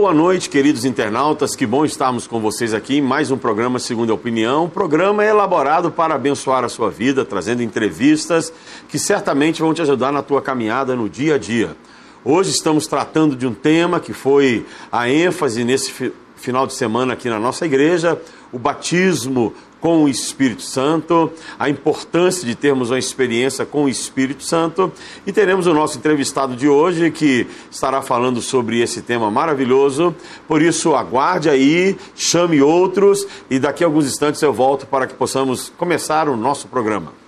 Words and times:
Boa 0.00 0.14
noite, 0.14 0.48
queridos 0.48 0.86
internautas. 0.86 1.54
Que 1.54 1.66
bom 1.66 1.84
estarmos 1.84 2.26
com 2.26 2.40
vocês 2.40 2.72
aqui 2.72 2.96
em 2.96 3.02
mais 3.02 3.30
um 3.30 3.36
programa 3.36 3.78
Segunda 3.78 4.14
Opinião. 4.14 4.64
O 4.64 4.68
programa 4.70 5.22
elaborado 5.22 5.90
para 5.90 6.14
abençoar 6.14 6.64
a 6.64 6.70
sua 6.70 6.90
vida, 6.90 7.22
trazendo 7.22 7.62
entrevistas 7.62 8.50
que 8.88 8.98
certamente 8.98 9.60
vão 9.60 9.74
te 9.74 9.82
ajudar 9.82 10.10
na 10.10 10.22
tua 10.22 10.40
caminhada 10.40 10.96
no 10.96 11.06
dia 11.06 11.34
a 11.34 11.38
dia. 11.38 11.76
Hoje 12.24 12.48
estamos 12.50 12.86
tratando 12.86 13.36
de 13.36 13.46
um 13.46 13.52
tema 13.52 14.00
que 14.00 14.14
foi 14.14 14.64
a 14.90 15.06
ênfase 15.10 15.64
nesse 15.64 15.92
final 16.34 16.66
de 16.66 16.72
semana 16.72 17.12
aqui 17.12 17.28
na 17.28 17.38
nossa 17.38 17.66
igreja, 17.66 18.18
o 18.50 18.58
batismo 18.58 19.52
com 19.80 20.04
o 20.04 20.08
Espírito 20.08 20.62
Santo, 20.62 21.30
a 21.58 21.68
importância 21.68 22.46
de 22.46 22.54
termos 22.54 22.90
uma 22.90 22.98
experiência 22.98 23.64
com 23.64 23.84
o 23.84 23.88
Espírito 23.88 24.42
Santo. 24.42 24.92
E 25.26 25.32
teremos 25.32 25.66
o 25.66 25.74
nosso 25.74 25.98
entrevistado 25.98 26.54
de 26.54 26.68
hoje 26.68 27.10
que 27.10 27.46
estará 27.70 28.02
falando 28.02 28.40
sobre 28.42 28.80
esse 28.80 29.02
tema 29.02 29.30
maravilhoso. 29.30 30.14
Por 30.46 30.62
isso, 30.62 30.94
aguarde 30.94 31.48
aí, 31.48 31.96
chame 32.14 32.60
outros 32.60 33.26
e 33.48 33.58
daqui 33.58 33.82
a 33.82 33.86
alguns 33.86 34.06
instantes 34.06 34.42
eu 34.42 34.52
volto 34.52 34.86
para 34.86 35.06
que 35.06 35.14
possamos 35.14 35.72
começar 35.76 36.28
o 36.28 36.36
nosso 36.36 36.68
programa. 36.68 37.19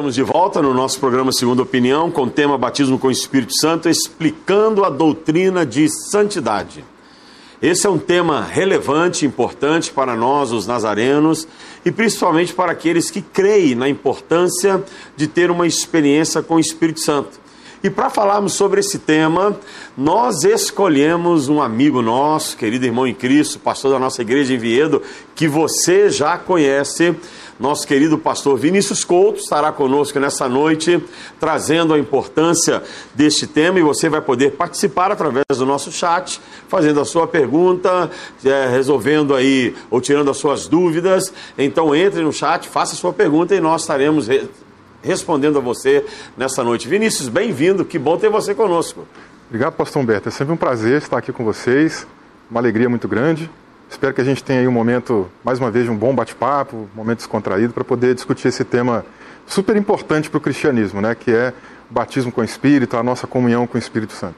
Estamos 0.00 0.14
de 0.14 0.22
volta 0.22 0.62
no 0.62 0.72
nosso 0.72 0.98
programa 0.98 1.30
Segunda 1.30 1.60
Opinião 1.60 2.10
com 2.10 2.22
o 2.22 2.30
tema 2.30 2.56
Batismo 2.56 2.98
com 2.98 3.08
o 3.08 3.10
Espírito 3.10 3.52
Santo, 3.60 3.86
explicando 3.86 4.82
a 4.82 4.88
doutrina 4.88 5.66
de 5.66 5.90
santidade. 6.10 6.82
Esse 7.60 7.86
é 7.86 7.90
um 7.90 7.98
tema 7.98 8.40
relevante, 8.40 9.26
importante 9.26 9.90
para 9.90 10.16
nós, 10.16 10.52
os 10.52 10.66
nazarenos, 10.66 11.46
e 11.84 11.92
principalmente 11.92 12.54
para 12.54 12.72
aqueles 12.72 13.10
que 13.10 13.20
creem 13.20 13.74
na 13.74 13.90
importância 13.90 14.82
de 15.18 15.26
ter 15.26 15.50
uma 15.50 15.66
experiência 15.66 16.42
com 16.42 16.54
o 16.54 16.60
Espírito 16.60 17.00
Santo. 17.00 17.38
E 17.82 17.88
para 17.88 18.10
falarmos 18.10 18.52
sobre 18.52 18.80
esse 18.80 18.98
tema, 18.98 19.58
nós 19.96 20.44
escolhemos 20.44 21.48
um 21.48 21.62
amigo 21.62 22.02
nosso, 22.02 22.56
querido 22.56 22.84
irmão 22.84 23.06
em 23.06 23.14
Cristo, 23.14 23.58
pastor 23.58 23.92
da 23.92 23.98
nossa 23.98 24.20
igreja 24.20 24.52
em 24.52 24.58
Viedo, 24.58 25.02
que 25.34 25.48
você 25.48 26.10
já 26.10 26.36
conhece 26.36 27.16
nosso 27.60 27.86
querido 27.86 28.16
pastor 28.16 28.56
Vinícius 28.56 29.04
Couto 29.04 29.38
estará 29.38 29.70
conosco 29.70 30.18
nessa 30.18 30.48
noite, 30.48 30.98
trazendo 31.38 31.92
a 31.92 31.98
importância 31.98 32.82
deste 33.14 33.46
tema 33.46 33.78
e 33.78 33.82
você 33.82 34.08
vai 34.08 34.22
poder 34.22 34.52
participar 34.52 35.12
através 35.12 35.44
do 35.58 35.66
nosso 35.66 35.92
chat, 35.92 36.40
fazendo 36.68 37.00
a 37.00 37.04
sua 37.04 37.26
pergunta, 37.26 38.10
é, 38.42 38.66
resolvendo 38.70 39.34
aí 39.34 39.74
ou 39.90 40.00
tirando 40.00 40.30
as 40.30 40.38
suas 40.38 40.66
dúvidas. 40.66 41.30
Então 41.58 41.94
entre 41.94 42.22
no 42.22 42.32
chat, 42.32 42.66
faça 42.66 42.94
a 42.94 42.96
sua 42.96 43.12
pergunta 43.12 43.54
e 43.54 43.60
nós 43.60 43.82
estaremos 43.82 44.26
re 44.26 44.48
respondendo 45.02 45.58
a 45.58 45.60
você 45.60 46.04
nessa 46.36 46.62
noite. 46.62 46.88
Vinícius, 46.88 47.28
bem-vindo, 47.28 47.84
que 47.84 47.98
bom 47.98 48.16
ter 48.16 48.28
você 48.28 48.54
conosco. 48.54 49.06
Obrigado, 49.48 49.74
pastor 49.74 50.02
Humberto. 50.02 50.28
É 50.28 50.32
sempre 50.32 50.52
um 50.52 50.56
prazer 50.56 50.98
estar 50.98 51.18
aqui 51.18 51.32
com 51.32 51.44
vocês, 51.44 52.06
uma 52.50 52.60
alegria 52.60 52.88
muito 52.88 53.08
grande. 53.08 53.50
Espero 53.90 54.14
que 54.14 54.20
a 54.20 54.24
gente 54.24 54.44
tenha 54.44 54.60
aí 54.60 54.68
um 54.68 54.72
momento, 54.72 55.28
mais 55.42 55.58
uma 55.58 55.70
vez, 55.70 55.88
um 55.88 55.96
bom 55.96 56.14
bate-papo, 56.14 56.76
um 56.76 56.88
momento 56.94 57.18
descontraído, 57.18 57.72
para 57.72 57.82
poder 57.82 58.14
discutir 58.14 58.48
esse 58.48 58.64
tema 58.64 59.04
super 59.46 59.76
importante 59.76 60.30
para 60.30 60.38
o 60.38 60.40
cristianismo, 60.40 61.00
né? 61.00 61.16
que 61.16 61.32
é 61.32 61.52
o 61.90 61.94
batismo 61.94 62.30
com 62.30 62.40
o 62.40 62.44
Espírito, 62.44 62.96
a 62.96 63.02
nossa 63.02 63.26
comunhão 63.26 63.66
com 63.66 63.76
o 63.76 63.78
Espírito 63.78 64.12
Santo. 64.12 64.36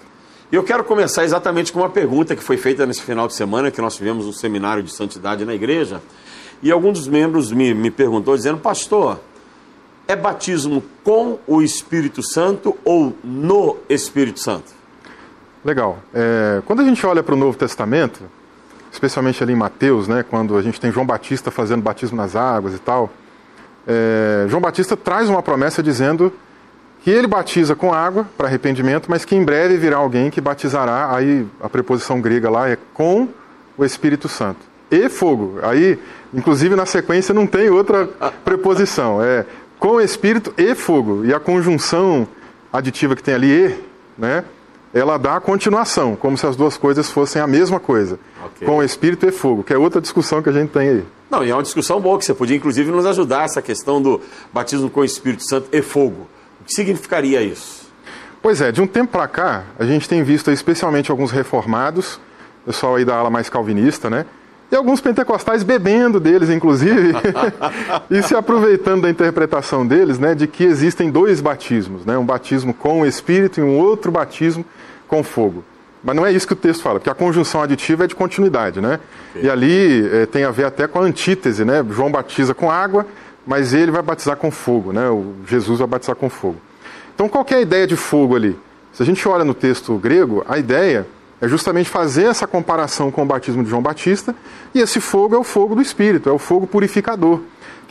E 0.51 0.55
eu 0.55 0.63
quero 0.63 0.85
começar 0.85 1.25
exatamente 1.25 1.73
com 1.73 1.81
uma 1.81 1.91
pergunta 1.91 2.35
que 2.35 2.43
foi 2.43 2.57
feita 2.57 2.87
nesse 2.87 3.03
final 3.03 3.27
de 3.27 3.35
semana, 3.35 3.71
que 3.71 3.81
nós 3.81 3.97
tivemos 3.97 4.27
um 4.27 4.33
seminário 4.33 4.83
de 4.83 4.91
santidade 4.91 5.45
na 5.45 5.55
igreja, 5.55 6.03
e 6.63 6.71
algum 6.71 6.93
dos 6.93 7.09
membros 7.09 7.53
me, 7.53 7.75
me 7.75 7.91
perguntou, 7.91 8.37
dizendo, 8.37 8.59
pastor, 8.59 9.19
é 10.07 10.17
batismo 10.17 10.83
com 11.05 11.39
o 11.47 11.63
Espírito 11.63 12.23
Santo 12.23 12.77
ou 12.85 13.17
no 13.23 13.77
Espírito 13.89 14.41
Santo? 14.41 14.73
Legal. 15.65 15.99
É, 16.13 16.61
quando 16.67 16.81
a 16.81 16.85
gente 16.85 17.05
olha 17.07 17.23
para 17.23 17.35
o 17.35 17.39
Novo 17.39 17.57
Testamento, 17.57 18.21
especialmente 18.91 19.43
ali 19.43 19.53
em 19.53 19.57
Mateus, 19.57 20.09
né, 20.09 20.25
quando 20.29 20.57
a 20.57 20.63
gente 20.63 20.81
tem 20.81 20.91
João 20.91 21.07
Batista 21.07 21.51
fazendo 21.51 21.83
batismo 21.83 22.17
nas 22.17 22.35
águas 22.35 22.75
e 22.75 22.79
tal, 22.79 23.11
é, 23.87 24.47
João 24.49 24.61
Batista 24.61 24.97
traz 24.97 25.29
uma 25.29 25.43
promessa 25.43 25.83
dizendo 25.83 26.33
que 27.03 27.11
ele 27.11 27.27
batiza 27.27 27.75
com 27.75 27.93
água 27.93 28.27
para 28.37 28.47
arrependimento, 28.47 29.11
mas 29.11 29.25
que 29.25 29.35
em 29.35 29.45
breve 29.45 29.77
virá 29.77 29.97
alguém 29.97 30.31
que 30.31 30.41
batizará, 30.41 31.15
aí 31.15 31.47
a 31.61 31.69
preposição 31.69 32.21
grega 32.21 32.49
lá 32.49 32.69
é 32.69 32.77
com 32.95 33.29
o 33.77 33.85
Espírito 33.85 34.29
Santo 34.29 34.73
e 34.91 35.09
fogo. 35.09 35.59
Aí, 35.63 35.99
inclusive 36.35 36.77
na 36.77 36.87
sequência 36.87 37.35
não 37.35 37.47
tem 37.47 37.71
outra 37.71 38.07
preposição, 38.45 39.23
é 39.23 39.47
com 39.83 39.97
o 39.97 40.01
Espírito 40.01 40.55
e 40.57 40.77
fogo. 40.77 41.25
E 41.25 41.35
a 41.35 41.41
conjunção 41.41 42.29
aditiva 42.73 43.17
que 43.17 43.23
tem 43.23 43.35
ali 43.35 43.51
e, 43.51 43.75
né, 44.17 44.45
ela 44.95 45.19
dá 45.19 45.35
a 45.35 45.41
continuação, 45.41 46.15
como 46.15 46.39
se 46.39 46.47
as 46.47 46.55
duas 46.55 46.77
coisas 46.77 47.11
fossem 47.11 47.43
a 47.43 47.49
mesma 47.49 47.81
coisa, 47.81 48.17
okay. 48.47 48.65
com 48.65 48.81
espírito 48.81 49.27
e 49.27 49.33
fogo, 49.33 49.65
que 49.65 49.73
é 49.73 49.79
outra 49.79 50.01
discussão 50.01 50.41
que 50.41 50.49
a 50.49 50.53
gente 50.53 50.71
tem 50.71 50.89
aí. 50.89 51.05
Não, 51.29 51.45
e 51.45 51.51
é 51.51 51.55
uma 51.55 51.65
discussão 51.65 52.01
boa 52.01 52.17
que 52.17 52.25
você 52.25 52.33
podia 52.33 52.57
inclusive 52.57 52.93
nos 52.93 53.05
ajudar 53.07 53.47
essa 53.47 53.61
questão 53.61 54.01
do 54.01 54.21
batismo 54.53 54.89
com 54.89 55.03
Espírito 55.03 55.43
Santo 55.49 55.69
e 55.73 55.83
fogo. 55.83 56.29
O 56.61 56.65
que 56.65 56.73
significaria 56.73 57.43
isso? 57.43 57.91
Pois 58.41 58.61
é, 58.61 58.71
de 58.71 58.81
um 58.81 58.87
tempo 58.87 59.11
para 59.11 59.27
cá, 59.27 59.65
a 59.81 59.85
gente 59.85 60.09
tem 60.09 60.23
visto 60.23 60.53
especialmente 60.53 61.11
alguns 61.11 61.33
reformados, 61.33 62.21
pessoal 62.65 62.95
aí 62.95 63.05
da 63.05 63.17
ala 63.17 63.31
mais 63.31 63.49
calvinista, 63.49 64.09
né? 64.09 64.27
E 64.73 64.75
alguns 64.75 65.03
pentecostais 65.03 65.63
bebendo 65.63 66.19
deles, 66.19 66.49
inclusive, 66.49 67.13
e 68.11 68.23
se 68.23 68.35
aproveitando 68.35 69.03
da 69.03 69.11
interpretação 69.11 69.87
deles, 69.87 70.19
né, 70.19 70.35
de 70.35 70.47
que 70.47 70.65
existem 70.65 71.11
dois 71.11 71.43
batismos, 71.43 72.07
né, 72.07 72.17
um 72.17 72.25
batismo 72.25 72.73
com 72.73 73.03
o 73.03 73.07
Espírito 73.07 73.61
e 73.61 73.63
um 73.63 73.79
outro 73.79 74.11
batismo 74.11 74.65
com 75.07 75.23
fogo. 75.23 75.63
Mas 76.03 76.17
não 76.17 76.25
é 76.25 76.33
isso 76.33 76.47
que 76.47 76.55
o 76.55 76.57
texto 76.57 76.83
fala, 76.83 76.99
porque 76.99 77.11
a 77.11 77.15
conjunção 77.15 77.63
aditiva 77.63 78.05
é 78.05 78.07
de 78.07 78.15
continuidade, 78.15 78.81
né? 78.81 78.99
Okay. 79.33 79.45
E 79.45 79.51
ali 79.51 80.09
é, 80.11 80.25
tem 80.25 80.43
a 80.43 80.51
ver 80.51 80.65
até 80.65 80.89
com 80.89 81.01
a 81.01 81.03
antítese, 81.03 81.67
né? 81.67 81.85
João 81.91 82.11
batiza 82.11 82.55
com 82.55 82.71
água, 82.71 83.07
mas 83.47 83.75
ele 83.75 83.91
vai 83.91 84.03
batizar 84.03 84.39
com 84.39 84.51
fogo, 84.51 84.91
né? 84.91 85.07
O 85.11 85.35
Jesus 85.47 85.81
vai 85.81 85.87
batizar 85.87 86.17
com 86.17 86.31
fogo. 86.31 86.57
Então, 87.15 87.29
qual 87.29 87.45
é 87.51 87.57
a 87.57 87.61
ideia 87.61 87.87
de 87.87 87.95
fogo 87.95 88.35
ali? 88.35 88.59
Se 88.91 89.03
a 89.03 89.07
gente 89.07 89.29
olha 89.29 89.45
no 89.45 89.53
texto 89.53 89.95
grego, 89.97 90.43
a 90.49 90.57
ideia 90.57 91.07
é 91.43 91.49
justamente 91.49 91.91
fazer 91.91 92.25
essa 92.25 92.47
comparação 92.47 93.11
com 93.11 93.23
o 93.23 93.27
batismo 93.27 93.63
de 93.63 93.69
João 93.69 93.83
Batista, 93.83 94.35
e 94.75 94.81
esse 94.81 95.01
fogo 95.01 95.35
é 95.35 95.39
o 95.39 95.45
fogo 95.45 95.75
do 95.75 95.83
Espírito, 95.83 96.31
é 96.31 96.33
o 96.33 96.39
fogo 96.39 96.67
purificador 96.67 97.41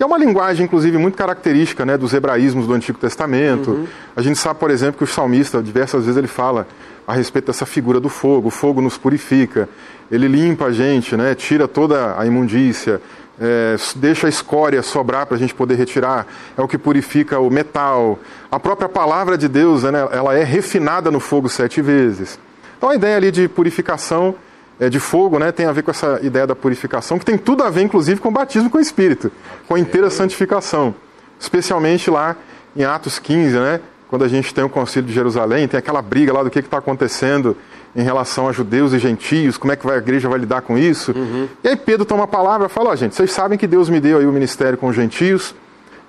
que 0.01 0.03
é 0.03 0.07
uma 0.07 0.17
linguagem, 0.17 0.66
inclusive, 0.66 0.97
muito 0.97 1.16
característica 1.16 1.85
né, 1.85 1.95
dos 1.95 2.11
hebraísmos 2.11 2.66
do 2.66 2.73
Antigo 2.73 2.97
Testamento. 2.97 3.69
Uhum. 3.69 3.88
A 4.16 4.22
gente 4.23 4.40
sabe, 4.40 4.59
por 4.59 4.72
exemplo, 4.72 4.97
que 4.97 5.03
o 5.03 5.07
salmista, 5.07 5.61
diversas 5.61 6.06
vezes, 6.06 6.17
ele 6.17 6.28
fala 6.28 6.66
a 7.07 7.13
respeito 7.13 7.45
dessa 7.45 7.67
figura 7.67 8.00
do 8.00 8.09
fogo. 8.09 8.47
O 8.47 8.50
fogo 8.50 8.81
nos 8.81 8.97
purifica, 8.97 9.69
ele 10.09 10.28
limpa 10.28 10.66
a 10.66 10.72
gente, 10.72 11.16
né, 11.16 11.35
tira 11.35 11.67
toda 11.67 12.19
a 12.19 12.25
imundícia, 12.25 13.00
é, 13.40 13.75
deixa 13.95 14.25
a 14.25 14.29
escória 14.29 14.81
sobrar 14.81 15.28
para 15.28 15.35
a 15.35 15.40
gente 15.40 15.53
poder 15.53 15.75
retirar, 15.75 16.25
é 16.57 16.61
o 16.63 16.67
que 16.67 16.79
purifica 16.79 17.40
o 17.40 17.51
metal. 17.51 18.17
A 18.51 18.59
própria 18.59 18.90
palavra 18.90 19.38
de 19.38 19.47
Deus, 19.47 19.84
né, 19.84 20.07
ela 20.11 20.35
é 20.35 20.44
refinada 20.44 21.11
no 21.11 21.19
fogo 21.19 21.47
sete 21.47 21.79
vezes. 21.79 22.40
Então 22.81 22.89
a 22.89 22.95
ideia 22.95 23.16
ali 23.16 23.29
de 23.29 23.47
purificação 23.47 24.33
é, 24.79 24.89
de 24.89 24.99
fogo, 24.99 25.37
né, 25.37 25.51
tem 25.51 25.67
a 25.67 25.72
ver 25.72 25.83
com 25.83 25.91
essa 25.91 26.19
ideia 26.23 26.47
da 26.47 26.55
purificação, 26.55 27.19
que 27.19 27.23
tem 27.23 27.37
tudo 27.37 27.61
a 27.61 27.69
ver, 27.69 27.83
inclusive, 27.83 28.19
com 28.19 28.29
o 28.29 28.31
batismo 28.31 28.72
com 28.72 28.79
o 28.79 28.81
Espírito, 28.81 29.31
com 29.67 29.75
a 29.75 29.79
inteira 29.79 30.09
santificação. 30.09 30.95
Especialmente 31.39 32.09
lá 32.09 32.35
em 32.75 32.83
Atos 32.83 33.19
15, 33.19 33.55
né, 33.59 33.79
quando 34.09 34.23
a 34.23 34.28
gente 34.28 34.51
tem 34.51 34.63
o 34.63 34.69
Concílio 34.69 35.07
de 35.07 35.13
Jerusalém, 35.13 35.67
tem 35.67 35.78
aquela 35.78 36.01
briga 36.01 36.33
lá 36.33 36.41
do 36.41 36.49
que 36.49 36.57
está 36.57 36.79
acontecendo 36.79 37.55
em 37.95 38.01
relação 38.01 38.49
a 38.49 38.51
judeus 38.51 38.93
e 38.93 38.97
gentios, 38.97 39.59
como 39.59 39.72
é 39.72 39.75
que 39.75 39.87
a 39.87 39.97
igreja 39.97 40.27
vai 40.27 40.39
lidar 40.39 40.63
com 40.63 40.75
isso. 40.75 41.11
Uhum. 41.16 41.47
E 41.63 41.67
aí 41.67 41.75
Pedro 41.75 42.03
toma 42.03 42.23
a 42.23 42.27
palavra 42.27 42.66
e 42.66 42.69
fala, 42.72 42.89
ó, 42.89 42.93
oh, 42.93 42.95
gente, 42.95 43.13
vocês 43.13 43.31
sabem 43.31 43.59
que 43.59 43.67
Deus 43.67 43.89
me 43.89 43.99
deu 43.99 44.17
aí 44.17 44.25
o 44.25 44.31
ministério 44.31 44.75
com 44.75 44.87
os 44.87 44.95
gentios, 44.95 45.53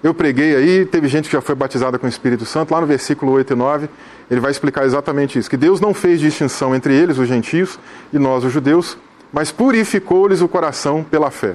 eu 0.03 0.13
preguei 0.13 0.57
aí, 0.57 0.85
teve 0.85 1.07
gente 1.07 1.29
que 1.29 1.33
já 1.33 1.41
foi 1.41 1.55
batizada 1.55 1.99
com 1.99 2.07
o 2.07 2.09
Espírito 2.09 2.45
Santo, 2.45 2.75
lá 2.75 2.81
no 2.81 2.87
versículo 2.87 3.33
8 3.33 3.53
e 3.53 3.57
9, 3.57 3.89
ele 4.29 4.41
vai 4.41 4.51
explicar 4.51 4.85
exatamente 4.85 5.39
isso: 5.39 5.49
que 5.49 5.57
Deus 5.57 5.81
não 5.81 5.95
fez 5.95 6.19
distinção 6.19 6.75
entre 6.75 6.93
eles, 6.95 7.19
os 7.19 7.29
gentios, 7.29 7.79
e 8.13 8.19
nós, 8.19 8.43
os 8.43 8.53
judeus, 8.53 8.99
mas 9.33 9.53
purificou-lhes 9.53 10.41
o 10.41 10.49
coração 10.49 11.05
pela 11.05 11.31
fé. 11.31 11.55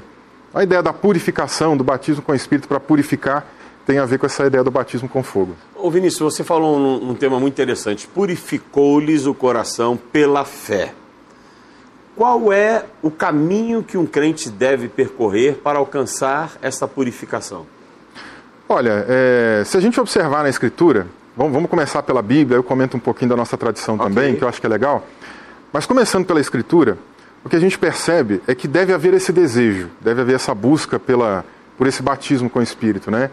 A 0.53 0.63
ideia 0.63 0.81
da 0.81 0.94
purificação, 0.94 1.75
do 1.75 1.83
batismo 1.83 2.21
com 2.21 2.31
o 2.31 2.35
Espírito 2.35 2.67
para 2.67 2.79
purificar, 2.79 3.45
tem 3.85 3.99
a 3.99 4.05
ver 4.05 4.17
com 4.17 4.25
essa 4.25 4.45
ideia 4.45 4.63
do 4.63 4.71
batismo 4.71 5.09
com 5.09 5.21
fogo. 5.21 5.55
Ô 5.75 5.91
Vinícius, 5.91 6.33
você 6.33 6.44
falou 6.44 6.77
um, 6.77 7.11
um 7.11 7.15
tema 7.15 7.39
muito 7.39 7.53
interessante. 7.53 8.07
Purificou-lhes 8.07 9.25
o 9.25 9.33
coração 9.33 9.97
pela 9.97 10.45
fé. 10.45 10.94
Qual 12.15 12.51
é 12.51 12.85
o 13.01 13.11
caminho 13.11 13.83
que 13.83 13.97
um 13.97 14.05
crente 14.05 14.49
deve 14.49 14.88
percorrer 14.88 15.55
para 15.57 15.79
alcançar 15.79 16.57
essa 16.61 16.88
purificação? 16.88 17.65
Olha, 18.69 19.05
é, 19.07 19.63
se 19.65 19.77
a 19.77 19.79
gente 19.79 19.99
observar 19.99 20.43
na 20.43 20.49
Escritura, 20.49 21.07
vamos, 21.37 21.53
vamos, 21.53 21.69
começar 21.69 22.03
pela 22.03 22.21
Bíblia, 22.21 22.57
eu 22.57 22.63
comento 22.63 22.97
um 22.97 22.99
pouquinho 22.99 23.29
da 23.29 23.35
nossa 23.37 23.55
tradição 23.55 23.95
okay. 23.95 24.07
também, 24.07 24.35
que 24.35 24.43
eu 24.43 24.47
acho 24.47 24.59
que 24.59 24.67
é 24.67 24.69
legal. 24.69 25.07
Mas 25.71 25.85
começando 25.85 26.25
pela 26.25 26.41
Escritura, 26.41 26.97
o 27.45 27.49
que 27.49 27.55
a 27.55 27.59
gente 27.59 27.79
percebe 27.79 28.41
é 28.45 28.53
que 28.53 28.67
deve 28.67 28.93
haver 28.93 29.13
esse 29.13 29.31
desejo, 29.31 29.89
deve 30.01 30.19
haver 30.19 30.35
essa 30.35 30.53
busca 30.53 30.99
pela, 30.99 31.45
por 31.77 31.87
esse 31.87 32.03
batismo 32.03 32.49
com 32.49 32.59
o 32.59 32.61
Espírito, 32.61 33.09
né? 33.09 33.29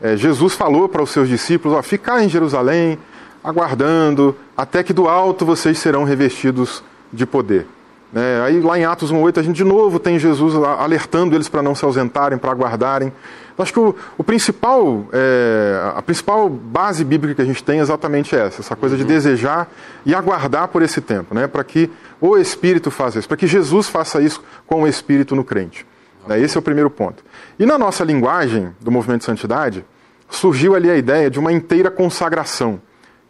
É, 0.00 0.16
Jesus 0.16 0.54
falou 0.54 0.88
para 0.88 1.02
os 1.02 1.10
seus 1.10 1.28
discípulos, 1.28 1.76
ó, 1.76 1.82
ficar 1.82 2.22
em 2.22 2.28
Jerusalém, 2.28 2.96
aguardando, 3.42 4.36
até 4.56 4.84
que 4.84 4.92
do 4.92 5.08
alto 5.08 5.44
vocês 5.44 5.78
serão 5.78 6.04
revestidos 6.04 6.84
de 7.12 7.26
poder. 7.26 7.66
É, 8.14 8.40
aí 8.44 8.60
lá 8.60 8.78
em 8.78 8.84
Atos 8.84 9.12
1,8 9.12 9.38
a 9.38 9.42
gente 9.42 9.56
de 9.56 9.64
novo 9.64 9.98
tem 9.98 10.16
Jesus 10.18 10.54
alertando 10.54 11.34
eles 11.34 11.48
para 11.48 11.60
não 11.60 11.74
se 11.74 11.84
ausentarem, 11.84 12.38
para 12.38 12.52
aguardarem. 12.52 13.12
Eu 13.56 13.62
acho 13.62 13.72
que 13.72 13.80
o, 13.80 13.94
o 14.18 14.24
principal, 14.24 15.06
é, 15.12 15.92
a 15.94 16.02
principal 16.02 16.48
base 16.48 17.04
bíblica 17.04 17.36
que 17.36 17.42
a 17.42 17.44
gente 17.44 17.64
tem 17.64 17.78
é 17.78 17.82
exatamente 17.82 18.36
essa, 18.36 18.60
essa 18.60 18.76
coisa 18.76 18.94
uhum. 18.94 19.00
de 19.00 19.06
desejar 19.06 19.68
e 20.04 20.14
aguardar 20.14 20.68
por 20.68 20.82
esse 20.82 21.00
tempo, 21.00 21.34
né, 21.34 21.46
para 21.46 21.64
que 21.64 21.90
o 22.20 22.36
Espírito 22.36 22.90
faça 22.90 23.18
isso, 23.18 23.26
para 23.26 23.36
que 23.36 23.46
Jesus 23.46 23.88
faça 23.88 24.20
isso 24.20 24.42
com 24.66 24.82
o 24.82 24.86
Espírito 24.86 25.34
no 25.34 25.42
crente. 25.42 25.86
Né, 26.26 26.38
esse 26.40 26.56
é 26.56 26.60
o 26.60 26.62
primeiro 26.62 26.90
ponto. 26.90 27.24
E 27.58 27.64
na 27.64 27.78
nossa 27.78 28.04
linguagem 28.04 28.74
do 28.80 28.90
movimento 28.90 29.20
de 29.20 29.26
santidade, 29.26 29.84
surgiu 30.28 30.74
ali 30.74 30.90
a 30.90 30.96
ideia 30.96 31.30
de 31.30 31.38
uma 31.38 31.52
inteira 31.52 31.90
consagração, 31.90 32.80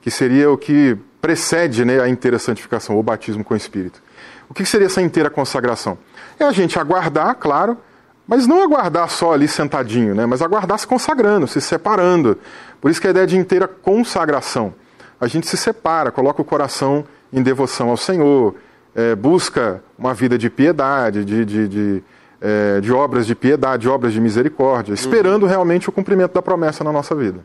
que 0.01 0.11
seria 0.11 0.51
o 0.51 0.59
que 0.59 0.97
precede 1.21 1.85
né, 1.85 2.01
a 2.01 2.09
inteira 2.09 2.39
santificação, 2.39 2.99
o 2.99 3.03
batismo 3.03 3.45
com 3.45 3.55
o 3.55 3.57
Espírito. 3.57 4.03
O 4.49 4.55
que 4.55 4.65
seria 4.65 4.87
essa 4.87 5.03
inteira 5.03 5.29
consagração? 5.29 5.99
É 6.39 6.45
a 6.45 6.53
gente 6.53 6.79
aguardar, 6.79 7.35
claro, 7.37 7.77
mas 8.27 8.47
não 8.47 8.63
aguardar 8.63 9.09
só 9.09 9.33
ali 9.33 9.47
sentadinho, 9.47 10.15
né? 10.15 10.27
mas 10.27 10.43
aguardar 10.43 10.79
se 10.79 10.87
consagrando, 10.87 11.47
se 11.47 11.61
separando. 11.61 12.39
Por 12.81 12.91
isso 12.91 13.01
que 13.01 13.07
a 13.07 13.11
ideia 13.11 13.27
de 13.27 13.37
inteira 13.37 13.69
consagração. 13.69 14.75
A 15.21 15.27
gente 15.27 15.47
se 15.47 15.57
separa, 15.57 16.11
coloca 16.11 16.43
o 16.43 16.45
coração 16.45 17.05
em 17.33 17.43
devoção 17.43 17.89
ao 17.91 17.97
Senhor, 17.97 18.55
é, 18.95 19.15
busca 19.15 19.83
uma 19.99 20.13
vida 20.13 20.37
de 20.37 20.51
piedade, 20.51 21.25
de, 21.25 21.45
de, 21.45 21.69
de, 21.69 22.03
é, 22.41 22.81
de, 22.81 22.93
obras 22.93 23.27
de 23.27 23.35
piedade, 23.35 23.83
de 23.83 23.89
obras 23.89 24.13
de 24.13 24.21
misericórdia, 24.21 24.93
esperando 24.93 25.45
uhum. 25.45 25.49
realmente 25.49 25.89
o 25.89 25.93
cumprimento 25.93 26.33
da 26.33 26.43
promessa 26.43 26.83
na 26.83 26.93
nossa 26.93 27.15
vida. 27.15 27.45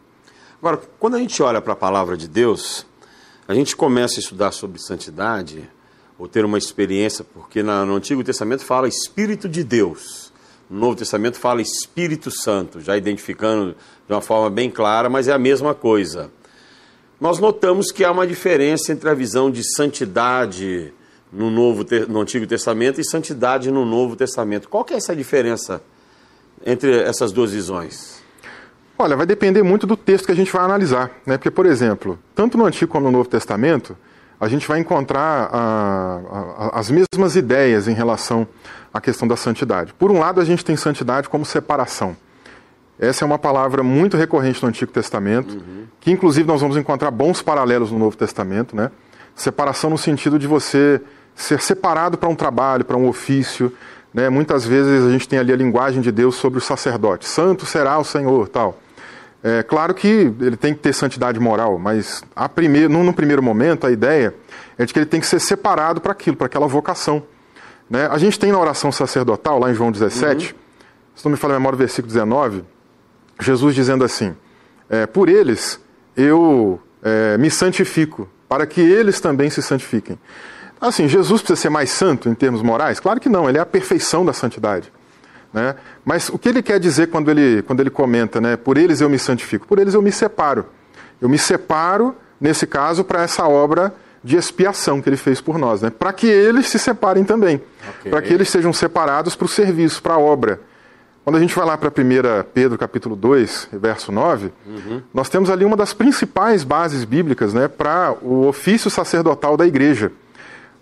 Agora, 0.60 0.80
quando 1.00 1.16
a 1.16 1.20
gente 1.20 1.42
olha 1.42 1.62
para 1.62 1.74
a 1.74 1.76
palavra 1.76 2.16
de 2.16 2.28
Deus, 2.28 2.86
a 3.48 3.54
gente 3.54 3.76
começa 3.76 4.18
a 4.18 4.20
estudar 4.20 4.52
sobre 4.52 4.80
santidade, 4.80 5.68
ou 6.18 6.28
ter 6.28 6.46
uma 6.46 6.58
experiência, 6.58 7.26
porque 7.34 7.64
no 7.64 7.96
Antigo 7.96 8.24
Testamento 8.24 8.64
fala 8.64 8.88
Espírito 8.88 9.50
de 9.50 9.64
Deus, 9.64 10.21
no 10.72 10.80
Novo 10.80 10.96
Testamento 10.96 11.38
fala 11.38 11.62
Espírito 11.62 12.32
Santo, 12.32 12.80
já 12.80 12.96
identificando 12.96 13.76
de 14.08 14.14
uma 14.14 14.22
forma 14.22 14.50
bem 14.50 14.72
clara, 14.72 15.10
mas 15.10 15.28
é 15.28 15.34
a 15.34 15.38
mesma 15.38 15.76
coisa. 15.76 16.32
Nós 17.20 17.40
notamos 17.40 17.92
que 17.92 18.06
há 18.06 18.12
uma 18.12 18.26
diferença 18.26 18.94
entre 18.94 19.10
a 19.10 19.14
visão 19.14 19.52
de 19.52 19.62
santidade 19.76 20.94
no, 21.32 21.52
Novo, 21.52 21.86
no 22.08 22.22
Antigo 22.22 22.48
Testamento 22.48 23.02
e 23.02 23.04
santidade 23.04 23.70
no 23.70 23.86
Novo 23.86 24.16
Testamento. 24.16 24.70
Qual 24.70 24.86
que 24.86 24.94
é 24.94 24.98
essa 24.98 25.14
diferença 25.14 25.84
entre 26.66 27.02
essas 27.02 27.34
duas 27.34 27.52
visões? 27.52 28.22
Olha, 28.98 29.18
vai 29.18 29.26
depender 29.26 29.64
muito 29.64 29.86
do 29.86 29.98
texto 29.98 30.26
que 30.26 30.32
a 30.32 30.36
gente 30.36 30.54
vai 30.54 30.64
analisar. 30.64 31.12
Né? 31.26 31.38
Porque, 31.38 31.52
por 31.52 31.66
exemplo, 31.66 32.18
tanto 32.34 32.58
no 32.58 32.66
Antigo 32.66 32.90
como 32.90 33.08
no 33.08 33.12
Novo 33.12 33.28
Testamento, 33.28 33.98
a 34.40 34.48
gente 34.48 34.68
vai 34.68 34.80
encontrar 34.80 35.50
a, 35.52 36.22
a, 36.70 36.80
as 36.80 36.90
mesmas 36.90 37.36
ideias 37.36 37.88
em 37.88 37.94
relação 37.94 38.48
à 38.94 39.00
questão 39.00 39.28
da 39.28 39.36
santidade. 39.36 39.94
Por 39.94 40.12
um 40.12 40.20
lado, 40.20 40.42
a 40.42 40.46
gente 40.46 40.64
tem 40.64 40.76
santidade 40.76 41.30
como 41.30 41.46
separação. 41.46 42.16
Essa 43.00 43.24
é 43.24 43.26
uma 43.26 43.40
palavra 43.40 43.82
muito 43.82 44.16
recorrente 44.16 44.62
no 44.62 44.70
Antigo 44.70 44.92
Testamento, 44.92 45.56
uhum. 45.56 45.86
que 46.00 46.12
inclusive 46.12 46.48
nós 46.48 46.62
vamos 46.62 46.78
encontrar 46.78 47.10
bons 47.10 47.42
paralelos 47.42 47.92
no 47.92 47.98
Novo 47.98 48.16
Testamento, 48.16 48.76
né? 48.76 48.92
Separação 49.36 49.90
no 49.90 49.98
sentido 49.98 50.38
de 50.38 50.46
você 50.46 51.02
ser 51.34 51.62
separado 51.62 52.18
para 52.18 52.30
um 52.30 52.36
trabalho, 52.36 52.86
para 52.86 52.96
um 52.96 53.08
ofício, 53.08 53.74
né? 54.14 54.30
Muitas 54.30 54.66
vezes 54.66 55.04
a 55.04 55.10
gente 55.10 55.28
tem 55.28 55.40
ali 55.40 55.52
a 55.52 55.56
linguagem 55.56 56.00
de 56.02 56.12
Deus 56.12 56.36
sobre 56.36 56.60
o 56.60 56.62
sacerdote. 56.62 57.28
Santo 57.28 57.66
será 57.66 57.98
o 57.98 58.04
Senhor, 58.04 58.48
tal. 58.50 58.78
É 59.44 59.64
claro 59.64 59.96
que 59.96 60.32
ele 60.40 60.56
tem 60.56 60.74
que 60.74 60.80
ter 60.82 60.94
santidade 60.94 61.40
moral, 61.40 61.80
mas 61.80 62.24
a 62.36 62.48
no, 62.88 63.04
no 63.04 63.14
primeiro 63.14 63.42
momento 63.42 63.88
a 63.88 63.92
ideia 63.92 64.36
é 64.78 64.86
de 64.86 64.94
que 64.94 65.00
ele 65.00 65.08
tem 65.08 65.20
que 65.20 65.26
ser 65.26 65.40
separado 65.40 66.00
para 66.00 66.12
aquilo, 66.12 66.38
para 66.38 66.46
aquela 66.46 66.68
vocação. 66.68 67.24
Né? 67.92 68.08
A 68.10 68.18
gente 68.18 68.40
tem 68.40 68.54
na 68.54 68.58
oração 68.58 68.90
sacerdotal, 68.90 69.60
lá 69.60 69.70
em 69.70 69.74
João 69.74 69.92
17, 69.92 70.54
uhum. 70.54 70.60
se 71.14 71.26
não 71.26 71.32
me 71.34 71.38
fala 71.38 71.56
a 71.56 71.60
memória, 71.60 71.78
versículo 71.78 72.08
19, 72.08 72.64
Jesus 73.38 73.76
dizendo 73.76 74.06
assim: 74.06 74.34
é, 74.90 75.06
Por 75.06 75.28
eles 75.28 75.78
eu 76.16 76.80
é, 77.04 77.38
me 77.38 77.52
santifico, 77.52 78.30
para 78.48 78.66
que 78.66 78.80
eles 78.80 79.20
também 79.20 79.50
se 79.50 79.62
santifiquem. 79.62 80.18
Assim, 80.80 81.10
Jesus 81.10 81.42
precisa 81.42 81.64
ser 81.64 81.70
mais 81.70 81.90
santo 81.90 82.30
em 82.30 82.34
termos 82.34 82.62
morais? 82.62 82.98
Claro 82.98 83.20
que 83.20 83.28
não, 83.28 83.50
ele 83.50 83.58
é 83.58 83.62
a 83.62 83.66
perfeição 83.66 84.24
da 84.24 84.32
santidade. 84.32 84.92
Né? 85.54 85.76
Mas 86.06 86.30
o 86.30 86.40
que 86.40 86.48
ele 86.48 86.64
quer 86.64 86.80
dizer 86.80 87.08
quando 87.08 87.30
ele, 87.30 87.62
quando 87.62 87.82
ele 87.82 87.90
comenta, 87.90 88.40
né? 88.40 88.56
por 88.56 88.78
eles 88.78 89.02
eu 89.02 89.10
me 89.10 89.20
santifico? 89.20 89.68
Por 89.68 89.80
eles 89.80 89.94
eu 89.94 90.02
me 90.02 90.14
separo. 90.14 90.66
Eu 91.20 91.28
me 91.28 91.38
separo, 91.38 92.16
nesse 92.40 92.66
caso, 92.66 93.04
para 93.04 93.22
essa 93.22 93.46
obra 93.46 93.94
de 94.24 94.36
expiação 94.36 95.02
que 95.02 95.10
ele 95.10 95.18
fez 95.18 95.42
por 95.42 95.58
nós, 95.58 95.82
né? 95.82 95.90
para 95.90 96.14
que 96.14 96.28
eles 96.28 96.68
se 96.68 96.78
separem 96.78 97.24
também, 97.24 97.62
okay. 98.00 98.12
para 98.12 98.22
que 98.22 98.34
eles 98.34 98.50
sejam 98.50 98.72
separados 98.72 99.36
para 99.36 99.46
o 99.46 99.48
serviço, 99.48 100.02
para 100.02 100.14
a 100.14 100.20
obra. 100.20 100.60
Quando 101.24 101.36
a 101.36 101.40
gente 101.40 101.56
vai 101.56 101.66
lá 101.66 101.78
para 101.78 101.90
1 101.90 101.92
Pedro 102.54 102.78
capítulo 102.78 103.16
2, 103.16 103.70
verso 103.74 104.12
9, 104.12 104.52
uhum. 104.66 105.02
nós 105.14 105.30
temos 105.30 105.50
ali 105.50 105.64
uma 105.64 105.78
das 105.78 105.94
principais 105.94 106.64
bases 106.64 107.04
bíblicas 107.04 107.54
né, 107.54 107.68
para 107.68 108.16
o 108.22 108.48
ofício 108.48 108.90
sacerdotal 108.90 109.56
da 109.56 109.66
igreja. 109.66 110.12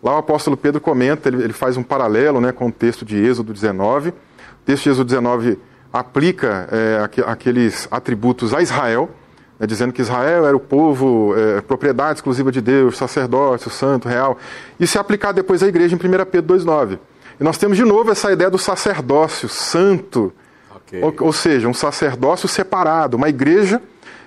Lá 0.02 0.16
o 0.16 0.18
apóstolo 0.18 0.56
Pedro 0.56 0.80
comenta, 0.80 1.28
ele, 1.28 1.44
ele 1.44 1.54
faz 1.54 1.76
um 1.76 1.84
paralelo 1.84 2.40
né, 2.40 2.54
com 2.54 2.68
o 2.68 2.72
texto 2.72 3.04
de 3.04 3.18
Êxodo 3.18 3.52
19, 3.54 4.14
texto 4.66 4.84
de 4.84 4.90
Êxodo 4.90 5.06
19 5.06 5.58
aplica 5.92 6.70
é, 6.72 7.10
aqueles 7.26 7.88
atributos 7.90 8.54
a 8.54 8.62
Israel, 8.62 9.10
né, 9.60 9.68
dizendo 9.68 9.92
que 9.92 10.02
Israel 10.02 10.46
era 10.46 10.56
o 10.56 10.60
povo, 10.60 11.36
é, 11.38 11.62
propriedade 11.62 12.20
exclusiva 12.20 12.52
de 12.52 12.62
Deus, 12.62 12.98
sacerdócio, 12.98 13.70
santo, 13.70 14.08
real, 14.08 14.38
e 14.80 14.88
se 14.88 14.98
aplicar 14.98 15.34
depois 15.34 15.62
à 15.62 15.68
igreja 15.68 15.96
em 15.96 15.98
1 15.98 16.26
Pedro 16.26 16.58
2,9. 16.58 16.98
E 17.40 17.44
nós 17.44 17.58
temos 17.58 17.78
de 17.78 17.84
novo 17.84 18.12
essa 18.12 18.32
ideia 18.32 18.50
do 18.50 18.58
sacerdócio 18.58 19.50
santo, 19.50 20.34
okay. 20.76 21.02
ou, 21.04 21.14
ou 21.20 21.34
seja, 21.34 21.68
um 21.68 21.74
sacerdócio 21.74 22.48
separado, 22.48 23.18
uma 23.18 23.30
igreja 23.30 23.82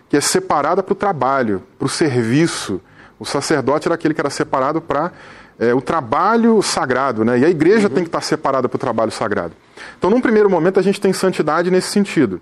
que 0.09 0.17
é 0.17 0.21
separada 0.21 0.83
para 0.83 0.93
o 0.93 0.97
trabalho, 0.97 1.63
para 1.79 1.87
o 1.87 1.89
serviço. 1.89 2.81
O 3.19 3.25
sacerdote 3.25 3.89
era 3.89 3.95
aquele 3.95 4.13
que 4.13 4.21
era 4.21 4.29
separado 4.29 4.81
para 4.81 5.11
é, 5.59 5.73
o 5.73 5.81
trabalho 5.81 6.61
sagrado, 6.61 7.25
né? 7.25 7.39
E 7.39 7.45
a 7.45 7.49
igreja 7.49 7.89
uhum. 7.89 7.95
tem 7.95 8.03
que 8.03 8.09
estar 8.09 8.21
separada 8.21 8.69
para 8.69 8.77
o 8.77 8.79
trabalho 8.79 9.11
sagrado. 9.11 9.55
Então, 9.99 10.11
num 10.11 10.21
primeiro 10.21 10.49
momento, 10.49 10.79
a 10.79 10.83
gente 10.83 11.01
tem 11.01 11.13
santidade 11.13 11.71
nesse 11.71 11.89
sentido. 11.89 12.41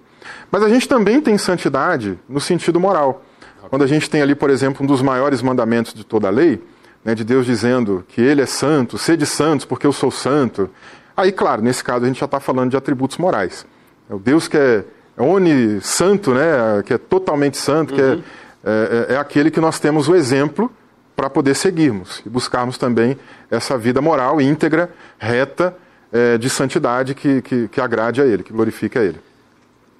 Mas 0.51 0.63
a 0.63 0.69
gente 0.69 0.89
também 0.89 1.21
tem 1.21 1.37
santidade 1.39 2.19
no 2.29 2.41
sentido 2.41 2.79
moral. 2.79 3.25
Quando 3.69 3.83
a 3.83 3.87
gente 3.87 4.11
tem 4.11 4.21
ali, 4.21 4.35
por 4.35 4.51
exemplo, 4.51 4.83
um 4.83 4.87
dos 4.87 5.01
maiores 5.03 5.43
mandamentos 5.43 5.95
de 5.95 6.05
toda 6.05 6.29
a 6.29 6.31
lei, 6.31 6.61
né, 7.05 7.15
de 7.15 7.25
Deus 7.25 7.47
dizendo 7.47 8.05
que 8.09 8.21
Ele 8.21 8.43
é 8.43 8.47
santo, 8.47 8.99
sede 8.99 9.25
santos 9.25 9.65
porque 9.65 9.87
eu 9.87 9.93
sou 9.93 10.11
santo. 10.11 10.69
Aí, 11.17 11.33
claro, 11.33 11.63
nesse 11.63 11.83
caso 11.83 12.05
a 12.05 12.09
gente 12.09 12.19
já 12.19 12.27
está 12.27 12.41
falando 12.41 12.71
de 12.71 12.77
atributos 12.77 13.17
morais. 13.17 13.67
É 14.09 14.15
o 14.15 14.19
Deus 14.19 14.49
que 14.49 14.57
é, 14.57 14.85
é 15.17 15.23
oni-santo, 15.23 16.35
né, 16.35 16.83
que 16.85 16.95
é 16.95 16.99
totalmente 16.99 17.57
santo, 17.57 17.91
uhum. 17.91 17.97
que 17.97 18.03
é, 18.03 18.15
uhum. 18.15 18.23
é, 18.65 19.07
é, 19.11 19.15
é 19.15 19.17
aquele 19.19 19.51
que 19.51 19.61
nós 19.61 19.79
temos 19.79 20.09
o 20.09 20.15
exemplo 20.15 20.71
para 21.15 21.29
poder 21.29 21.55
seguirmos 21.55 22.23
e 22.25 22.29
buscarmos 22.29 22.79
também 22.79 23.17
essa 23.51 23.77
vida 23.77 24.01
moral 24.01 24.41
íntegra, 24.41 24.91
reta, 25.19 25.77
é, 26.13 26.39
de 26.39 26.51
santidade 26.51 27.15
que, 27.15 27.43
que, 27.43 27.69
que 27.69 27.81
agrade 27.81 28.21
a 28.21 28.27
Ele, 28.27 28.43
que 28.43 28.53
glorifique 28.53 28.99
a 28.99 29.03
Ele. 29.03 29.21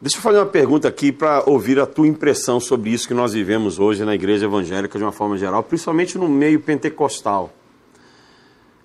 Deixa 0.01 0.17
eu 0.17 0.23
fazer 0.23 0.39
uma 0.39 0.47
pergunta 0.47 0.89
aqui 0.89 1.13
para 1.13 1.43
ouvir 1.47 1.79
a 1.79 1.85
tua 1.85 2.09
impressão 2.09 2.59
sobre 2.59 2.91
isso 2.91 3.07
que 3.07 3.13
nós 3.13 3.35
vivemos 3.35 3.79
hoje 3.79 4.03
na 4.05 4.15
igreja 4.15 4.47
evangélica 4.47 4.99
de 4.99 5.05
uma 5.05 5.13
forma 5.13 5.37
geral, 5.37 5.63
principalmente 5.63 6.17
no 6.17 6.27
meio 6.27 6.59
pentecostal. 6.59 7.53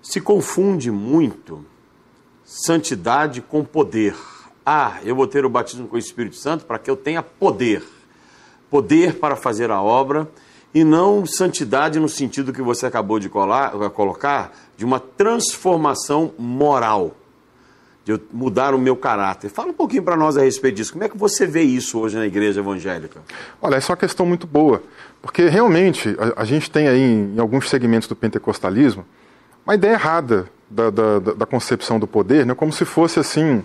Se 0.02 0.20
confunde 0.20 0.90
muito 0.90 1.64
santidade 2.44 3.40
com 3.40 3.64
poder. 3.64 4.14
Ah, 4.64 4.98
eu 5.04 5.16
vou 5.16 5.26
ter 5.26 5.44
o 5.44 5.48
batismo 5.48 5.88
com 5.88 5.96
o 5.96 5.98
Espírito 5.98 6.36
Santo 6.36 6.66
para 6.66 6.78
que 6.78 6.90
eu 6.90 6.96
tenha 6.96 7.22
poder. 7.22 7.82
Poder 8.70 9.14
para 9.14 9.36
fazer 9.36 9.70
a 9.70 9.80
obra 9.80 10.28
e 10.74 10.84
não 10.84 11.24
santidade 11.24 11.98
no 11.98 12.10
sentido 12.10 12.52
que 12.52 12.60
você 12.60 12.84
acabou 12.84 13.18
de 13.18 13.30
colar, 13.30 13.70
colocar, 13.90 14.52
de 14.76 14.84
uma 14.84 15.00
transformação 15.00 16.32
moral. 16.38 17.14
de 18.04 18.12
eu 18.12 18.20
mudar 18.32 18.72
o 18.72 18.78
meu 18.78 18.94
caráter. 18.94 19.48
Fala 19.48 19.70
um 19.70 19.74
pouquinho 19.74 20.02
para 20.02 20.16
nós 20.16 20.36
a 20.36 20.42
respeito 20.42 20.76
disso. 20.76 20.92
Como 20.92 21.02
é 21.02 21.08
que 21.08 21.18
você 21.18 21.44
vê 21.44 21.62
isso 21.62 21.98
hoje 21.98 22.16
na 22.16 22.24
igreja 22.24 22.60
evangélica? 22.60 23.20
Olha, 23.60 23.74
essa 23.74 23.90
é 23.90 23.94
uma 23.94 23.96
questão 23.96 24.24
muito 24.24 24.46
boa, 24.46 24.80
porque 25.20 25.48
realmente 25.48 26.16
a, 26.36 26.42
a 26.42 26.44
gente 26.44 26.70
tem 26.70 26.86
aí 26.86 27.00
em, 27.00 27.38
alguns 27.40 27.68
segmentos 27.68 28.06
do 28.06 28.14
pentecostalismo 28.14 29.04
uma 29.64 29.74
ideia 29.74 29.94
errada 29.94 30.48
da, 30.70 30.90
da, 30.90 31.18
da 31.18 31.46
concepção 31.46 31.98
do 31.98 32.06
poder, 32.06 32.46
né? 32.46 32.54
como 32.54 32.72
se 32.72 32.84
fosse 32.84 33.18
assim, 33.18 33.64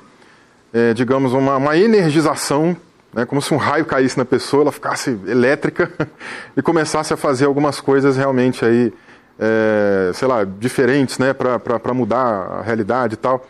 é, 0.74 0.92
digamos, 0.96 1.34
uma, 1.34 1.58
uma 1.58 1.78
energização 1.78 2.76
né, 3.14 3.26
como 3.26 3.42
se 3.42 3.54
um 3.54 3.58
raio 3.58 3.86
caísse 3.86 4.18
na 4.18 4.26
pessoa, 4.26 4.64
ela 4.64 4.72
ficasse 4.72 5.20
elétrica 5.28 5.92
e 6.56 6.62
começasse 6.62 7.14
a 7.14 7.18
fazer 7.18 7.46
algumas 7.46 7.82
coisas 7.82 8.16
realmente 8.16 8.64
aí, 8.64 8.94
é, 9.42 10.12
sei 10.14 10.28
lá, 10.28 10.44
diferentes, 10.44 11.18
né, 11.18 11.34
para 11.34 11.94
mudar 11.94 12.60
a 12.60 12.62
realidade 12.62 13.16
e 13.16 13.18
tal. 13.18 13.44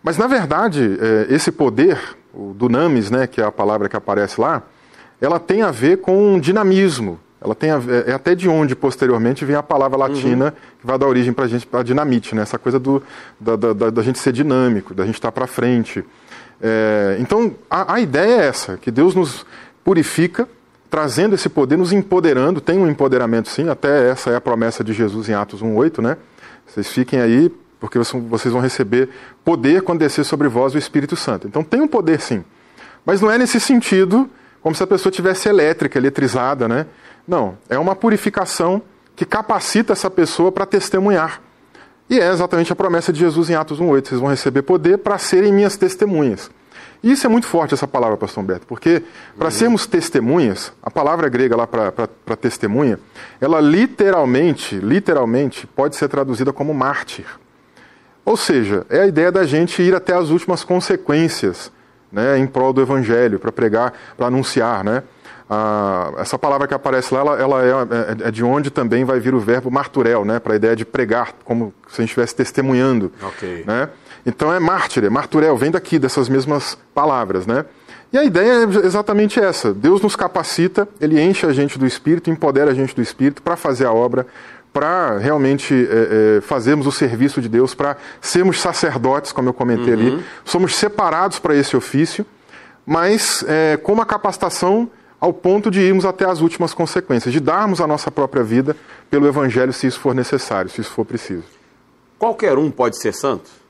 Mas, 0.00 0.16
na 0.16 0.28
verdade, 0.28 0.96
é, 1.00 1.34
esse 1.34 1.50
poder, 1.50 1.98
o 2.32 2.54
dunamis, 2.54 3.10
né, 3.10 3.26
que 3.26 3.40
é 3.40 3.44
a 3.44 3.50
palavra 3.50 3.88
que 3.88 3.96
aparece 3.96 4.40
lá, 4.40 4.62
ela 5.20 5.40
tem 5.40 5.62
a 5.62 5.72
ver 5.72 5.98
com 5.98 6.38
dinamismo. 6.38 7.18
Ela 7.40 7.54
tem 7.54 7.70
a, 7.70 7.80
é, 8.06 8.12
até 8.12 8.34
de 8.34 8.48
onde, 8.48 8.76
posteriormente, 8.76 9.44
vem 9.44 9.56
a 9.56 9.62
palavra 9.62 9.98
latina 9.98 10.46
uhum. 10.46 10.50
que 10.80 10.86
vai 10.86 10.98
dar 10.98 11.06
origem 11.06 11.32
para 11.32 11.46
a 11.46 11.48
gente, 11.48 11.66
para 11.66 11.82
dinamite, 11.82 12.34
né? 12.34 12.42
essa 12.42 12.58
coisa 12.58 12.78
do, 12.78 13.02
da, 13.40 13.56
da, 13.56 13.90
da, 13.90 14.02
gente 14.02 14.18
ser 14.18 14.32
dinâmico, 14.32 14.94
da 14.94 15.04
gente 15.04 15.16
estar 15.16 15.32
para 15.32 15.46
frente. 15.46 16.04
É, 16.62 17.16
então, 17.18 17.54
a, 17.68 17.94
a 17.94 18.00
ideia 18.00 18.42
é 18.42 18.46
essa, 18.46 18.76
que 18.76 18.90
Deus 18.90 19.14
nos 19.14 19.44
purifica, 19.84 20.48
trazendo 20.94 21.34
esse 21.34 21.48
poder, 21.48 21.76
nos 21.76 21.92
empoderando, 21.92 22.60
tem 22.60 22.78
um 22.78 22.88
empoderamento 22.88 23.48
sim, 23.48 23.68
até 23.68 24.10
essa 24.10 24.30
é 24.30 24.36
a 24.36 24.40
promessa 24.40 24.84
de 24.84 24.92
Jesus 24.92 25.28
em 25.28 25.32
Atos 25.32 25.60
1,8, 25.60 26.00
né? 26.00 26.16
Vocês 26.64 26.86
fiquem 26.86 27.20
aí 27.20 27.52
porque 27.80 27.98
vocês 27.98 28.52
vão 28.52 28.62
receber 28.62 29.08
poder 29.44 29.82
quando 29.82 29.98
descer 29.98 30.24
sobre 30.24 30.46
vós 30.46 30.72
o 30.72 30.78
Espírito 30.78 31.16
Santo. 31.16 31.48
Então 31.48 31.64
tem 31.64 31.80
um 31.80 31.88
poder 31.88 32.20
sim. 32.20 32.44
Mas 33.04 33.20
não 33.20 33.28
é 33.28 33.36
nesse 33.36 33.58
sentido 33.58 34.30
como 34.62 34.72
se 34.72 34.84
a 34.84 34.86
pessoa 34.86 35.10
tivesse 35.10 35.48
elétrica, 35.48 35.98
eletrizada, 35.98 36.68
né? 36.68 36.86
Não, 37.26 37.58
é 37.68 37.76
uma 37.76 37.96
purificação 37.96 38.80
que 39.16 39.24
capacita 39.24 39.94
essa 39.94 40.08
pessoa 40.08 40.52
para 40.52 40.64
testemunhar. 40.64 41.42
E 42.08 42.20
é 42.20 42.30
exatamente 42.30 42.72
a 42.72 42.76
promessa 42.76 43.12
de 43.12 43.18
Jesus 43.18 43.50
em 43.50 43.54
Atos 43.56 43.80
1:8, 43.80 44.10
vocês 44.10 44.20
vão 44.20 44.30
receber 44.30 44.62
poder 44.62 44.98
para 44.98 45.18
serem 45.18 45.52
minhas 45.52 45.76
testemunhas. 45.76 46.52
Isso 47.02 47.26
é 47.26 47.28
muito 47.28 47.46
forte 47.46 47.74
essa 47.74 47.86
palavra, 47.86 48.16
pastor 48.16 48.42
Humberto, 48.42 48.66
porque 48.66 49.02
para 49.36 49.46
uhum. 49.46 49.50
sermos 49.50 49.86
testemunhas, 49.86 50.72
a 50.82 50.90
palavra 50.90 51.28
grega 51.28 51.56
lá 51.56 51.66
para 51.66 52.36
testemunha, 52.36 52.98
ela 53.40 53.60
literalmente, 53.60 54.76
literalmente 54.76 55.66
pode 55.66 55.96
ser 55.96 56.08
traduzida 56.08 56.52
como 56.52 56.72
mártir. 56.72 57.26
Ou 58.24 58.36
seja, 58.36 58.86
é 58.88 59.00
a 59.00 59.06
ideia 59.06 59.30
da 59.30 59.44
gente 59.44 59.82
ir 59.82 59.94
até 59.94 60.14
as 60.14 60.30
últimas 60.30 60.64
consequências 60.64 61.70
né, 62.10 62.38
em 62.38 62.46
prol 62.46 62.72
do 62.72 62.80
evangelho, 62.80 63.38
para 63.38 63.52
pregar, 63.52 63.92
para 64.16 64.28
anunciar. 64.28 64.84
Né? 64.84 65.02
Ah, 65.50 66.12
essa 66.18 66.38
palavra 66.38 66.66
que 66.66 66.72
aparece 66.72 67.12
lá, 67.12 67.20
ela, 67.20 67.38
ela 67.38 67.64
é, 67.64 67.70
é, 67.70 68.28
é, 68.28 68.30
de 68.30 68.42
onde 68.42 68.70
também 68.70 69.04
vai 69.04 69.20
vir 69.20 69.34
o 69.34 69.40
verbo 69.40 69.70
marturel, 69.70 70.24
né, 70.24 70.38
para 70.38 70.54
a 70.54 70.56
ideia 70.56 70.74
de 70.74 70.84
pregar, 70.84 71.34
como 71.44 71.74
se 71.88 72.00
a 72.00 72.02
gente 72.02 72.10
estivesse 72.10 72.34
testemunhando. 72.34 73.12
Okay. 73.20 73.64
Né? 73.66 73.88
Então 74.26 74.52
é 74.52 74.58
mártir, 74.58 75.04
é 75.04 75.10
marturel, 75.10 75.56
vem 75.56 75.70
daqui, 75.70 75.98
dessas 75.98 76.28
mesmas 76.28 76.78
palavras. 76.94 77.46
Né? 77.46 77.64
E 78.12 78.18
a 78.18 78.24
ideia 78.24 78.64
é 78.64 78.86
exatamente 78.86 79.38
essa: 79.40 79.72
Deus 79.74 80.00
nos 80.00 80.16
capacita, 80.16 80.88
Ele 81.00 81.20
enche 81.20 81.46
a 81.46 81.52
gente 81.52 81.78
do 81.78 81.86
Espírito, 81.86 82.30
empodera 82.30 82.70
a 82.70 82.74
gente 82.74 82.94
do 82.94 83.02
Espírito 83.02 83.42
para 83.42 83.56
fazer 83.56 83.86
a 83.86 83.92
obra, 83.92 84.26
para 84.72 85.18
realmente 85.18 85.74
é, 85.74 86.38
é, 86.38 86.40
fazermos 86.40 86.86
o 86.86 86.92
serviço 86.92 87.40
de 87.40 87.48
Deus, 87.48 87.74
para 87.74 87.96
sermos 88.20 88.60
sacerdotes, 88.60 89.32
como 89.32 89.48
eu 89.48 89.54
comentei 89.54 89.94
uhum. 89.94 90.00
ali. 90.00 90.24
Somos 90.44 90.74
separados 90.74 91.38
para 91.38 91.54
esse 91.54 91.76
ofício, 91.76 92.24
mas 92.86 93.44
é, 93.46 93.76
com 93.76 93.92
uma 93.92 94.06
capacitação 94.06 94.90
ao 95.20 95.32
ponto 95.32 95.70
de 95.70 95.80
irmos 95.80 96.04
até 96.04 96.26
as 96.26 96.40
últimas 96.40 96.74
consequências, 96.74 97.32
de 97.32 97.40
darmos 97.40 97.80
a 97.80 97.86
nossa 97.86 98.10
própria 98.10 98.42
vida 98.42 98.76
pelo 99.08 99.26
Evangelho, 99.26 99.72
se 99.72 99.86
isso 99.86 99.98
for 99.98 100.14
necessário, 100.14 100.70
se 100.70 100.80
isso 100.80 100.90
for 100.90 101.04
preciso. 101.04 101.44
Qualquer 102.18 102.58
um 102.58 102.70
pode 102.70 102.98
ser 103.00 103.14
santo? 103.14 103.63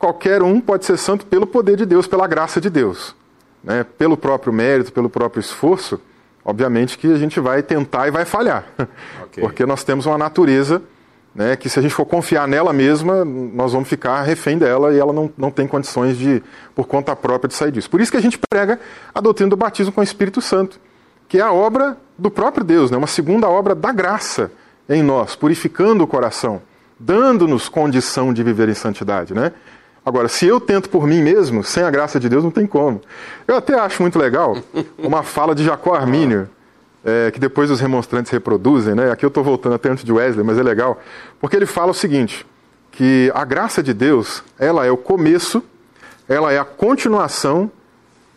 Qualquer 0.00 0.42
um 0.42 0.62
pode 0.62 0.86
ser 0.86 0.96
santo 0.96 1.26
pelo 1.26 1.46
poder 1.46 1.76
de 1.76 1.84
Deus, 1.84 2.06
pela 2.06 2.26
graça 2.26 2.58
de 2.58 2.70
Deus. 2.70 3.14
Né? 3.62 3.84
Pelo 3.84 4.16
próprio 4.16 4.50
mérito, 4.50 4.90
pelo 4.90 5.10
próprio 5.10 5.40
esforço, 5.40 6.00
obviamente 6.42 6.96
que 6.96 7.12
a 7.12 7.18
gente 7.18 7.38
vai 7.38 7.62
tentar 7.62 8.08
e 8.08 8.10
vai 8.10 8.24
falhar. 8.24 8.64
Okay. 9.30 9.44
Porque 9.44 9.64
nós 9.64 9.84
temos 9.84 10.06
uma 10.06 10.18
natureza 10.18 10.82
né, 11.32 11.54
que 11.54 11.68
se 11.68 11.78
a 11.78 11.82
gente 11.82 11.94
for 11.94 12.04
confiar 12.04 12.48
nela 12.48 12.72
mesma, 12.72 13.24
nós 13.24 13.72
vamos 13.72 13.88
ficar 13.88 14.22
refém 14.22 14.58
dela 14.58 14.92
e 14.92 14.98
ela 14.98 15.12
não, 15.12 15.30
não 15.38 15.50
tem 15.50 15.68
condições 15.68 16.16
de, 16.16 16.42
por 16.74 16.88
conta 16.88 17.14
própria, 17.14 17.46
de 17.46 17.54
sair 17.54 17.70
disso. 17.70 17.88
Por 17.88 18.00
isso 18.00 18.10
que 18.10 18.16
a 18.16 18.22
gente 18.22 18.36
prega 18.50 18.80
a 19.14 19.20
doutrina 19.20 19.50
do 19.50 19.56
batismo 19.56 19.92
com 19.92 20.00
o 20.00 20.04
Espírito 20.04 20.40
Santo, 20.40 20.80
que 21.28 21.38
é 21.38 21.42
a 21.42 21.52
obra 21.52 21.96
do 22.18 22.28
próprio 22.28 22.64
Deus, 22.64 22.90
né, 22.90 22.96
uma 22.96 23.06
segunda 23.06 23.48
obra 23.48 23.72
da 23.72 23.92
graça 23.92 24.50
em 24.88 25.00
nós, 25.00 25.36
purificando 25.36 26.02
o 26.02 26.06
coração, 26.08 26.60
dando-nos 26.98 27.68
condição 27.68 28.34
de 28.34 28.42
viver 28.42 28.68
em 28.68 28.74
santidade. 28.74 29.32
Né? 29.32 29.52
Agora, 30.04 30.28
se 30.28 30.46
eu 30.46 30.58
tento 30.58 30.88
por 30.88 31.06
mim 31.06 31.22
mesmo, 31.22 31.62
sem 31.62 31.82
a 31.82 31.90
graça 31.90 32.18
de 32.18 32.28
Deus, 32.28 32.42
não 32.42 32.50
tem 32.50 32.66
como. 32.66 33.00
Eu 33.46 33.56
até 33.56 33.78
acho 33.78 34.02
muito 34.02 34.18
legal 34.18 34.56
uma 34.98 35.22
fala 35.22 35.54
de 35.54 35.62
Jacó 35.62 35.94
Armínio, 35.94 36.48
é, 37.04 37.30
que 37.30 37.38
depois 37.38 37.70
os 37.70 37.80
remonstrantes 37.80 38.32
reproduzem, 38.32 38.94
né? 38.94 39.10
Aqui 39.10 39.24
eu 39.24 39.28
estou 39.28 39.44
voltando 39.44 39.74
até 39.74 39.90
antes 39.90 40.04
de 40.04 40.12
Wesley, 40.12 40.44
mas 40.44 40.58
é 40.58 40.62
legal, 40.62 40.98
porque 41.38 41.54
ele 41.54 41.66
fala 41.66 41.90
o 41.90 41.94
seguinte: 41.94 42.46
que 42.90 43.30
a 43.34 43.44
graça 43.44 43.82
de 43.82 43.92
Deus, 43.92 44.42
ela 44.58 44.86
é 44.86 44.90
o 44.90 44.96
começo, 44.96 45.62
ela 46.28 46.52
é 46.52 46.58
a 46.58 46.64
continuação, 46.64 47.70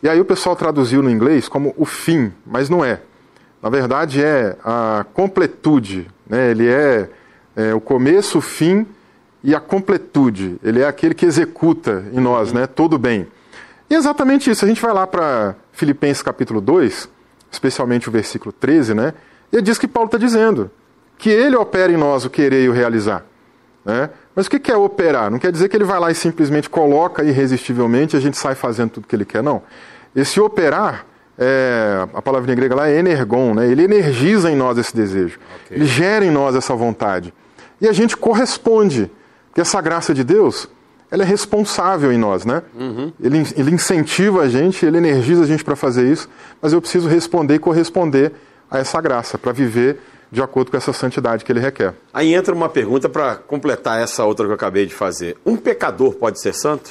e 0.01 0.09
aí 0.09 0.19
o 0.19 0.25
pessoal 0.25 0.55
traduziu 0.55 1.01
no 1.01 1.09
inglês 1.09 1.47
como 1.47 1.73
o 1.77 1.85
fim, 1.85 2.31
mas 2.45 2.69
não 2.69 2.83
é. 2.83 2.99
Na 3.61 3.69
verdade 3.69 4.21
é 4.21 4.57
a 4.63 5.05
completude, 5.13 6.09
né? 6.27 6.51
Ele 6.51 6.67
é, 6.67 7.09
é 7.55 7.73
o 7.73 7.79
começo, 7.79 8.39
o 8.39 8.41
fim 8.41 8.85
e 9.43 9.53
a 9.53 9.59
completude. 9.59 10.57
Ele 10.63 10.81
é 10.81 10.87
aquele 10.87 11.13
que 11.13 11.25
executa 11.25 12.05
em 12.13 12.19
nós, 12.19 12.53
né, 12.53 12.65
todo 12.65 12.97
bem. 12.97 13.27
E 13.89 13.95
é 13.95 13.97
exatamente 13.97 14.49
isso. 14.49 14.63
A 14.63 14.67
gente 14.67 14.81
vai 14.81 14.93
lá 14.93 15.05
para 15.05 15.55
Filipenses 15.71 16.23
capítulo 16.23 16.61
2, 16.61 17.09
especialmente 17.51 18.07
o 18.07 18.11
versículo 18.11 18.51
13, 18.51 18.93
né? 18.93 19.13
E 19.51 19.57
é 19.57 19.61
diz 19.61 19.77
que 19.77 19.87
Paulo 19.87 20.07
está 20.07 20.17
dizendo 20.17 20.71
que 21.17 21.29
ele 21.29 21.55
opera 21.55 21.91
em 21.91 21.97
nós 21.97 22.25
o 22.25 22.29
querer 22.29 22.63
e 22.63 22.69
o 22.69 22.71
realizar. 22.71 23.23
Né? 23.85 24.09
Mas 24.35 24.47
o 24.47 24.49
que 24.49 24.71
é 24.71 24.77
operar? 24.77 25.29
Não 25.29 25.37
quer 25.37 25.51
dizer 25.51 25.69
que 25.69 25.75
ele 25.75 25.83
vai 25.83 25.99
lá 25.99 26.09
e 26.09 26.15
simplesmente 26.15 26.69
coloca 26.69 27.23
irresistivelmente 27.23 28.15
e 28.15 28.17
a 28.17 28.21
gente 28.21 28.37
sai 28.37 28.55
fazendo 28.55 28.91
tudo 28.91 29.07
que 29.07 29.15
ele 29.15 29.25
quer, 29.25 29.43
não. 29.43 29.61
Esse 30.15 30.39
operar, 30.39 31.05
é, 31.37 32.07
a 32.13 32.21
palavrinha 32.21 32.55
grega 32.55 32.75
lá 32.75 32.89
é 32.89 32.97
energon, 32.97 33.53
né? 33.53 33.67
ele 33.67 33.83
energiza 33.83 34.49
em 34.49 34.55
nós 34.55 34.77
esse 34.77 34.95
desejo, 34.95 35.39
okay. 35.65 35.77
ele 35.77 35.85
gera 35.85 36.25
em 36.25 36.31
nós 36.31 36.55
essa 36.55 36.73
vontade. 36.75 37.33
E 37.79 37.87
a 37.87 37.91
gente 37.91 38.15
corresponde. 38.15 39.11
Porque 39.53 39.61
essa 39.61 39.79
graça 39.79 40.15
de 40.15 40.23
Deus, 40.23 40.67
ela 41.11 41.21
é 41.21 41.25
responsável 41.27 42.11
em 42.11 42.17
nós, 42.17 42.43
né? 42.43 42.63
Uhum. 42.73 43.13
Ele, 43.21 43.45
ele 43.55 43.69
incentiva 43.69 44.41
a 44.41 44.49
gente, 44.49 44.83
ele 44.83 44.97
energiza 44.97 45.43
a 45.43 45.45
gente 45.45 45.63
para 45.63 45.75
fazer 45.75 46.11
isso, 46.11 46.27
mas 46.59 46.73
eu 46.73 46.81
preciso 46.81 47.07
responder 47.07 47.53
e 47.53 47.59
corresponder 47.59 48.31
a 48.71 48.79
essa 48.79 48.99
graça, 48.99 49.37
para 49.37 49.51
viver 49.51 49.99
de 50.31 50.41
acordo 50.41 50.71
com 50.71 50.77
essa 50.77 50.91
santidade 50.91 51.45
que 51.45 51.51
ele 51.51 51.59
requer. 51.59 51.93
Aí 52.11 52.33
entra 52.33 52.55
uma 52.55 52.67
pergunta 52.67 53.07
para 53.07 53.35
completar 53.35 54.01
essa 54.01 54.25
outra 54.25 54.47
que 54.47 54.51
eu 54.51 54.55
acabei 54.55 54.87
de 54.87 54.95
fazer. 54.95 55.37
Um 55.45 55.55
pecador 55.55 56.15
pode 56.15 56.41
ser 56.41 56.55
santo? 56.55 56.89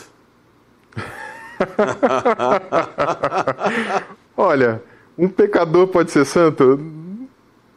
Olha, 4.37 4.81
um 5.19 5.28
pecador 5.28 5.88
pode 5.88 6.12
ser 6.12 6.25
santo? 6.25 6.78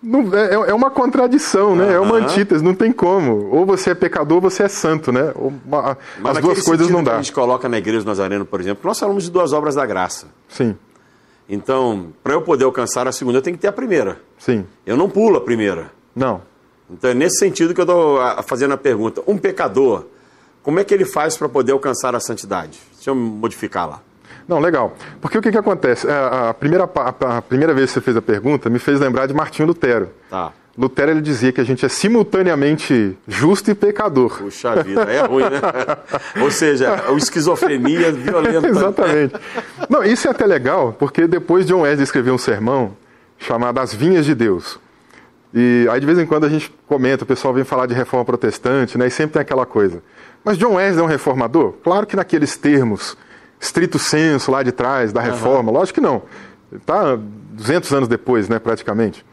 Não, 0.06 0.32
é, 0.36 0.70
é 0.70 0.74
uma 0.74 0.92
contradição, 0.92 1.76
né? 1.76 1.86
Uhum. 1.86 1.92
É 1.92 2.00
uma 2.00 2.16
antítese, 2.18 2.64
não 2.64 2.76
tem 2.76 2.92
como. 2.92 3.50
Ou 3.50 3.66
você 3.66 3.90
é 3.90 3.96
pecador 3.96 4.36
ou 4.36 4.42
você 4.42 4.62
é 4.62 4.68
santo, 4.68 5.12
né? 5.12 5.34
Uma, 5.36 5.98
as 6.24 6.38
duas 6.38 6.62
coisas 6.62 6.88
não 6.92 7.04
dá. 7.04 7.14
a 7.14 7.18
gente 7.18 7.34
coloca 7.34 7.68
na 7.68 7.80
igreja 7.80 8.04
do 8.04 8.08
Nazareno, 8.08 8.46
por 8.46 8.62
exemplo, 8.62 8.88
nós 8.88 9.00
falamos 9.00 9.24
de 9.24 9.32
duas 9.32 9.52
obras 9.52 9.74
da 9.74 9.84
graça. 9.84 10.28
Sim. 10.48 10.78
Então, 11.50 12.14
para 12.24 12.34
eu 12.34 12.44
poder 12.44 12.66
alcançar 12.66 13.08
a 13.08 13.12
segunda, 13.12 13.40
eu 13.40 13.42
tenho 13.42 13.56
que 13.56 13.62
ter 13.62 13.68
a 13.68 13.74
primeira. 13.74 14.22
Sim. 14.38 14.68
Eu 14.86 14.96
não 14.96 15.10
pulo 15.10 15.38
a 15.38 15.42
primeira. 15.42 15.92
Não. 16.16 16.42
Então, 16.88 17.10
é 17.10 17.16
nesse 17.16 17.40
sentido 17.40 17.74
que 17.74 17.82
eu 17.82 17.86
estou 17.86 18.20
fazendo 18.44 18.76
a 18.76 18.78
pergunta. 18.78 19.24
Um 19.26 19.40
pecador, 19.40 20.06
como 20.62 20.80
é 20.80 20.84
que 20.84 20.94
ele 20.94 21.06
faz 21.06 21.36
para 21.36 21.50
poder 21.50 21.72
alcançar 21.72 22.16
a 22.16 22.20
santidade? 22.20 22.80
Deixa 22.94 23.10
eu 23.10 23.16
modificar 23.16 23.90
lá. 23.90 24.02
Não, 24.48 24.60
legal. 24.60 24.96
Porque 25.20 25.38
o 25.38 25.42
que, 25.42 25.52
que 25.52 25.58
acontece? 25.58 26.08
É, 26.08 26.12
a 26.50 26.54
primeira, 26.54 26.84
a, 26.84 27.42
primeira 27.42 27.74
vez 27.74 27.90
que 27.90 27.94
você 27.96 28.02
fez 28.02 28.16
a 28.16 28.22
pergunta 28.22 28.70
me 28.70 28.80
fez 28.80 29.00
lembrar 29.00 29.26
de 29.26 29.34
Martinho 29.34 29.68
Lutero. 29.68 30.10
Tá. 30.30 30.52
Lutero 30.78 31.12
ele 31.12 31.22
dizia 31.22 31.54
que 31.54 31.62
a 31.62 31.64
gente 31.64 31.86
é 31.86 31.90
simultaneamente 31.90 33.18
justo 33.28 33.72
e 33.72 33.76
pecador. 33.76 34.38
Puxa 34.38 34.84
vida, 34.84 35.04
é 35.04 35.22
ruim, 35.26 35.44
né? 35.44 35.62
Ou 36.44 36.52
seja, 36.52 37.10
o 37.12 37.18
esquizofrenia 37.18 38.12
violenta. 38.12 38.68
Exatamente. 38.68 39.36
Não, 39.90 40.04
isso 40.04 40.28
é 40.28 40.32
até 40.32 40.46
legal, 40.46 40.94
porque 41.00 41.28
depois 41.28 41.66
John 41.66 41.82
Wesley 41.82 42.04
escreveu 42.04 42.34
um 42.34 42.38
sermão 42.38 42.96
chamado 43.38 43.80
As 43.80 43.94
Vinhas 43.94 44.26
de 44.26 44.36
Deus. 44.36 44.78
E 45.54 45.88
aí 45.90 46.00
de 46.02 46.06
vez 46.06 46.20
em 46.20 46.26
quando 46.26 46.44
a 46.44 46.50
gente 46.50 46.74
comenta, 46.86 47.24
o 47.24 47.28
pessoal 47.28 47.54
vem 47.54 47.64
falar 47.64 47.86
de 47.86 47.94
reforma 47.94 48.26
protestante, 48.26 48.98
né? 48.98 49.08
E 49.08 49.10
sempre 49.10 49.34
tem 49.34 49.42
aquela 49.42 49.66
coisa. 49.66 50.04
Mas 50.44 50.58
John 50.58 50.74
Wesley 50.74 51.00
é 51.00 51.04
um 51.04 51.10
reformador? 51.10 51.72
Claro 51.82 52.06
que 52.06 52.18
naqueles 52.18 52.58
termos, 52.58 53.18
estrito 53.66 54.00
senso 54.00 54.52
lá 54.52 54.64
de 54.64 54.72
trás 54.72 55.12
da 55.12 55.22
reforma, 55.22 55.72
uhum. 55.72 55.78
lógico 55.78 56.00
que 56.00 56.06
não. 56.06 56.24
Está 56.74 57.18
200 57.52 57.92
anos 57.94 58.08
depois, 58.08 58.50
né, 58.50 58.60
praticamente. 58.60 59.26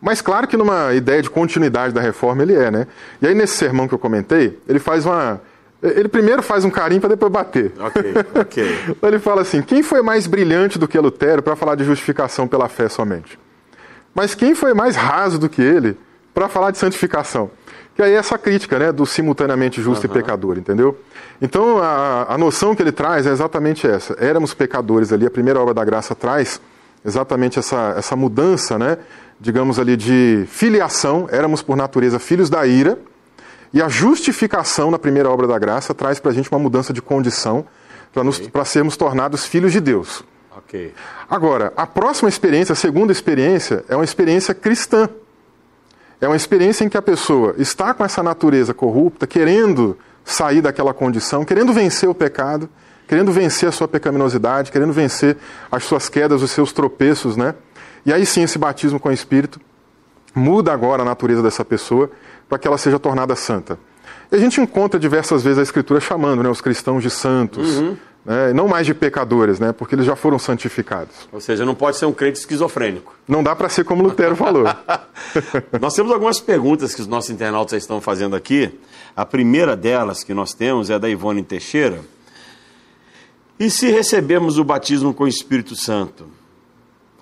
Mas 0.00 0.20
claro 0.20 0.46
que 0.46 0.56
numa 0.56 0.92
ideia 0.92 1.22
de 1.22 1.30
continuidade 1.30 1.94
da 1.94 2.00
reforma 2.00 2.42
ele 2.42 2.54
é, 2.54 2.70
né? 2.70 2.86
E 3.22 3.26
aí 3.26 3.34
nesse 3.34 3.56
sermão 3.56 3.88
que 3.88 3.94
eu 3.94 3.98
comentei, 3.98 4.58
ele 4.68 4.78
faz 4.78 5.06
uma 5.06 5.40
ele 5.82 6.08
primeiro 6.08 6.42
faz 6.42 6.64
um 6.64 6.70
carinho 6.70 7.00
para 7.00 7.10
depois 7.10 7.30
bater. 7.30 7.72
Ok, 7.78 8.14
ok. 8.40 8.96
Ele 9.02 9.18
fala 9.18 9.42
assim: 9.42 9.60
quem 9.60 9.82
foi 9.82 10.00
mais 10.00 10.26
brilhante 10.26 10.78
do 10.78 10.88
que 10.88 10.98
Lutero 10.98 11.42
para 11.42 11.54
falar 11.54 11.74
de 11.74 11.84
justificação 11.84 12.48
pela 12.48 12.70
fé 12.70 12.88
somente? 12.88 13.38
Mas 14.14 14.34
quem 14.34 14.54
foi 14.54 14.72
mais 14.72 14.96
raso 14.96 15.38
do 15.38 15.46
que 15.46 15.60
ele 15.60 15.94
para 16.32 16.48
falar 16.48 16.70
de 16.70 16.78
santificação? 16.78 17.50
Que 17.94 18.02
aí 18.02 18.12
é 18.12 18.16
essa 18.16 18.36
crítica, 18.36 18.78
né, 18.78 18.90
do 18.90 19.06
simultaneamente 19.06 19.80
justo 19.80 20.06
uhum. 20.06 20.10
e 20.10 20.14
pecador, 20.14 20.58
entendeu? 20.58 20.98
Então 21.40 21.78
a, 21.78 22.34
a 22.34 22.38
noção 22.38 22.74
que 22.74 22.82
ele 22.82 22.92
traz 22.92 23.26
é 23.26 23.30
exatamente 23.30 23.86
essa. 23.86 24.16
Éramos 24.18 24.52
pecadores 24.52 25.12
ali, 25.12 25.26
a 25.26 25.30
primeira 25.30 25.60
obra 25.60 25.74
da 25.74 25.84
graça 25.84 26.14
traz 26.14 26.60
exatamente 27.04 27.58
essa, 27.58 27.94
essa 27.96 28.16
mudança, 28.16 28.78
né, 28.78 28.98
digamos 29.40 29.78
ali, 29.78 29.96
de 29.96 30.44
filiação. 30.48 31.28
Éramos 31.30 31.62
por 31.62 31.76
natureza 31.76 32.18
filhos 32.18 32.50
da 32.50 32.66
ira 32.66 32.98
e 33.74 33.82
a 33.82 33.88
justificação 33.88 34.90
na 34.90 34.98
primeira 35.00 35.28
obra 35.28 35.48
da 35.48 35.58
graça 35.58 35.92
traz 35.92 36.20
para 36.20 36.30
a 36.30 36.34
gente 36.34 36.48
uma 36.50 36.60
mudança 36.60 36.92
de 36.92 37.02
condição 37.02 37.66
para 38.12 38.22
okay. 38.22 38.64
sermos 38.64 38.96
tornados 38.96 39.44
filhos 39.44 39.72
de 39.72 39.80
Deus. 39.80 40.22
Okay. 40.58 40.94
Agora, 41.28 41.72
a 41.76 41.84
próxima 41.84 42.28
experiência, 42.28 42.72
a 42.72 42.76
segunda 42.76 43.10
experiência, 43.10 43.84
é 43.88 43.96
uma 43.96 44.04
experiência 44.04 44.54
cristã. 44.54 45.08
É 46.24 46.28
uma 46.28 46.36
experiência 46.36 46.84
em 46.84 46.88
que 46.88 46.96
a 46.96 47.02
pessoa 47.02 47.54
está 47.58 47.92
com 47.92 48.04
essa 48.04 48.22
natureza 48.22 48.72
corrupta, 48.72 49.26
querendo 49.26 49.96
sair 50.24 50.62
daquela 50.62 50.94
condição, 50.94 51.44
querendo 51.44 51.72
vencer 51.72 52.08
o 52.08 52.14
pecado, 52.14 52.68
querendo 53.06 53.30
vencer 53.30 53.68
a 53.68 53.72
sua 53.72 53.86
pecaminosidade, 53.86 54.72
querendo 54.72 54.92
vencer 54.92 55.36
as 55.70 55.84
suas 55.84 56.08
quedas, 56.08 56.42
os 56.42 56.50
seus 56.50 56.72
tropeços, 56.72 57.36
né? 57.36 57.54
E 58.06 58.12
aí 58.12 58.24
sim, 58.24 58.42
esse 58.42 58.58
batismo 58.58 58.98
com 58.98 59.10
o 59.10 59.12
Espírito 59.12 59.60
muda 60.34 60.72
agora 60.72 61.02
a 61.02 61.04
natureza 61.04 61.42
dessa 61.42 61.64
pessoa 61.64 62.10
para 62.48 62.58
que 62.58 62.66
ela 62.66 62.78
seja 62.78 62.98
tornada 62.98 63.36
santa. 63.36 63.78
E 64.32 64.36
a 64.36 64.38
gente 64.38 64.60
encontra 64.60 64.98
diversas 64.98 65.42
vezes 65.42 65.58
a 65.58 65.62
Escritura 65.62 66.00
chamando 66.00 66.42
né, 66.42 66.48
os 66.48 66.60
cristãos 66.60 67.02
de 67.02 67.10
santos, 67.10 67.76
uhum. 67.76 67.96
Né, 68.24 68.52
não 68.52 68.66
mais 68.66 68.86
de 68.86 68.94
pecadores, 68.94 69.60
né, 69.60 69.72
porque 69.72 69.94
eles 69.94 70.06
já 70.06 70.16
foram 70.16 70.38
santificados. 70.38 71.28
Ou 71.30 71.40
seja, 71.40 71.64
não 71.64 71.74
pode 71.74 71.96
ser 71.96 72.06
um 72.06 72.12
crente 72.12 72.38
esquizofrênico. 72.38 73.14
Não 73.28 73.42
dá 73.42 73.54
para 73.54 73.68
ser 73.68 73.84
como 73.84 74.02
Lutero 74.02 74.34
falou. 74.34 74.64
nós 75.80 75.94
temos 75.94 76.10
algumas 76.10 76.40
perguntas 76.40 76.94
que 76.94 77.00
os 77.00 77.06
nossos 77.06 77.30
internautas 77.30 77.82
estão 77.82 78.00
fazendo 78.00 78.34
aqui. 78.34 78.78
A 79.14 79.26
primeira 79.26 79.76
delas 79.76 80.24
que 80.24 80.32
nós 80.32 80.54
temos 80.54 80.90
é 80.90 80.98
da 80.98 81.08
Ivone 81.08 81.42
Teixeira. 81.42 82.00
E 83.58 83.70
se 83.70 83.90
recebemos 83.90 84.58
o 84.58 84.64
batismo 84.64 85.14
com 85.14 85.24
o 85.24 85.28
Espírito 85.28 85.76
Santo? 85.76 86.26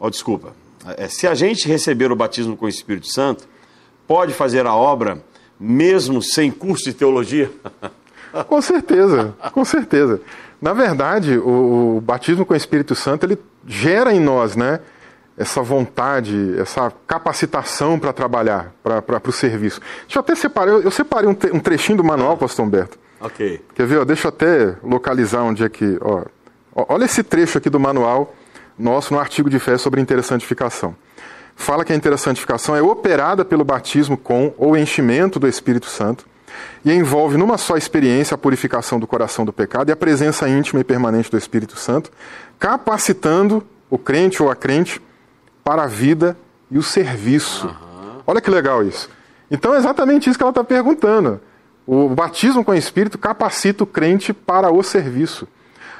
Oh, 0.00 0.09
desculpa. 0.09 0.54
É, 0.97 1.06
se 1.09 1.26
a 1.26 1.35
gente 1.35 1.68
receber 1.68 2.11
o 2.11 2.16
batismo 2.16 2.56
com 2.56 2.66
o 2.66 2.68
Espírito 2.68 3.06
Santo, 3.12 3.47
pode 4.06 4.32
fazer 4.32 4.66
a 4.66 4.75
obra 4.75 5.23
mesmo 5.59 6.23
sem 6.23 6.50
curso 6.50 6.85
de 6.85 6.94
teologia? 6.94 7.50
com 8.49 8.61
certeza, 8.62 9.35
com 9.52 9.64
certeza. 9.64 10.21
Na 10.62 10.73
verdade, 10.73 11.37
o, 11.37 11.97
o, 11.97 12.00
batismo 12.00 12.47
com 12.47 12.54
o 12.54 12.57
Espírito 12.57 12.95
Santo 12.95 13.26
ele 13.26 13.37
gera 13.66 14.14
em 14.14 14.21
nós, 14.21 14.54
né, 14.54 14.78
essa 15.37 15.61
vontade, 15.61 16.54
essa 16.57 16.92
capacitação 17.07 17.99
para 17.99 18.12
trabalhar, 18.12 18.73
para 18.81 19.21
o 19.28 19.33
serviço. 19.33 19.81
Deixa 20.02 20.19
eu 20.19 20.21
até 20.21 20.37
separar, 20.37 20.71
eu, 20.71 20.83
eu 20.83 20.90
separei 20.90 21.28
um, 21.28 21.37
um, 21.52 21.59
trechinho 21.59 21.99
do 21.99 22.04
manual, 22.04 22.37
pastor 22.37 22.64
Humberto. 22.64 22.97
Ok. 23.21 23.61
Quer 23.75 23.87
ver? 23.87 23.99
Ó, 23.99 24.04
deixa 24.04 24.28
eu 24.28 24.31
até 24.31 24.76
localizar 24.85 25.42
onde 25.42 25.64
é 25.64 25.69
que. 25.69 25.99
Ó, 26.00 26.25
olha 26.75 27.07
esse 27.07 27.25
trecho 27.25 27.59
aqui 27.59 27.69
do 27.69 27.81
manual 27.81 28.35
nosso 28.78 29.12
no 29.12 29.21
artigo 29.21 29.50
de 29.50 29.59
fé 29.59 29.76
sobre 29.76 30.00
interessantificação 30.00 30.97
fala 31.54 31.85
que 31.85 31.92
a 31.92 31.97
interessantificação 31.97 32.75
é 32.75 32.83
operada 32.83 33.45
pelo 33.45 33.64
batismo 33.64 34.16
com 34.16 34.54
ou 34.57 34.76
enchimento 34.76 35.38
do 35.38 35.47
Espírito 35.47 35.87
Santo 35.87 36.26
e 36.85 36.92
envolve 36.92 37.37
numa 37.37 37.56
só 37.59 37.76
experiência 37.76 38.35
a 38.35 38.38
purificação 38.38 38.98
do 38.98 39.07
coração 39.07 39.44
do 39.44 39.53
pecado 39.53 39.88
e 39.88 39.92
a 39.92 39.96
presença 39.96 40.48
íntima 40.48 40.81
e 40.81 40.85
permanente 40.85 41.31
do 41.31 41.38
Espírito 41.38 41.79
Santo, 41.79 42.11
capacitando 42.59 43.64
o 43.88 43.98
crente 43.98 44.42
ou 44.42 44.50
a 44.50 44.57
crente 44.57 45.00
para 45.62 45.85
a 45.85 45.87
vida 45.87 46.37
e 46.70 46.79
o 46.79 46.83
serviço. 46.83 47.66
Uhum. 47.66 48.20
Olha 48.27 48.40
que 48.40 48.50
legal 48.50 48.85
isso. 48.85 49.09
Então 49.50 49.74
é 49.74 49.79
exatamente 49.79 50.29
isso 50.29 50.38
que 50.38 50.42
ela 50.42 50.50
está 50.50 50.64
perguntando. 50.64 51.40
O 51.87 52.09
batismo 52.09 52.64
com 52.64 52.72
o 52.72 52.74
Espírito 52.74 53.18
capacita 53.18 53.85
o 53.85 53.87
crente 53.87 54.33
para 54.33 54.70
o 54.70 54.83
serviço. 54.83 55.46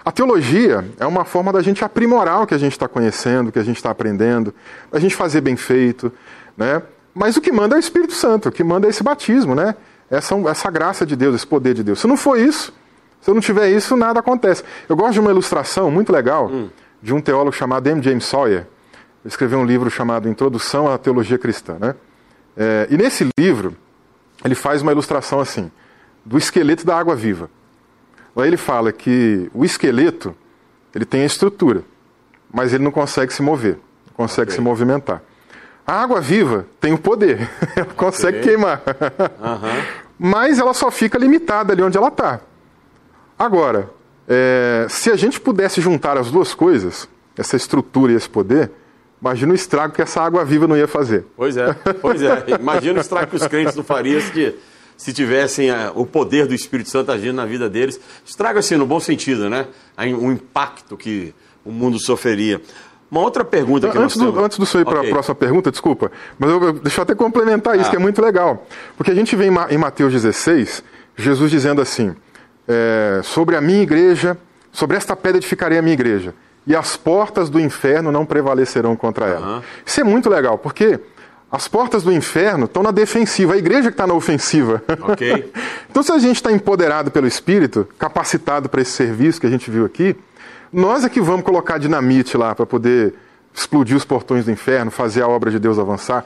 A 0.05 0.11
teologia 0.11 0.85
é 0.99 1.07
uma 1.07 1.25
forma 1.25 1.53
da 1.53 1.63
gente 1.63 1.85
aprimorar 1.85 2.43
o 2.43 2.47
que 2.47 2.55
a 2.55 2.59
gente 2.59 2.73
está 2.73 2.89
conhecendo, 2.89 3.49
o 3.49 3.53
que 3.53 3.59
a 3.59 3.63
gente 3.65 3.77
está 3.77 3.91
aprendendo, 3.91 4.53
a 4.91 4.99
gente 4.99 5.15
fazer 5.15 5.41
bem 5.41 5.57
feito, 5.57 6.13
né? 6.57 6.83
Mas 7.15 7.37
o 7.37 7.41
que 7.41 7.53
manda 7.53 7.77
é 7.77 7.79
o 7.79 7.81
Espírito 7.81 8.15
Santo, 8.15 8.49
o 8.49 8.53
que 8.53 8.65
manda 8.65 8.87
é 8.87 8.91
esse 8.91 9.03
batismo, 9.03 9.55
né? 9.55 9.77
Essa, 10.13 10.35
essa 10.35 10.71
graça 10.71 11.07
de 11.07 11.17
Deus, 11.17 11.35
esse 11.35 11.47
poder 11.47 11.73
de 11.73 11.83
Deus. 11.83 11.99
Se 11.99 12.07
não 12.07 12.19
for 12.19 12.39
isso, 12.39 12.71
se 13.19 13.31
eu 13.31 13.35
não 13.35 13.41
tiver 13.41 13.71
isso, 13.71 13.97
nada 13.97 14.21
acontece. 14.21 14.63
Eu 14.87 14.95
gosto 14.95 15.15
de 15.15 15.21
uma 15.21 15.31
ilustração 15.31 15.91
muito 15.91 16.13
legal 16.13 16.49
hum. 16.49 16.69
de 17.01 17.15
um 17.15 17.21
teólogo 17.21 17.53
chamado 17.53 17.87
M. 17.87 18.03
James 18.03 18.27
Sawyer. 18.27 18.59
Ele 18.59 18.67
escreveu 19.25 19.59
um 19.59 19.65
livro 19.65 19.89
chamado 19.91 20.29
Introdução 20.29 20.87
à 20.87 20.99
Teologia 20.99 21.39
Cristã, 21.39 21.79
né? 21.81 21.95
É, 22.55 22.89
e 22.91 22.97
nesse 22.99 23.27
livro, 23.39 23.75
ele 24.45 24.55
faz 24.55 24.83
uma 24.83 24.93
ilustração 24.93 25.41
assim, 25.41 25.73
do 26.23 26.37
esqueleto 26.37 26.85
da 26.85 26.95
água 26.95 27.17
viva. 27.17 27.49
Lá 28.37 28.47
ele 28.47 28.59
fala 28.59 28.93
que 28.93 29.51
o 29.55 29.65
esqueleto 29.65 30.37
ele 30.95 31.07
tem 31.07 31.23
a 31.23 31.27
estrutura, 31.27 31.85
mas 32.53 32.75
ele 32.75 32.85
não 32.85 32.91
consegue 32.91 33.33
se 33.33 33.41
mover, 33.41 33.79
não 34.07 34.15
consegue 34.15 34.51
okay. 34.51 34.57
se 34.57 34.61
movimentar. 34.61 35.23
A 35.87 36.01
água 36.01 36.21
viva 36.21 36.67
tem 36.81 36.93
o 36.93 36.99
poder, 36.99 37.49
ela 37.75 37.87
okay. 37.87 37.97
consegue 37.97 38.41
queimar, 38.41 38.83
uhum. 39.41 39.83
mas 40.19 40.59
ela 40.59 40.73
só 40.73 40.91
fica 40.91 41.19
limitada 41.19 41.73
ali 41.73 41.83
onde 41.83 41.99
ela 41.99 42.09
está. 42.09 42.41
Agora, 43.39 43.91
é, 44.29 44.87
se 44.89 45.11
a 45.11 45.17
gente 45.17 45.41
pudesse 45.41 45.81
juntar 45.81 46.17
as 46.17 46.31
duas 46.31 46.55
coisas, 46.55 47.09
essa 47.37 47.57
estrutura 47.57 48.13
e 48.13 48.15
esse 48.15 48.29
poder, 48.29 48.71
imagina 49.21 49.53
o 49.53 49.57
estrago 49.57 49.95
que 49.95 50.03
essa 50.03 50.23
água 50.23 50.45
viva 50.45 50.69
não 50.69 50.77
ia 50.77 50.87
fazer. 50.87 51.27
Pois 51.37 51.57
é, 51.57 51.73
pois 52.01 52.23
é. 52.23 52.45
Imagina 52.61 52.99
o 52.99 53.01
estrago 53.01 53.31
que 53.31 53.37
os 53.37 53.47
crentes 53.49 53.75
não 53.75 53.83
fariam 53.83 54.21
se 54.21 54.55
se 55.03 55.13
tivessem 55.13 55.69
a, 55.69 55.77
eh, 55.77 55.93
o 55.97 56.07
poder 56.07 56.47
do 56.47 56.55
Espírito 56.55 56.89
Santo 56.89 57.11
agindo 57.11 57.35
na 57.35 57.45
vida 57.45 57.69
deles. 57.69 57.99
Estraga 58.25 58.61
assim, 58.61 58.77
no 58.77 58.87
bom 58.87 59.01
sentido, 59.01 59.51
né? 59.51 59.67
O 59.99 60.31
impacto 60.31 60.97
que 60.97 61.35
o 61.65 61.73
mundo 61.73 61.99
sofreria. 61.99 62.61
Uma 63.13 63.21
outra 63.21 63.45
pergunta 63.45 63.91
que 63.91 63.99
antes 63.99 64.17
nós 64.17 64.25
temos... 64.25 64.35
do, 64.35 64.43
Antes 64.43 64.59
do 64.59 64.65
senhor 64.65 64.85
ir 64.85 64.89
okay. 64.89 65.01
para 65.01 65.09
a 65.09 65.13
próxima 65.13 65.35
pergunta, 65.35 65.71
desculpa, 65.71 66.11
mas 66.39 66.49
eu, 66.49 66.73
deixa 66.73 66.99
eu 66.99 67.03
até 67.03 67.15
complementar 67.15 67.77
isso, 67.77 67.89
ah. 67.89 67.91
que 67.91 67.97
é 67.97 67.99
muito 67.99 68.23
legal. 68.23 68.67
Porque 68.97 69.11
a 69.11 69.15
gente 69.15 69.37
vê 69.37 69.49
em 69.69 69.77
Mateus 69.77 70.15
16, 70.15 70.83
Jesus 71.15 71.51
dizendo 71.51 71.83
assim, 71.83 72.17
é, 72.67 73.21
sobre 73.23 73.55
a 73.55 73.61
minha 73.61 73.83
igreja, 73.83 74.39
sobre 74.73 74.97
esta 74.97 75.15
pedra 75.15 75.37
edificarei 75.37 75.77
a 75.77 75.83
minha 75.83 75.93
igreja, 75.93 76.35
e 76.67 76.75
as 76.75 76.97
portas 76.97 77.51
do 77.51 77.61
inferno 77.61 78.11
não 78.11 78.25
prevalecerão 78.25 78.97
contra 78.97 79.27
ela. 79.27 79.57
Uhum. 79.57 79.63
Isso 79.85 80.01
é 80.01 80.05
muito 80.05 80.31
legal, 80.31 80.57
porque 80.57 80.99
as 81.51 81.69
portas 81.69 82.03
do 82.03 82.11
inferno 82.11 82.65
estão 82.65 82.83
na 82.83 82.93
defensiva, 82.93 83.53
a 83.53 83.59
igreja 83.59 83.91
que 83.91 83.95
está 83.95 84.07
na 84.07 84.15
ofensiva. 84.15 84.83
Okay. 85.11 85.53
então, 85.91 86.03
se 86.03 86.11
a 86.13 86.19
gente 86.19 86.37
está 86.37 86.51
empoderado 86.51 87.11
pelo 87.11 87.27
Espírito, 87.27 87.87
capacitado 87.99 88.71
para 88.71 88.81
esse 88.81 88.93
serviço 88.93 89.39
que 89.39 89.47
a 89.47 89.51
gente 89.51 89.71
viu 89.71 89.85
aqui, 89.85 90.17
nós 90.73 91.05
é 91.05 91.09
que 91.09 91.21
vamos 91.21 91.45
colocar 91.45 91.79
dinamite 91.79 92.37
lá 92.37 92.55
para 92.55 92.65
poder 92.65 93.15
explodir 93.55 93.97
os 93.97 94.05
portões 94.05 94.45
do 94.45 94.51
inferno, 94.51 94.91
fazer 94.91 95.23
a 95.23 95.29
obra 95.29 95.51
de 95.51 95.59
Deus 95.59 95.79
avançar. 95.79 96.25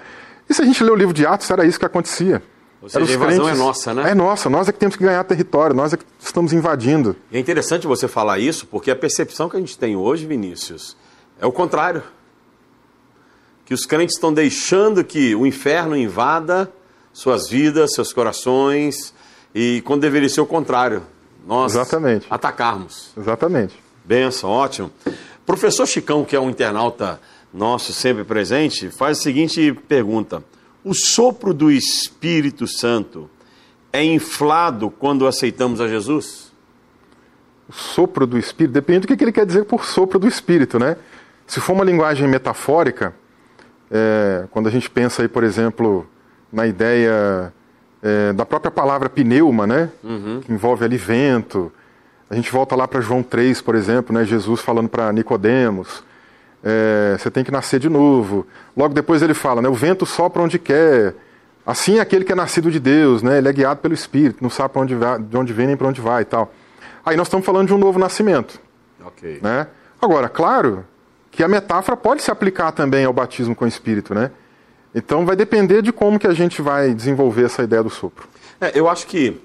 E 0.49 0.55
se 0.55 0.63
a 0.63 0.65
gente 0.65 0.83
lê 0.85 0.91
o 0.91 0.95
livro 0.95 1.13
de 1.13 1.27
Atos, 1.27 1.51
era 1.51 1.67
isso 1.67 1.79
que 1.79 1.85
acontecia. 1.85 2.43
Ou 2.81 2.89
seja, 2.89 3.05
a 3.05 3.15
invasão 3.15 3.45
crentes, 3.45 3.61
é 3.61 3.65
nossa, 3.65 3.95
né? 3.95 4.11
É 4.11 4.15
nossa, 4.15 4.51
nós 4.51 4.69
é 4.69 4.73
que 4.73 4.79
temos 4.79 4.95
que 4.95 5.03
ganhar 5.03 5.25
território, 5.25 5.75
nós 5.75 5.93
é 5.93 5.97
que 5.97 6.05
estamos 6.21 6.53
invadindo. 6.53 7.17
E 7.33 7.37
é 7.37 7.41
interessante 7.41 7.87
você 7.87 8.07
falar 8.07 8.39
isso, 8.39 8.67
porque 8.67 8.91
a 8.91 8.97
percepção 8.97 9.49
que 9.49 9.57
a 9.57 9.61
gente 9.61 9.77
tem 9.77 9.97
hoje, 9.97 10.25
Vinícius, 10.27 10.97
é 11.41 11.47
o 11.47 11.51
contrário 11.51 12.03
que 13.65 13.75
os 13.75 13.85
crentes 13.85 14.15
estão 14.15 14.33
deixando 14.33 15.03
que 15.03 15.35
o 15.35 15.45
inferno 15.45 15.97
invada 15.97 16.73
suas 17.13 17.49
vidas, 17.49 17.95
seus 17.95 18.13
corações, 18.13 19.13
e 19.55 19.83
quando 19.85 20.03
deveria 20.03 20.29
ser 20.29 20.43
o 20.43 20.47
contrário, 20.47 21.03
nós 21.47 21.73
Exatamente. 21.73 22.27
atacarmos. 22.31 23.11
Exatamente. 23.17 23.75
Benção, 24.07 24.51
ótimo. 24.51 24.91
Professor 25.45 25.87
Chicão, 25.87 26.25
que 26.25 26.37
é 26.37 26.41
um 26.41 26.49
internauta 26.49 27.21
nosso 27.53 27.93
sempre 27.93 28.23
presente, 28.25 28.89
faz 28.91 29.19
a 29.19 29.23
seguinte 29.23 29.73
pergunta: 29.89 30.43
O 30.85 30.95
sopro 30.95 31.53
do 31.53 31.71
Espírito 31.71 32.67
Santo 32.69 33.29
é 33.93 34.05
inflado 34.05 34.91
quando 34.91 35.27
aceitamos 35.27 35.81
a 35.81 35.89
Jesus? 35.89 36.53
O 37.69 37.73
sopro 37.73 38.27
do 38.27 38.39
Espírito, 38.39 38.73
depende 38.73 39.01
do 39.01 39.17
que 39.17 39.25
ele 39.25 39.33
quer 39.33 39.45
dizer 39.45 39.65
por 39.65 39.85
sopro 39.85 40.19
do 40.19 40.29
Espírito, 40.29 40.79
né? 40.79 40.97
Se 41.47 41.61
for 41.61 41.73
uma 41.73 41.85
linguagem 41.85 42.29
metafórica, 42.29 43.15
É, 43.89 44.49
quando 44.51 44.67
a 44.67 44.71
gente 44.71 44.91
pensa 44.91 45.23
aí, 45.23 45.29
por 45.29 45.45
exemplo, 45.45 46.05
na 46.53 46.67
ideia 46.67 47.53
é, 48.03 48.33
da 48.33 48.45
própria 48.45 48.69
palavra 48.69 49.09
pneuma, 49.09 49.65
né? 49.65 49.91
Uhum. 50.03 50.41
Que 50.45 50.53
envolve 50.53 50.85
ali 50.85 50.97
vento. 50.97 51.73
A 52.29 52.35
gente 52.35 52.51
volta 52.51 52.75
lá 52.75 52.89
para 52.89 53.01
João 53.01 53.23
3, 53.23 53.61
por 53.63 53.75
exemplo, 53.75 54.15
né? 54.15 54.25
Jesus 54.25 54.61
falando 54.61 54.89
para 54.89 55.13
Nicodemos. 55.13 56.03
É, 56.63 57.17
você 57.19 57.31
tem 57.31 57.45
que 57.45 57.53
nascer 57.53 57.79
de 57.79 57.89
novo. 57.89 58.47
Logo 58.77 58.93
depois 58.93 59.23
ele 59.23 59.35
fala, 59.35 59.63
né? 59.63 59.69
O 59.69 59.75
vento 59.75 60.05
sopra 60.05 60.43
onde 60.43 60.59
quer. 60.59 61.15
Assim 61.65 61.99
é 61.99 62.01
aquele 62.01 62.25
que 62.25 62.33
é 62.33 62.35
nascido 62.35 62.71
de 62.71 62.81
Deus, 62.81 63.23
né? 63.23 63.39
Ele 63.39 63.49
é 63.49 63.53
guiado 63.53 63.81
pelo 63.81 63.95
Espírito, 63.95 64.43
não 64.43 64.51
sabe 64.51 64.73
onde 64.77 64.95
vai, 64.95 65.19
de 65.21 65.37
onde 65.37 65.53
vem 65.53 65.69
nem 65.69 65.77
para 65.77 65.87
onde 65.87 66.01
vai 66.01 66.23
e 66.23 66.25
tal. 66.25 66.53
Aí 67.05 67.17
nós 67.17 67.29
estamos 67.29 67.47
falando 67.47 67.69
de 67.69 67.75
um 67.75 67.79
novo 67.79 67.99
nascimento. 67.99 68.61
Ok. 69.05 69.39
Né? 69.41 69.69
Agora, 70.03 70.29
claro 70.29 70.85
que 71.31 71.45
a 71.45 71.49
metáfora 71.49 71.97
pode 71.97 72.23
se 72.23 72.31
aplicar 72.31 72.73
também 72.73 73.05
ao 73.05 73.13
batismo 73.13 73.55
com 73.55 73.65
o 73.65 73.69
Espírito, 73.69 74.15
né? 74.15 74.33
Então 74.93 75.25
vai 75.27 75.37
depender 75.37 75.83
de 75.83 75.93
como 75.93 76.19
que 76.19 76.27
a 76.27 76.33
gente 76.33 76.63
vai 76.63 76.93
desenvolver 76.95 77.45
essa 77.45 77.63
ideia 77.63 77.83
do 77.83 77.91
sopro. 77.91 78.27
É, 78.61 78.73
eu 78.75 78.89
acho 78.89 79.07
que 79.07 79.41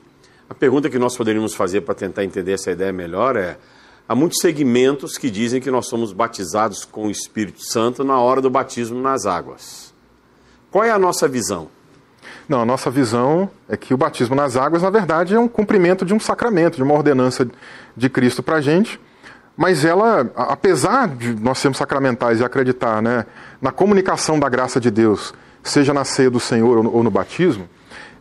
a 0.52 0.54
pergunta 0.54 0.90
que 0.90 1.00
nós 1.00 1.16
poderíamos 1.16 1.54
fazer 1.54 1.80
para 1.80 1.96
tentar 1.96 2.26
entender 2.26 2.52
essa 2.52 2.70
ideia 2.70 2.92
melhor 2.92 3.38
é: 3.38 3.58
há 4.06 4.14
muitos 4.14 4.40
segmentos 4.42 5.18
que 5.18 5.30
dizem 5.30 5.62
que 5.62 5.72
nós 5.72 5.88
somos 5.88 6.12
batizados 6.12 6.84
com 6.84 7.08
o 7.08 7.10
Espírito 7.10 7.64
Santo 7.64 8.04
na 8.04 8.20
hora 8.20 8.42
do 8.42 8.50
batismo 8.50 9.00
nas 9.00 9.26
águas. 9.26 9.94
Qual 10.70 10.84
é 10.84 10.92
a 10.92 11.00
nossa 11.00 11.26
visão? 11.26 11.70
Não, 12.50 12.60
a 12.60 12.66
nossa 12.66 12.92
visão 12.92 13.50
é 13.70 13.78
que 13.78 13.94
o 13.94 13.98
batismo 13.98 14.36
nas 14.36 14.58
águas, 14.58 14.82
na 14.82 14.90
verdade, 14.90 15.34
é 15.34 15.40
um 15.40 15.48
cumprimento 15.48 16.04
de 16.04 16.14
um 16.14 16.20
sacramento, 16.20 16.76
de 16.76 16.84
uma 16.84 16.96
ordenança 16.96 17.48
de 17.96 18.10
Cristo 18.10 18.44
para 18.44 18.58
a 18.58 18.62
gente 18.62 19.00
mas 19.56 19.86
ela, 19.86 20.32
apesar 20.36 21.08
de 21.10 21.36
nós 21.36 21.60
sermos 21.60 21.78
sacramentais 21.78 22.40
e 22.40 22.44
acreditar 22.44 23.02
né, 23.02 23.26
na 23.62 23.72
comunicação 23.72 24.40
da 24.40 24.50
graça 24.50 24.80
de 24.80 24.90
Deus, 24.90 25.34
seja 25.62 25.94
na 25.94 26.04
ceia 26.04 26.32
do 26.32 26.40
Senhor 26.40 26.78
ou 26.78 26.84
no, 26.84 26.96
ou 26.96 27.04
no 27.04 27.12
batismo, 27.12 27.70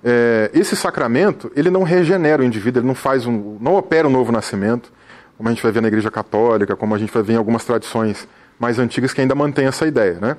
é, 0.04 0.50
esse 0.54 0.74
sacramento 0.74 1.50
ele 1.54 1.70
não 1.70 1.82
regenera 1.82 2.42
o 2.42 2.44
indivíduo, 2.44 2.80
ele 2.80 2.86
não 2.86 2.94
faz 2.94 3.26
um, 3.26 3.58
não 3.60 3.74
opera 3.74 4.08
um 4.08 4.10
novo 4.10 4.32
nascimento, 4.32 4.92
como 5.36 5.48
a 5.48 5.52
gente 5.52 5.62
vai 5.62 5.72
ver 5.72 5.80
na 5.80 5.88
Igreja 5.88 6.10
Católica, 6.10 6.76
como 6.76 6.94
a 6.94 6.98
gente 6.98 7.12
vai 7.12 7.22
ver 7.22 7.34
em 7.34 7.36
algumas 7.36 7.64
tradições 7.64 8.26
mais 8.58 8.78
antigas 8.78 9.12
que 9.12 9.20
ainda 9.20 9.34
mantém 9.34 9.66
essa 9.66 9.86
ideia, 9.86 10.18
né? 10.20 10.36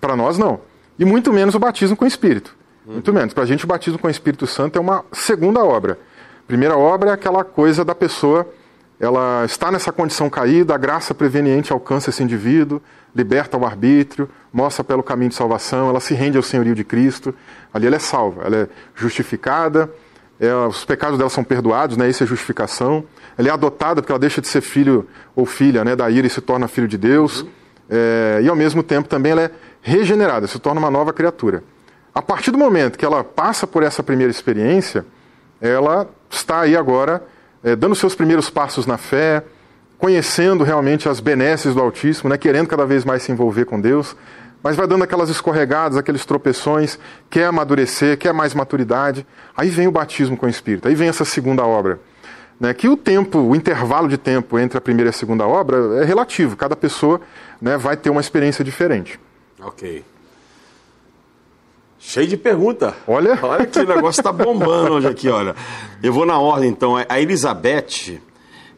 Para 0.00 0.16
nós 0.16 0.38
não, 0.38 0.60
e 0.98 1.04
muito 1.04 1.32
menos 1.32 1.54
o 1.54 1.58
batismo 1.58 1.96
com 1.96 2.04
o 2.04 2.08
Espírito, 2.08 2.56
muito 2.86 3.12
menos. 3.12 3.32
Para 3.32 3.44
a 3.44 3.46
gente 3.46 3.64
o 3.64 3.68
batismo 3.68 3.98
com 3.98 4.06
o 4.06 4.10
Espírito 4.10 4.46
Santo 4.46 4.76
é 4.78 4.80
uma 4.80 5.04
segunda 5.12 5.64
obra. 5.64 5.98
A 6.44 6.46
primeira 6.46 6.76
obra 6.76 7.10
é 7.10 7.12
aquela 7.14 7.42
coisa 7.42 7.84
da 7.84 7.94
pessoa 7.94 8.46
ela 8.98 9.44
está 9.44 9.70
nessa 9.70 9.92
condição 9.92 10.30
caída, 10.30 10.74
a 10.74 10.78
graça 10.78 11.14
preveniente 11.14 11.72
alcança 11.72 12.10
esse 12.10 12.22
indivíduo, 12.22 12.80
liberta 13.14 13.56
o 13.56 13.66
arbítrio, 13.66 14.28
mostra 14.52 14.84
pelo 14.84 15.02
caminho 15.02 15.30
de 15.30 15.34
salvação, 15.34 15.88
ela 15.88 16.00
se 16.00 16.14
rende 16.14 16.36
ao 16.36 16.42
senhorio 16.42 16.74
de 16.74 16.84
Cristo, 16.84 17.34
ali 17.72 17.86
ela 17.86 17.96
é 17.96 17.98
salva, 17.98 18.42
ela 18.44 18.56
é 18.56 18.68
justificada, 18.94 19.90
é, 20.38 20.52
os 20.54 20.84
pecados 20.84 21.18
dela 21.18 21.30
são 21.30 21.44
perdoados, 21.44 21.96
né, 21.96 22.08
isso 22.08 22.22
é 22.22 22.26
justificação, 22.26 23.04
ela 23.36 23.48
é 23.48 23.50
adotada 23.50 24.00
porque 24.00 24.12
ela 24.12 24.18
deixa 24.18 24.40
de 24.40 24.48
ser 24.48 24.60
filho 24.60 25.08
ou 25.34 25.46
filha 25.46 25.84
né, 25.84 25.94
da 25.94 26.08
ira 26.10 26.26
e 26.26 26.30
se 26.30 26.40
torna 26.40 26.68
filho 26.68 26.88
de 26.88 26.98
Deus, 26.98 27.44
é, 27.88 28.40
e 28.42 28.48
ao 28.48 28.56
mesmo 28.56 28.82
tempo 28.82 29.08
também 29.08 29.32
ela 29.32 29.42
é 29.42 29.50
regenerada, 29.82 30.46
se 30.46 30.58
torna 30.58 30.80
uma 30.80 30.90
nova 30.90 31.12
criatura. 31.12 31.62
A 32.14 32.22
partir 32.22 32.50
do 32.52 32.58
momento 32.58 32.96
que 32.96 33.04
ela 33.04 33.24
passa 33.24 33.66
por 33.66 33.82
essa 33.82 34.02
primeira 34.02 34.30
experiência, 34.30 35.04
ela 35.60 36.08
está 36.30 36.60
aí 36.60 36.76
agora 36.76 37.22
é, 37.64 37.74
dando 37.74 37.94
seus 37.94 38.14
primeiros 38.14 38.50
passos 38.50 38.86
na 38.86 38.98
fé, 38.98 39.42
conhecendo 39.98 40.62
realmente 40.62 41.08
as 41.08 41.18
benesses 41.18 41.74
do 41.74 41.80
Altíssimo, 41.80 42.28
né, 42.28 42.36
querendo 42.36 42.68
cada 42.68 42.84
vez 42.84 43.04
mais 43.04 43.22
se 43.22 43.32
envolver 43.32 43.64
com 43.64 43.80
Deus, 43.80 44.14
mas 44.62 44.76
vai 44.76 44.86
dando 44.86 45.02
aquelas 45.02 45.30
escorregadas, 45.30 45.96
aqueles 45.96 46.26
tropeções, 46.26 46.98
quer 47.30 47.46
amadurecer, 47.46 48.18
quer 48.18 48.32
mais 48.32 48.54
maturidade. 48.54 49.26
Aí 49.56 49.68
vem 49.68 49.86
o 49.86 49.90
batismo 49.90 50.36
com 50.36 50.46
o 50.46 50.48
Espírito, 50.48 50.88
aí 50.88 50.94
vem 50.94 51.08
essa 51.08 51.24
segunda 51.24 51.64
obra. 51.64 51.98
Né, 52.60 52.72
que 52.72 52.88
o 52.88 52.96
tempo, 52.96 53.38
o 53.38 53.56
intervalo 53.56 54.08
de 54.08 54.16
tempo 54.16 54.58
entre 54.58 54.78
a 54.78 54.80
primeira 54.80 55.08
e 55.08 55.10
a 55.10 55.12
segunda 55.12 55.46
obra 55.46 56.02
é 56.02 56.04
relativo, 56.04 56.56
cada 56.56 56.76
pessoa 56.76 57.20
né, 57.60 57.76
vai 57.76 57.96
ter 57.96 58.10
uma 58.10 58.20
experiência 58.20 58.62
diferente. 58.64 59.18
Ok. 59.60 60.04
Cheio 62.06 62.28
de 62.28 62.36
pergunta. 62.36 62.94
Olha. 63.08 63.38
Olha 63.42 63.66
que 63.66 63.78
o 63.78 63.86
negócio 63.86 64.20
está 64.20 64.30
bombando 64.30 64.92
hoje 64.92 65.08
aqui, 65.08 65.28
olha. 65.28 65.56
Eu 66.02 66.12
vou 66.12 66.26
na 66.26 66.38
ordem, 66.38 66.68
então. 66.68 66.96
A 67.08 67.20
Elizabeth, 67.20 68.20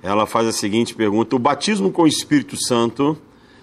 ela 0.00 0.26
faz 0.26 0.46
a 0.46 0.52
seguinte 0.52 0.94
pergunta: 0.94 1.34
O 1.34 1.38
batismo 1.38 1.90
com 1.90 2.02
o 2.02 2.06
Espírito 2.06 2.56
Santo 2.56 3.18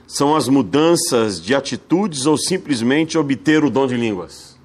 são 0.06 0.36
as 0.36 0.49
mudanças 0.49 1.41
de 1.41 1.56
atitudes 1.56 2.26
ou 2.26 2.38
simplesmente 2.38 3.17
obter 3.17 3.63
o 3.63 3.69
dom 3.69 3.88
de 3.88 3.95
línguas? 3.95 4.60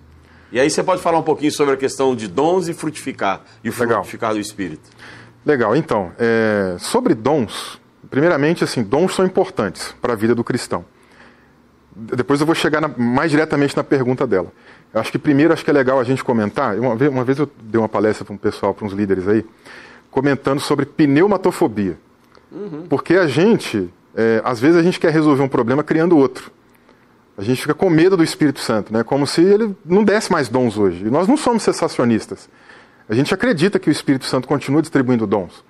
E 0.51 0.59
aí 0.59 0.69
você 0.69 0.83
pode 0.83 1.01
falar 1.01 1.19
um 1.19 1.23
pouquinho 1.23 1.53
sobre 1.53 1.75
a 1.75 1.77
questão 1.77 2.17
de 2.17 2.27
dons 2.27 2.69
e 2.69 2.75
frutificar, 2.75 3.43
e 3.63 3.71
o 3.71 3.73
Legal. 3.79 3.99
frutificar 3.99 4.35
do 4.35 4.41
Espírito. 4.41 4.91
Legal, 5.47 5.77
então, 5.77 6.11
é, 6.19 6.77
sobre 6.79 7.15
dons, 7.15 7.81
primeiramente, 8.11 8.65
assim, 8.65 8.83
dons 8.83 9.15
são 9.15 9.25
importantes 9.25 9.95
para 10.03 10.15
a 10.15 10.17
vida 10.17 10.35
do 10.35 10.43
cristão. 10.43 10.85
Depois 11.95 12.41
eu 12.41 12.47
vou 12.47 12.55
chegar 12.55 12.81
na, 12.81 12.89
mais 12.89 13.31
diretamente 13.31 13.77
na 13.77 13.85
pergunta 13.85 14.27
dela. 14.27 14.53
Eu 14.93 15.01
acho 15.01 15.13
que 15.13 15.19
primeiro 15.19 15.53
acho 15.53 15.65
que 15.65 15.71
é 15.71 15.75
legal 15.75 16.01
a 16.01 16.05
gente 16.05 16.25
comentar. 16.25 16.79
Uma 16.79 16.97
vez, 16.97 17.11
uma 17.11 17.25
vez 17.25 17.39
eu 17.39 17.51
dei 17.63 17.79
uma 17.79 17.89
palestra 17.89 18.25
para 18.25 18.35
um 18.35 18.39
pessoal, 18.39 18.73
para 18.73 18.87
uns 18.87 18.93
líderes 18.93 19.29
aí, 19.29 19.45
comentando 20.11 20.61
sobre 20.61 20.87
pneumatofobia. 20.87 21.99
Uhum. 22.51 22.87
Porque 22.89 23.15
a 23.15 23.27
gente, 23.27 23.89
é, 24.15 24.41
às 24.45 24.59
vezes 24.61 24.77
a 24.77 24.83
gente 24.83 24.99
quer 24.99 25.13
resolver 25.13 25.43
um 25.43 25.49
problema 25.49 25.83
criando 25.83 26.17
outro. 26.17 26.51
A 27.37 27.43
gente 27.43 27.61
fica 27.61 27.75
com 27.75 27.89
medo 27.89 28.17
do 28.17 28.25
Espírito 28.25 28.59
Santo, 28.59 28.93
né? 28.93 29.05
como 29.05 29.27
se 29.27 29.41
ele 29.43 29.77
não 29.85 30.03
desse 30.03 30.33
mais 30.33 30.49
dons 30.49 30.77
hoje. 30.77 31.07
E 31.07 31.11
nós 31.11 31.29
não 31.29 31.37
somos 31.37 31.63
sensacionistas. 31.63 32.49
A 33.09 33.15
gente 33.15 33.33
acredita 33.33 33.79
que 33.79 33.89
o 33.89 33.93
Espírito 33.93 34.25
Santo 34.25 34.49
continua 34.49 34.83
distribuindo 34.83 35.27
dons. 35.27 35.65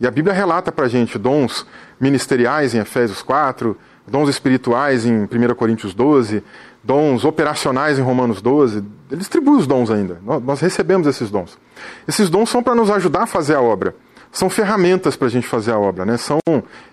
E 0.00 0.06
a 0.06 0.10
Bíblia 0.10 0.34
relata 0.34 0.72
para 0.72 0.86
a 0.86 0.88
gente 0.88 1.18
dons 1.18 1.66
ministeriais 2.00 2.74
em 2.74 2.78
Efésios 2.78 3.20
4, 3.20 3.76
dons 4.06 4.30
espirituais 4.30 5.04
em 5.04 5.24
1 5.24 5.54
Coríntios 5.54 5.92
12, 5.92 6.42
dons 6.82 7.24
operacionais 7.24 7.98
em 7.98 8.02
Romanos 8.02 8.40
12, 8.40 8.84
ele 9.10 9.18
distribui 9.18 9.56
os 9.56 9.66
dons 9.66 9.90
ainda. 9.90 10.18
Nós 10.44 10.60
recebemos 10.60 11.06
esses 11.06 11.30
dons. 11.30 11.58
Esses 12.06 12.30
dons 12.30 12.48
são 12.48 12.62
para 12.62 12.74
nos 12.74 12.90
ajudar 12.90 13.22
a 13.22 13.26
fazer 13.26 13.54
a 13.54 13.60
obra. 13.60 13.94
São 14.32 14.48
ferramentas 14.48 15.16
para 15.16 15.26
a 15.26 15.30
gente 15.30 15.46
fazer 15.46 15.72
a 15.72 15.78
obra, 15.78 16.06
né? 16.06 16.16
são 16.16 16.38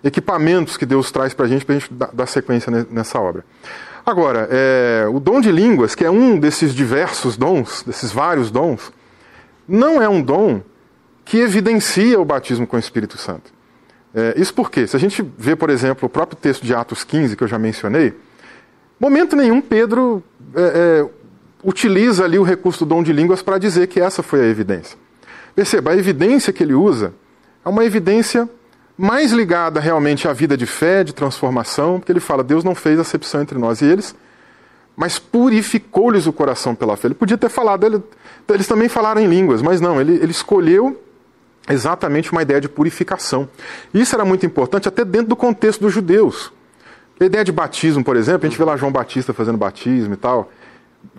equipamentos 0.03 0.75
que 0.75 0.87
Deus 0.87 1.11
traz 1.11 1.33
para 1.33 1.45
a 1.45 1.49
gente, 1.49 1.63
para 1.63 1.75
a 1.75 1.79
gente 1.79 1.93
dar 1.93 2.25
sequência 2.25 2.71
nessa 2.89 3.19
obra. 3.19 3.45
Agora, 4.03 4.47
é, 4.49 5.05
o 5.07 5.19
dom 5.19 5.39
de 5.39 5.51
línguas, 5.51 5.93
que 5.93 6.03
é 6.03 6.09
um 6.09 6.39
desses 6.39 6.73
diversos 6.73 7.37
dons, 7.37 7.83
desses 7.83 8.11
vários 8.11 8.49
dons, 8.49 8.91
não 9.67 10.01
é 10.01 10.09
um 10.09 10.21
dom 10.21 10.61
que 11.25 11.37
evidencia 11.37 12.19
o 12.19 12.25
batismo 12.25 12.65
com 12.65 12.77
o 12.77 12.79
Espírito 12.79 13.17
Santo. 13.17 13.51
É, 14.15 14.33
isso 14.37 14.53
porque, 14.53 14.87
se 14.87 14.95
a 14.95 14.99
gente 14.99 15.21
vê, 15.37 15.55
por 15.55 15.69
exemplo, 15.69 16.07
o 16.07 16.09
próprio 16.09 16.37
texto 16.37 16.65
de 16.65 16.73
Atos 16.73 17.03
15, 17.03 17.35
que 17.35 17.43
eu 17.43 17.47
já 17.47 17.59
mencionei, 17.59 18.13
Momento 18.99 19.35
nenhum 19.35 19.61
Pedro 19.61 20.23
é, 20.55 20.61
é, 20.61 21.09
utiliza 21.63 22.23
ali 22.23 22.39
o 22.39 22.43
recurso 22.43 22.85
do 22.85 22.89
dom 22.89 23.03
de 23.03 23.13
línguas 23.13 23.41
para 23.41 23.57
dizer 23.57 23.87
que 23.87 23.99
essa 23.99 24.23
foi 24.23 24.41
a 24.41 24.45
evidência. 24.45 24.97
Perceba, 25.55 25.91
a 25.91 25.97
evidência 25.97 26.51
que 26.51 26.63
ele 26.63 26.73
usa 26.73 27.13
é 27.63 27.69
uma 27.69 27.85
evidência 27.85 28.49
mais 28.97 29.31
ligada 29.31 29.79
realmente 29.79 30.27
à 30.27 30.33
vida 30.33 30.57
de 30.57 30.65
fé, 30.65 31.03
de 31.03 31.13
transformação, 31.13 31.99
porque 31.99 32.11
ele 32.11 32.19
fala: 32.19 32.43
Deus 32.43 32.63
não 32.63 32.73
fez 32.73 32.99
acepção 32.99 33.41
entre 33.41 33.57
nós 33.59 33.81
e 33.81 33.85
eles, 33.85 34.15
mas 34.95 35.19
purificou-lhes 35.19 36.25
o 36.25 36.33
coração 36.33 36.73
pela 36.73 36.97
fé. 36.97 37.07
Ele 37.07 37.13
podia 37.13 37.37
ter 37.37 37.49
falado, 37.49 37.85
ele, 37.85 38.01
eles 38.49 38.67
também 38.67 38.89
falaram 38.89 39.21
em 39.21 39.27
línguas, 39.27 39.61
mas 39.61 39.79
não, 39.79 40.01
ele, 40.01 40.15
ele 40.15 40.31
escolheu 40.31 40.99
exatamente 41.69 42.31
uma 42.31 42.41
ideia 42.41 42.59
de 42.59 42.67
purificação. 42.67 43.47
Isso 43.93 44.15
era 44.15 44.25
muito 44.25 44.45
importante 44.45 44.87
até 44.87 45.05
dentro 45.05 45.27
do 45.27 45.35
contexto 45.35 45.81
dos 45.81 45.93
judeus. 45.93 46.51
A 47.19 47.25
ideia 47.25 47.43
de 47.43 47.51
batismo, 47.51 48.03
por 48.03 48.15
exemplo, 48.15 48.45
a 48.45 48.49
gente 48.49 48.57
vê 48.57 48.63
lá 48.63 48.77
João 48.77 48.91
Batista 48.91 49.33
fazendo 49.33 49.57
batismo 49.57 50.13
e 50.13 50.17
tal. 50.17 50.51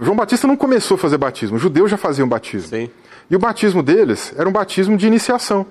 João 0.00 0.16
Batista 0.16 0.46
não 0.46 0.56
começou 0.56 0.94
a 0.94 0.98
fazer 0.98 1.18
batismo, 1.18 1.56
os 1.56 1.62
judeus 1.62 1.90
já 1.90 1.96
faziam 1.96 2.28
batismo. 2.28 2.68
Sim. 2.68 2.90
E 3.30 3.36
o 3.36 3.38
batismo 3.38 3.82
deles 3.82 4.32
era 4.36 4.48
um 4.48 4.52
batismo 4.52 4.96
de 4.96 5.06
iniciação, 5.06 5.66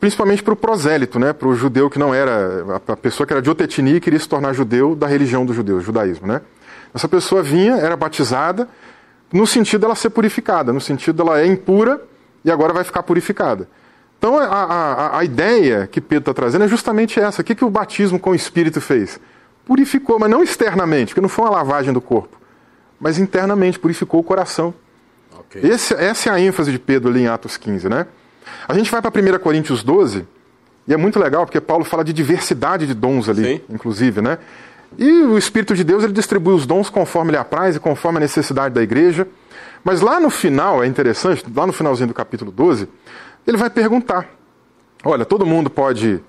principalmente 0.00 0.42
para 0.42 0.52
o 0.52 0.56
prosélito, 0.56 1.18
né? 1.18 1.32
para 1.32 1.48
o 1.48 1.54
judeu 1.54 1.88
que 1.88 1.98
não 1.98 2.12
era, 2.12 2.80
a 2.88 2.96
pessoa 2.96 3.26
que 3.26 3.32
era 3.32 3.40
de 3.40 3.48
outra 3.48 3.64
etnia 3.64 3.96
e 3.96 4.00
queria 4.00 4.18
se 4.18 4.28
tornar 4.28 4.52
judeu 4.52 4.94
da 4.94 5.06
religião 5.06 5.46
dos 5.46 5.56
judeus, 5.56 5.84
judaísmo. 5.84 6.26
Né? 6.26 6.40
Essa 6.92 7.08
pessoa 7.08 7.42
vinha, 7.42 7.76
era 7.76 7.96
batizada, 7.96 8.68
no 9.32 9.46
sentido 9.46 9.82
dela 9.82 9.94
ser 9.94 10.10
purificada, 10.10 10.72
no 10.72 10.80
sentido 10.80 11.16
dela 11.16 11.40
é 11.40 11.46
impura 11.46 12.02
e 12.44 12.50
agora 12.50 12.72
vai 12.72 12.84
ficar 12.84 13.02
purificada. 13.02 13.68
Então 14.18 14.38
a, 14.38 14.44
a, 14.44 15.18
a 15.18 15.24
ideia 15.24 15.88
que 15.90 16.00
Pedro 16.00 16.30
está 16.30 16.34
trazendo 16.34 16.64
é 16.64 16.68
justamente 16.68 17.18
essa. 17.18 17.40
O 17.40 17.44
que, 17.44 17.54
que 17.54 17.64
o 17.64 17.70
batismo 17.70 18.18
com 18.20 18.30
o 18.30 18.34
Espírito 18.34 18.80
fez? 18.80 19.18
Purificou, 19.64 20.18
mas 20.18 20.30
não 20.30 20.42
externamente, 20.42 21.08
porque 21.08 21.20
não 21.20 21.28
foi 21.28 21.44
uma 21.44 21.50
lavagem 21.50 21.92
do 21.92 22.00
corpo, 22.00 22.36
mas 23.00 23.18
internamente, 23.18 23.78
purificou 23.78 24.20
o 24.20 24.24
coração. 24.24 24.74
Okay. 25.40 25.70
Esse, 25.70 25.94
essa 25.94 26.30
é 26.30 26.32
a 26.32 26.40
ênfase 26.40 26.72
de 26.72 26.78
Pedro 26.78 27.10
ali 27.10 27.22
em 27.22 27.26
Atos 27.26 27.56
15, 27.56 27.88
né? 27.88 28.06
A 28.66 28.74
gente 28.74 28.90
vai 28.90 29.00
para 29.00 29.10
1 29.10 29.38
Coríntios 29.38 29.82
12, 29.82 30.26
e 30.86 30.92
é 30.92 30.96
muito 30.96 31.18
legal, 31.18 31.46
porque 31.46 31.60
Paulo 31.60 31.84
fala 31.84 32.02
de 32.02 32.12
diversidade 32.12 32.86
de 32.86 32.94
dons 32.94 33.28
ali, 33.28 33.44
Sim. 33.44 33.60
inclusive, 33.70 34.20
né? 34.20 34.38
E 34.98 35.22
o 35.22 35.38
Espírito 35.38 35.74
de 35.74 35.84
Deus 35.84 36.04
ele 36.04 36.12
distribui 36.12 36.54
os 36.54 36.66
dons 36.66 36.90
conforme 36.90 37.30
ele 37.30 37.38
apraz 37.38 37.76
e 37.76 37.80
conforme 37.80 38.18
a 38.18 38.20
necessidade 38.20 38.74
da 38.74 38.82
igreja. 38.82 39.26
Mas 39.82 40.00
lá 40.00 40.20
no 40.20 40.30
final, 40.30 40.82
é 40.82 40.86
interessante, 40.86 41.44
lá 41.54 41.66
no 41.66 41.72
finalzinho 41.72 42.08
do 42.08 42.14
capítulo 42.14 42.50
12, 42.50 42.88
ele 43.46 43.56
vai 43.56 43.70
perguntar: 43.70 44.28
olha, 45.04 45.24
todo 45.24 45.46
mundo 45.46 45.70
pode, 45.70 46.22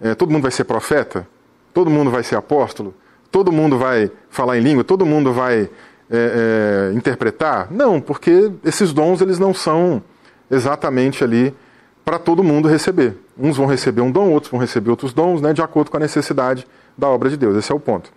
é, 0.00 0.14
todo 0.14 0.30
mundo 0.30 0.42
vai 0.42 0.50
ser 0.50 0.64
profeta? 0.64 1.28
Todo 1.76 1.90
mundo 1.90 2.10
vai 2.10 2.22
ser 2.22 2.36
apóstolo? 2.36 2.94
Todo 3.30 3.52
mundo 3.52 3.76
vai 3.76 4.10
falar 4.30 4.56
em 4.56 4.62
língua? 4.62 4.82
Todo 4.82 5.04
mundo 5.04 5.30
vai 5.30 5.68
é, 6.10 6.88
é, 6.90 6.96
interpretar? 6.96 7.70
Não, 7.70 8.00
porque 8.00 8.50
esses 8.64 8.94
dons 8.94 9.20
eles 9.20 9.38
não 9.38 9.52
são 9.52 10.02
exatamente 10.50 11.22
ali 11.22 11.54
para 12.02 12.18
todo 12.18 12.42
mundo 12.42 12.66
receber. 12.66 13.14
Uns 13.38 13.58
vão 13.58 13.66
receber 13.66 14.00
um 14.00 14.10
dom, 14.10 14.30
outros 14.30 14.50
vão 14.50 14.58
receber 14.58 14.88
outros 14.88 15.12
dons, 15.12 15.42
né, 15.42 15.52
de 15.52 15.60
acordo 15.60 15.90
com 15.90 15.98
a 15.98 16.00
necessidade 16.00 16.66
da 16.96 17.08
obra 17.08 17.28
de 17.28 17.36
Deus. 17.36 17.54
Esse 17.58 17.70
é 17.70 17.74
o 17.74 17.78
ponto. 17.78 18.10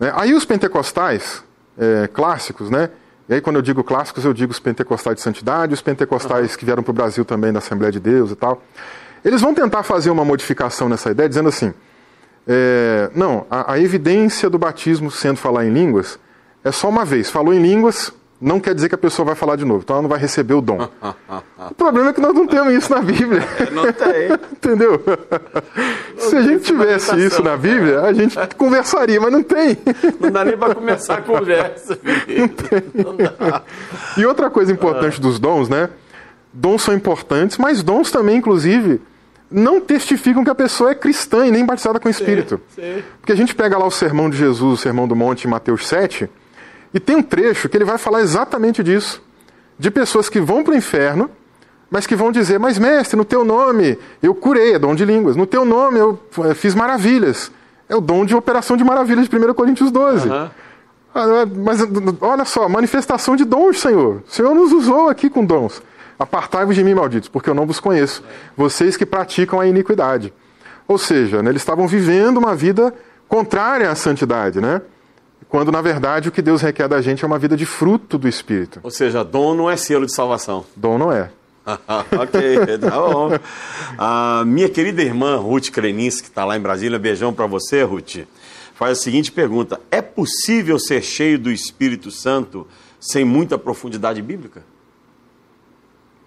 Né? 0.00 0.12
Aí 0.16 0.34
os 0.34 0.44
pentecostais 0.44 1.44
é, 1.78 2.08
clássicos, 2.08 2.70
né? 2.70 2.90
E 3.28 3.34
aí 3.34 3.40
quando 3.40 3.54
eu 3.54 3.62
digo 3.62 3.84
clássicos, 3.84 4.24
eu 4.24 4.34
digo 4.34 4.50
os 4.50 4.58
pentecostais 4.58 5.14
de 5.14 5.22
santidade, 5.22 5.72
os 5.72 5.80
pentecostais 5.80 6.50
uhum. 6.50 6.58
que 6.58 6.64
vieram 6.64 6.82
para 6.82 6.90
o 6.90 6.94
Brasil 6.94 7.24
também 7.24 7.52
da 7.52 7.60
Assembleia 7.60 7.92
de 7.92 8.00
Deus 8.00 8.32
e 8.32 8.34
tal. 8.34 8.60
Eles 9.24 9.40
vão 9.40 9.54
tentar 9.54 9.84
fazer 9.84 10.10
uma 10.10 10.24
modificação 10.24 10.88
nessa 10.88 11.12
ideia, 11.12 11.28
dizendo 11.28 11.50
assim: 11.50 11.72
é, 12.46 13.10
não, 13.14 13.44
a, 13.50 13.72
a 13.72 13.80
evidência 13.80 14.48
do 14.48 14.58
batismo 14.58 15.10
sendo 15.10 15.36
falar 15.36 15.66
em 15.66 15.72
línguas 15.72 16.18
é 16.62 16.70
só 16.70 16.88
uma 16.88 17.04
vez. 17.04 17.28
Falou 17.28 17.52
em 17.52 17.60
línguas, 17.60 18.12
não 18.40 18.60
quer 18.60 18.74
dizer 18.74 18.88
que 18.88 18.94
a 18.94 18.98
pessoa 18.98 19.26
vai 19.26 19.34
falar 19.34 19.56
de 19.56 19.64
novo, 19.64 19.80
então 19.82 19.94
ela 19.96 20.02
não 20.02 20.08
vai 20.08 20.18
receber 20.18 20.54
o 20.54 20.60
dom. 20.60 20.78
o 21.70 21.74
problema 21.74 22.10
é 22.10 22.12
que 22.12 22.20
nós 22.20 22.34
não 22.34 22.46
temos 22.46 22.72
isso 22.74 22.92
na 22.92 23.00
Bíblia. 23.00 23.42
Não 23.72 23.92
tem. 23.92 24.32
Entendeu? 24.52 25.02
Não 26.14 26.28
Se 26.28 26.36
a 26.36 26.42
gente 26.42 26.64
tivesse 26.64 27.16
isso 27.24 27.42
na 27.42 27.56
Bíblia, 27.56 28.02
a 28.02 28.12
gente 28.12 28.36
conversaria, 28.56 29.20
mas 29.20 29.32
não 29.32 29.42
tem. 29.42 29.76
Não 30.20 30.30
dá 30.30 30.44
nem 30.44 30.56
para 30.56 30.74
começar 30.74 31.18
a 31.18 31.22
conversa. 31.22 31.98
Não 32.28 32.48
tem. 32.48 33.04
Não 33.04 33.16
dá. 33.16 33.62
E 34.16 34.24
outra 34.24 34.50
coisa 34.50 34.72
importante 34.72 35.18
ah. 35.18 35.22
dos 35.22 35.38
dons, 35.38 35.68
né? 35.68 35.90
Dons 36.52 36.82
são 36.82 36.94
importantes, 36.94 37.58
mas 37.58 37.82
dons 37.82 38.10
também, 38.10 38.36
inclusive, 38.38 39.00
não 39.50 39.80
testificam 39.80 40.42
que 40.42 40.50
a 40.50 40.54
pessoa 40.54 40.90
é 40.90 40.94
cristã 40.94 41.46
e 41.46 41.50
nem 41.50 41.64
batizada 41.64 42.00
com 42.00 42.08
o 42.08 42.10
Espírito. 42.10 42.60
Sim, 42.74 42.82
sim. 42.82 43.04
Porque 43.20 43.32
a 43.32 43.36
gente 43.36 43.54
pega 43.54 43.78
lá 43.78 43.86
o 43.86 43.90
sermão 43.90 44.28
de 44.28 44.36
Jesus, 44.36 44.80
o 44.80 44.82
sermão 44.82 45.06
do 45.06 45.14
monte, 45.14 45.44
em 45.44 45.50
Mateus 45.50 45.86
7 45.86 46.28
e 46.96 47.00
tem 47.00 47.16
um 47.16 47.22
trecho 47.22 47.68
que 47.68 47.76
ele 47.76 47.84
vai 47.84 47.98
falar 47.98 48.22
exatamente 48.22 48.82
disso. 48.82 49.22
De 49.78 49.90
pessoas 49.90 50.30
que 50.30 50.40
vão 50.40 50.64
para 50.64 50.72
o 50.72 50.76
inferno, 50.76 51.30
mas 51.90 52.06
que 52.06 52.16
vão 52.16 52.32
dizer: 52.32 52.58
Mas, 52.58 52.78
mestre, 52.78 53.16
no 53.16 53.24
teu 53.24 53.44
nome 53.44 53.98
eu 54.22 54.34
curei, 54.34 54.72
é 54.72 54.78
dom 54.78 54.94
de 54.94 55.04
línguas. 55.04 55.36
No 55.36 55.46
teu 55.46 55.66
nome 55.66 55.98
eu 55.98 56.18
eh, 56.44 56.54
fiz 56.54 56.74
maravilhas. 56.74 57.52
É 57.86 57.94
o 57.94 58.00
dom 58.00 58.24
de 58.24 58.34
operação 58.34 58.78
de 58.78 58.82
maravilhas 58.82 59.28
de 59.28 59.36
1 59.36 59.52
Coríntios 59.52 59.90
12. 59.90 60.28
Uhum. 60.28 60.48
Mas 61.64 61.80
olha 62.20 62.46
só, 62.46 62.66
manifestação 62.66 63.36
de 63.36 63.44
dons, 63.44 63.78
Senhor. 63.78 64.22
O 64.26 64.30
Senhor 64.30 64.54
nos 64.54 64.72
usou 64.72 65.10
aqui 65.10 65.28
com 65.28 65.44
dons. 65.44 65.82
Apartai-vos 66.18 66.74
de 66.74 66.82
mim, 66.82 66.94
malditos, 66.94 67.28
porque 67.28 67.50
eu 67.50 67.54
não 67.54 67.66
vos 67.66 67.80
conheço. 67.80 68.22
Vocês 68.56 68.96
que 68.96 69.04
praticam 69.04 69.60
a 69.60 69.66
iniquidade. 69.66 70.32
Ou 70.88 70.98
seja, 70.98 71.42
né, 71.42 71.50
eles 71.50 71.62
estavam 71.62 71.86
vivendo 71.86 72.38
uma 72.38 72.54
vida 72.54 72.94
contrária 73.28 73.90
à 73.90 73.94
santidade, 73.94 74.60
né? 74.60 74.80
quando 75.48 75.70
na 75.70 75.80
verdade 75.80 76.28
o 76.28 76.32
que 76.32 76.42
Deus 76.42 76.60
requer 76.60 76.88
da 76.88 77.00
gente 77.00 77.24
é 77.24 77.26
uma 77.26 77.38
vida 77.38 77.56
de 77.56 77.66
fruto 77.66 78.18
do 78.18 78.28
Espírito. 78.28 78.80
Ou 78.82 78.90
seja, 78.90 79.24
dom 79.24 79.54
não 79.54 79.70
é 79.70 79.76
selo 79.76 80.06
de 80.06 80.12
salvação. 80.12 80.64
Dom 80.74 80.98
não 80.98 81.12
é. 81.12 81.30
ok, 81.66 82.78
tá 82.78 82.90
bom. 82.90 83.30
A 83.98 84.44
minha 84.46 84.68
querida 84.68 85.02
irmã 85.02 85.36
Ruth 85.36 85.70
Krenis, 85.70 86.20
que 86.20 86.28
está 86.28 86.44
lá 86.44 86.56
em 86.56 86.60
Brasília, 86.60 86.98
beijão 86.98 87.32
para 87.32 87.46
você, 87.46 87.82
Ruth, 87.82 88.18
faz 88.74 88.98
a 88.98 89.02
seguinte 89.02 89.32
pergunta: 89.32 89.80
É 89.90 90.00
possível 90.00 90.78
ser 90.78 91.02
cheio 91.02 91.38
do 91.38 91.50
Espírito 91.50 92.10
Santo 92.10 92.66
sem 93.00 93.24
muita 93.24 93.58
profundidade 93.58 94.22
bíblica? 94.22 94.62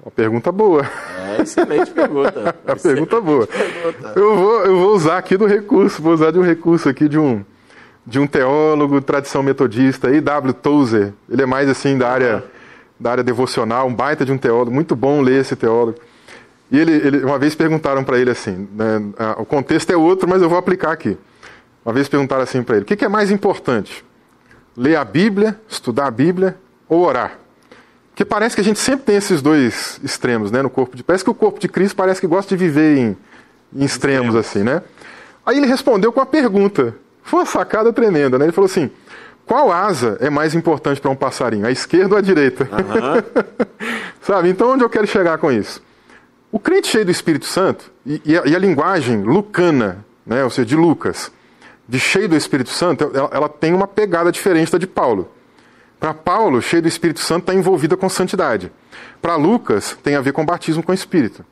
Uma 0.04 0.12
pergunta 0.12 0.52
boa. 0.52 0.86
É, 1.18 1.42
excelente 1.42 1.92
pergunta. 1.92 2.56
Uma 2.66 2.76
pergunta 2.76 3.22
boa. 3.22 3.48
Pergunta. 3.48 4.14
Eu, 4.16 4.36
vou, 4.38 4.66
eu 4.66 4.78
vou 4.78 4.96
usar 4.96 5.18
aqui 5.18 5.36
do 5.38 5.46
recurso, 5.46 6.02
vou 6.02 6.14
usar 6.14 6.32
de 6.32 6.40
um 6.40 6.44
recurso 6.44 6.88
aqui 6.88 7.08
de 7.08 7.20
um 7.20 7.44
de 8.10 8.18
um 8.20 8.26
teólogo, 8.26 9.00
tradição 9.02 9.44
metodista, 9.44 10.10
E.W. 10.10 10.54
Tozer. 10.54 11.14
Ele 11.30 11.44
é 11.44 11.46
mais 11.46 11.70
assim 11.70 11.96
da 11.96 12.10
área, 12.10 12.44
da 13.00 13.12
área 13.12 13.24
devocional, 13.24 13.88
um 13.88 13.94
baita 13.94 14.26
de 14.26 14.32
um 14.32 14.38
teólogo, 14.38 14.72
muito 14.72 14.96
bom 14.96 15.22
ler 15.22 15.42
esse 15.42 15.56
teólogo. 15.56 16.00
E 16.72 16.78
ele, 16.80 16.92
ele 16.92 17.24
uma 17.24 17.38
vez 17.38 17.54
perguntaram 17.54 18.04
para 18.04 18.18
ele 18.18 18.32
assim, 18.32 18.68
né, 18.74 19.00
o 19.38 19.46
contexto 19.46 19.92
é 19.92 19.98
outro, 19.98 20.28
mas 20.28 20.42
eu 20.42 20.50
vou 20.50 20.58
aplicar 20.58 20.92
aqui. 20.92 21.18
Uma 21.86 21.94
vez 21.94 22.08
perguntaram 22.08 22.42
assim 22.42 22.64
para 22.64 22.76
ele: 22.76 22.84
o 22.84 22.86
que, 22.86 22.96
que 22.96 23.06
é 23.06 23.10
mais 23.10 23.32
importante? 23.32 24.04
Ler 24.76 24.96
a 24.96 25.06
Bíblia, 25.06 25.60
estudar 25.68 26.08
a 26.08 26.12
Bíblia 26.12 26.58
ou 26.88 27.02
orar? 27.06 27.38
Porque 28.20 28.28
parece 28.28 28.54
que 28.54 28.60
a 28.60 28.66
gente 28.66 28.80
sempre 28.80 29.06
tem 29.06 29.16
esses 29.16 29.42
dois 29.42 29.98
extremos 30.04 30.52
né, 30.52 30.62
no 30.62 30.70
corpo 30.70 30.98
de. 30.98 31.02
Parece 31.02 31.24
que 31.24 31.30
o 31.30 31.34
corpo 31.34 31.58
de 31.58 31.70
Cristo 31.70 31.96
parece 31.96 32.20
que 32.20 32.28
gosta 32.28 32.54
de 32.54 32.62
viver 32.62 32.98
em, 32.98 33.18
em 33.74 33.86
extremos, 33.86 34.36
assim, 34.36 34.62
né? 34.62 34.82
Aí 35.46 35.56
ele 35.56 35.66
respondeu 35.66 36.12
com 36.12 36.20
a 36.20 36.26
pergunta: 36.26 36.94
foi 37.24 37.40
uma 37.40 37.46
sacada 37.46 37.94
tremenda, 37.94 38.38
né? 38.38 38.44
Ele 38.44 38.52
falou 38.52 38.66
assim: 38.66 38.92
qual 39.46 39.72
asa 39.72 40.18
é 40.20 40.30
mais 40.30 40.54
importante 40.54 41.00
para 41.00 41.10
um 41.10 41.16
passarinho, 41.16 41.66
a 41.66 41.72
esquerda 41.72 42.16
ou 42.16 42.18
a 42.18 42.22
direita? 42.22 42.66
Uhum. 42.66 43.68
Sabe? 44.22 44.50
Então, 44.50 44.72
onde 44.72 44.84
eu 44.84 44.90
quero 44.90 45.08
chegar 45.08 45.38
com 45.38 45.50
isso? 45.50 45.82
O 46.52 46.60
crente 46.60 46.90
cheio 46.90 47.06
do 47.06 47.12
Espírito 47.12 47.46
Santo, 47.46 47.90
e, 48.06 48.22
e, 48.26 48.38
a, 48.38 48.42
e 48.48 48.54
a, 48.54 48.60
linguagem 48.60 49.24
lucana, 49.24 50.06
né, 50.26 50.44
ou 50.44 50.50
seja, 50.50 50.66
de 50.66 50.76
Lucas, 50.76 51.32
de 51.88 51.98
cheio 51.98 52.28
do 52.28 52.36
Espírito 52.36 52.72
Santo, 52.72 53.12
ela, 53.14 53.30
ela 53.32 53.48
tem 53.48 53.74
uma 53.74 53.88
pegada 53.88 54.30
diferente 54.30 54.74
da 54.74 54.78
de 54.78 54.88
Paulo. 54.88 55.32
Para 56.00 56.14
Paulo, 56.14 56.62
cheio 56.62 56.82
do 56.82 56.88
Espírito 56.88 57.20
Santo 57.20 57.42
está 57.42 57.54
envolvida 57.54 57.98
com 57.98 58.08
santidade. 58.08 58.72
Para 59.22 59.36
Lucas, 59.36 59.98
tem 60.02 60.16
a 60.16 60.22
ver 60.22 60.32
com 60.32 60.46
batismo 60.46 60.82
com 60.82 60.92
o 60.92 60.96
Espírito. 60.96 61.44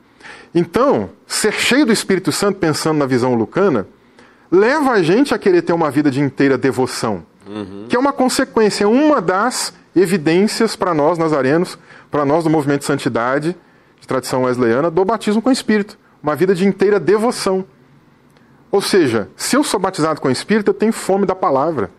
Então, 0.54 1.10
ser 1.26 1.52
cheio 1.52 1.84
do 1.84 1.92
Espírito 1.92 2.32
Santo, 2.32 2.58
pensando 2.58 2.98
na 2.98 3.06
visão 3.06 3.34
lucana, 3.34 3.86
leva 4.50 4.92
a 4.92 5.02
gente 5.02 5.34
a 5.34 5.38
querer 5.38 5.62
ter 5.62 5.72
uma 5.72 5.90
vida 5.90 6.10
de 6.10 6.20
inteira 6.20 6.56
devoção, 6.56 7.24
uhum. 7.46 7.86
que 7.88 7.94
é 7.94 7.98
uma 7.98 8.12
consequência, 8.12 8.84
é 8.84 8.86
uma 8.86 9.20
das 9.20 9.74
evidências 9.94 10.74
para 10.74 10.94
nós 10.94 11.18
nazarenos, 11.18 11.78
para 12.10 12.24
nós 12.24 12.44
do 12.44 12.50
movimento 12.50 12.80
de 12.80 12.86
santidade, 12.86 13.54
de 14.00 14.08
tradição 14.08 14.44
wesleyana, 14.44 14.90
do 14.90 15.04
batismo 15.04 15.42
com 15.42 15.50
o 15.50 15.52
Espírito, 15.52 15.98
uma 16.22 16.34
vida 16.34 16.54
de 16.54 16.66
inteira 16.66 16.98
devoção. 16.98 17.64
Ou 18.70 18.80
seja, 18.80 19.28
se 19.36 19.56
eu 19.56 19.64
sou 19.64 19.78
batizado 19.78 20.20
com 20.20 20.28
o 20.28 20.30
Espírito, 20.30 20.70
eu 20.70 20.74
tenho 20.74 20.92
fome 20.92 21.26
da 21.26 21.34
palavra. 21.34 21.90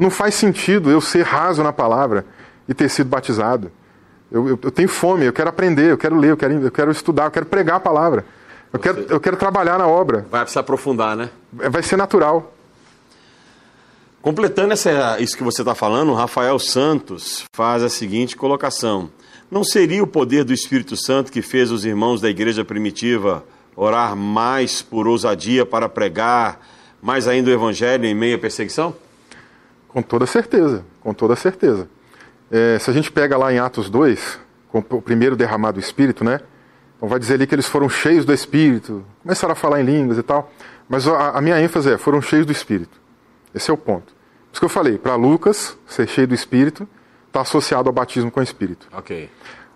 Não 0.00 0.08
faz 0.08 0.34
sentido 0.34 0.90
eu 0.90 0.98
ser 0.98 1.22
raso 1.26 1.62
na 1.62 1.74
palavra 1.74 2.24
e 2.66 2.72
ter 2.72 2.88
sido 2.88 3.06
batizado. 3.10 3.70
Eu, 4.32 4.48
eu, 4.48 4.58
eu 4.62 4.70
tenho 4.70 4.88
fome, 4.88 5.26
eu 5.26 5.32
quero 5.32 5.50
aprender, 5.50 5.90
eu 5.90 5.98
quero 5.98 6.16
ler, 6.16 6.30
eu 6.30 6.38
quero, 6.38 6.54
eu 6.54 6.70
quero 6.70 6.90
estudar, 6.90 7.26
eu 7.26 7.30
quero 7.30 7.44
pregar 7.44 7.76
a 7.76 7.80
palavra. 7.80 8.24
Eu 8.72 8.78
quero, 8.78 9.06
eu 9.10 9.20
quero 9.20 9.36
trabalhar 9.36 9.78
na 9.78 9.86
obra. 9.86 10.26
Vai 10.30 10.46
se 10.46 10.58
aprofundar, 10.58 11.14
né? 11.14 11.28
Vai 11.52 11.82
ser 11.82 11.98
natural. 11.98 12.54
Completando 14.22 14.72
essa, 14.72 15.20
isso 15.20 15.36
que 15.36 15.44
você 15.44 15.60
está 15.60 15.74
falando, 15.74 16.14
Rafael 16.14 16.58
Santos 16.58 17.44
faz 17.54 17.82
a 17.82 17.90
seguinte 17.90 18.38
colocação: 18.38 19.10
Não 19.50 19.62
seria 19.62 20.02
o 20.02 20.06
poder 20.06 20.44
do 20.44 20.52
Espírito 20.54 20.96
Santo 20.96 21.30
que 21.30 21.42
fez 21.42 21.70
os 21.70 21.84
irmãos 21.84 22.22
da 22.22 22.30
igreja 22.30 22.64
primitiva 22.64 23.44
orar 23.76 24.16
mais 24.16 24.80
por 24.80 25.06
ousadia 25.06 25.66
para 25.66 25.90
pregar 25.90 26.58
mais 27.02 27.28
ainda 27.28 27.50
o 27.50 27.52
evangelho 27.52 28.06
em 28.06 28.14
meio 28.14 28.36
à 28.36 28.38
perseguição? 28.38 28.94
Com 29.92 30.02
toda 30.02 30.24
certeza, 30.24 30.84
com 31.00 31.12
toda 31.12 31.34
certeza. 31.34 31.88
É, 32.50 32.78
se 32.78 32.88
a 32.90 32.92
gente 32.92 33.10
pega 33.10 33.36
lá 33.36 33.52
em 33.52 33.58
Atos 33.58 33.90
2, 33.90 34.38
com 34.68 34.78
o 34.78 35.02
primeiro 35.02 35.36
derramado 35.36 35.80
do 35.80 35.84
Espírito, 35.84 36.24
né? 36.24 36.40
Então 36.96 37.08
vai 37.08 37.18
dizer 37.18 37.34
ali 37.34 37.46
que 37.46 37.54
eles 37.54 37.66
foram 37.66 37.88
cheios 37.88 38.24
do 38.24 38.32
Espírito, 38.32 39.04
começaram 39.22 39.52
a 39.52 39.56
falar 39.56 39.80
em 39.80 39.84
línguas 39.84 40.18
e 40.18 40.22
tal. 40.22 40.50
Mas 40.88 41.08
a, 41.08 41.30
a 41.30 41.40
minha 41.40 41.60
ênfase 41.60 41.92
é, 41.92 41.98
foram 41.98 42.20
cheios 42.22 42.46
do 42.46 42.52
Espírito. 42.52 43.00
Esse 43.54 43.70
é 43.70 43.74
o 43.74 43.76
ponto. 43.76 44.06
Por 44.06 44.52
isso 44.52 44.60
que 44.60 44.64
eu 44.64 44.68
falei, 44.68 44.98
para 44.98 45.14
Lucas, 45.16 45.76
ser 45.86 46.08
cheio 46.08 46.28
do 46.28 46.34
Espírito, 46.34 46.88
está 47.26 47.40
associado 47.40 47.88
ao 47.88 47.92
batismo 47.92 48.30
com 48.30 48.40
o 48.40 48.42
Espírito. 48.42 48.86
Ok. 48.92 49.30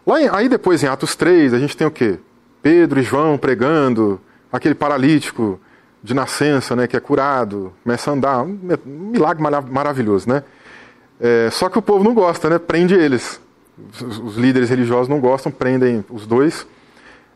Lá 0.06 0.20
em, 0.20 0.28
aí 0.28 0.48
depois, 0.48 0.82
em 0.82 0.86
Atos 0.86 1.16
3, 1.16 1.54
a 1.54 1.58
gente 1.58 1.76
tem 1.76 1.86
o 1.86 1.90
quê? 1.90 2.18
Pedro 2.62 3.00
e 3.00 3.02
João 3.02 3.38
pregando, 3.38 4.20
aquele 4.52 4.74
paralítico 4.74 5.60
de 6.04 6.12
nascença, 6.12 6.76
né, 6.76 6.86
que 6.86 6.94
é 6.94 7.00
curado, 7.00 7.72
começa 7.82 8.10
a 8.10 8.14
andar, 8.14 8.42
um 8.42 8.58
milagre 8.86 9.42
maravilhoso, 9.42 10.28
né? 10.28 10.44
É, 11.18 11.48
só 11.50 11.70
que 11.70 11.78
o 11.78 11.82
povo 11.82 12.04
não 12.04 12.12
gosta, 12.12 12.50
né? 12.50 12.58
Prende 12.58 12.92
eles. 12.92 13.40
Os, 13.90 14.18
os 14.18 14.36
líderes 14.36 14.68
religiosos 14.68 15.08
não 15.08 15.18
gostam, 15.18 15.50
prendem 15.50 16.04
os 16.10 16.26
dois. 16.26 16.66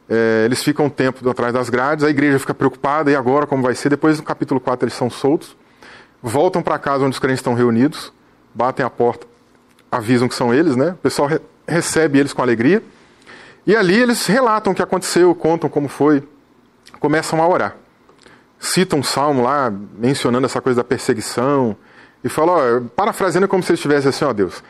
É, 0.06 0.42
eles 0.44 0.62
ficam 0.62 0.84
um 0.84 0.90
tempo 0.90 1.26
atrás 1.30 1.54
das 1.54 1.70
grades, 1.70 2.04
a 2.04 2.10
igreja 2.10 2.38
fica 2.38 2.52
preocupada, 2.52 3.10
e 3.10 3.16
agora 3.16 3.46
como 3.46 3.62
vai 3.62 3.74
ser? 3.74 3.88
Depois, 3.88 4.18
no 4.18 4.24
capítulo 4.24 4.60
4, 4.60 4.84
eles 4.84 4.94
são 4.94 5.08
soltos, 5.08 5.56
voltam 6.22 6.62
para 6.62 6.78
casa 6.78 7.06
onde 7.06 7.14
os 7.14 7.18
crentes 7.18 7.38
estão 7.38 7.54
reunidos, 7.54 8.12
batem 8.54 8.84
a 8.84 8.90
porta, 8.90 9.26
avisam 9.90 10.28
que 10.28 10.34
são 10.34 10.52
eles, 10.52 10.76
né? 10.76 10.90
O 10.90 10.96
pessoal 10.96 11.26
re 11.26 11.40
recebe 11.66 12.18
eles 12.18 12.34
com 12.34 12.42
alegria, 12.42 12.82
e 13.66 13.74
ali 13.74 13.98
eles 13.98 14.26
relatam 14.26 14.72
o 14.72 14.76
que 14.76 14.82
aconteceu, 14.82 15.34
contam 15.34 15.70
como 15.70 15.88
foi, 15.88 16.22
começam 17.00 17.42
a 17.42 17.48
orar. 17.48 17.76
Citam 18.58 18.98
um 18.98 19.02
salmo 19.02 19.42
lá, 19.42 19.72
mencionando 19.98 20.46
essa 20.46 20.60
coisa 20.60 20.78
da 20.78 20.84
perseguição, 20.84 21.76
e 22.22 22.28
fala, 22.28 22.52
ó, 22.52 22.80
parafraseando 22.96 23.44
é 23.44 23.48
como 23.48 23.62
se 23.62 23.70
eles 23.70 23.78
estivessem 23.78 24.08
assim, 24.08 24.24
ó 24.24 24.32
Deus, 24.32 24.62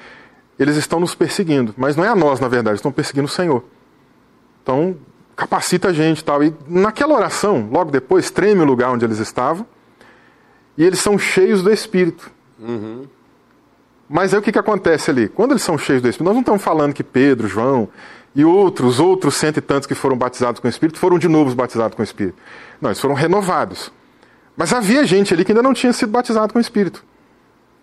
eles 0.59 0.77
estão 0.77 1.01
nos 1.01 1.14
perseguindo, 1.14 1.74
mas 1.77 1.96
não 1.96 2.05
é 2.05 2.09
a 2.09 2.14
nós, 2.14 2.40
na 2.40 2.48
verdade, 2.48 2.77
estão 2.77 2.92
perseguindo 2.92 3.27
o 3.27 3.31
Senhor. 3.31 3.64
Então, 4.62 4.96
capacita 5.35 5.88
a 5.88 5.92
gente 5.92 6.22
tal. 6.24 6.42
E 6.42 6.55
naquela 6.66 7.14
oração, 7.14 7.68
logo 7.72 7.90
depois, 7.90 8.31
treme 8.31 8.61
o 8.61 8.64
lugar 8.64 8.90
onde 8.90 9.05
eles 9.05 9.18
estavam, 9.18 9.64
e 10.77 10.85
eles 10.85 10.98
são 10.98 11.18
cheios 11.18 11.62
do 11.62 11.72
Espírito. 11.72 12.31
Uhum. 12.59 13.07
Mas 14.09 14.33
aí 14.33 14.40
o 14.40 14.42
que, 14.42 14.53
que 14.53 14.59
acontece 14.59 15.11
ali? 15.11 15.29
Quando 15.29 15.53
eles 15.53 15.62
são 15.62 15.79
cheios 15.79 16.03
do 16.03 16.09
Espírito, 16.09 16.24
nós 16.24 16.35
não 16.35 16.40
estamos 16.40 16.62
falando 16.62 16.92
que 16.92 17.05
Pedro, 17.05 17.46
João 17.46 17.88
e 18.38 18.44
outros, 18.44 19.01
outros 19.01 19.35
cento 19.35 19.57
e 19.57 19.61
tantos 19.61 19.85
que 19.85 19.96
foram 19.96 20.16
batizados 20.16 20.61
com 20.61 20.68
o 20.68 20.70
Espírito, 20.70 20.96
foram 20.96 21.18
de 21.18 21.27
novo 21.27 21.53
batizados 21.57 21.96
com 21.96 22.03
o 22.03 22.05
Espírito. 22.05 22.38
Não, 22.81 22.88
eles 22.88 23.01
foram 23.01 23.16
renovados. 23.16 23.90
Mas 24.57 24.72
havia 24.72 25.05
gente 25.05 25.35
ali 25.35 25.44
que 25.44 25.51
ainda 25.51 25.61
não 25.61 25.74
tinha 25.74 25.92
sido 25.92 26.11
batizado 26.11 26.53
com 26.53 26.59
o 26.61 26.62
Espírito. 26.62 27.03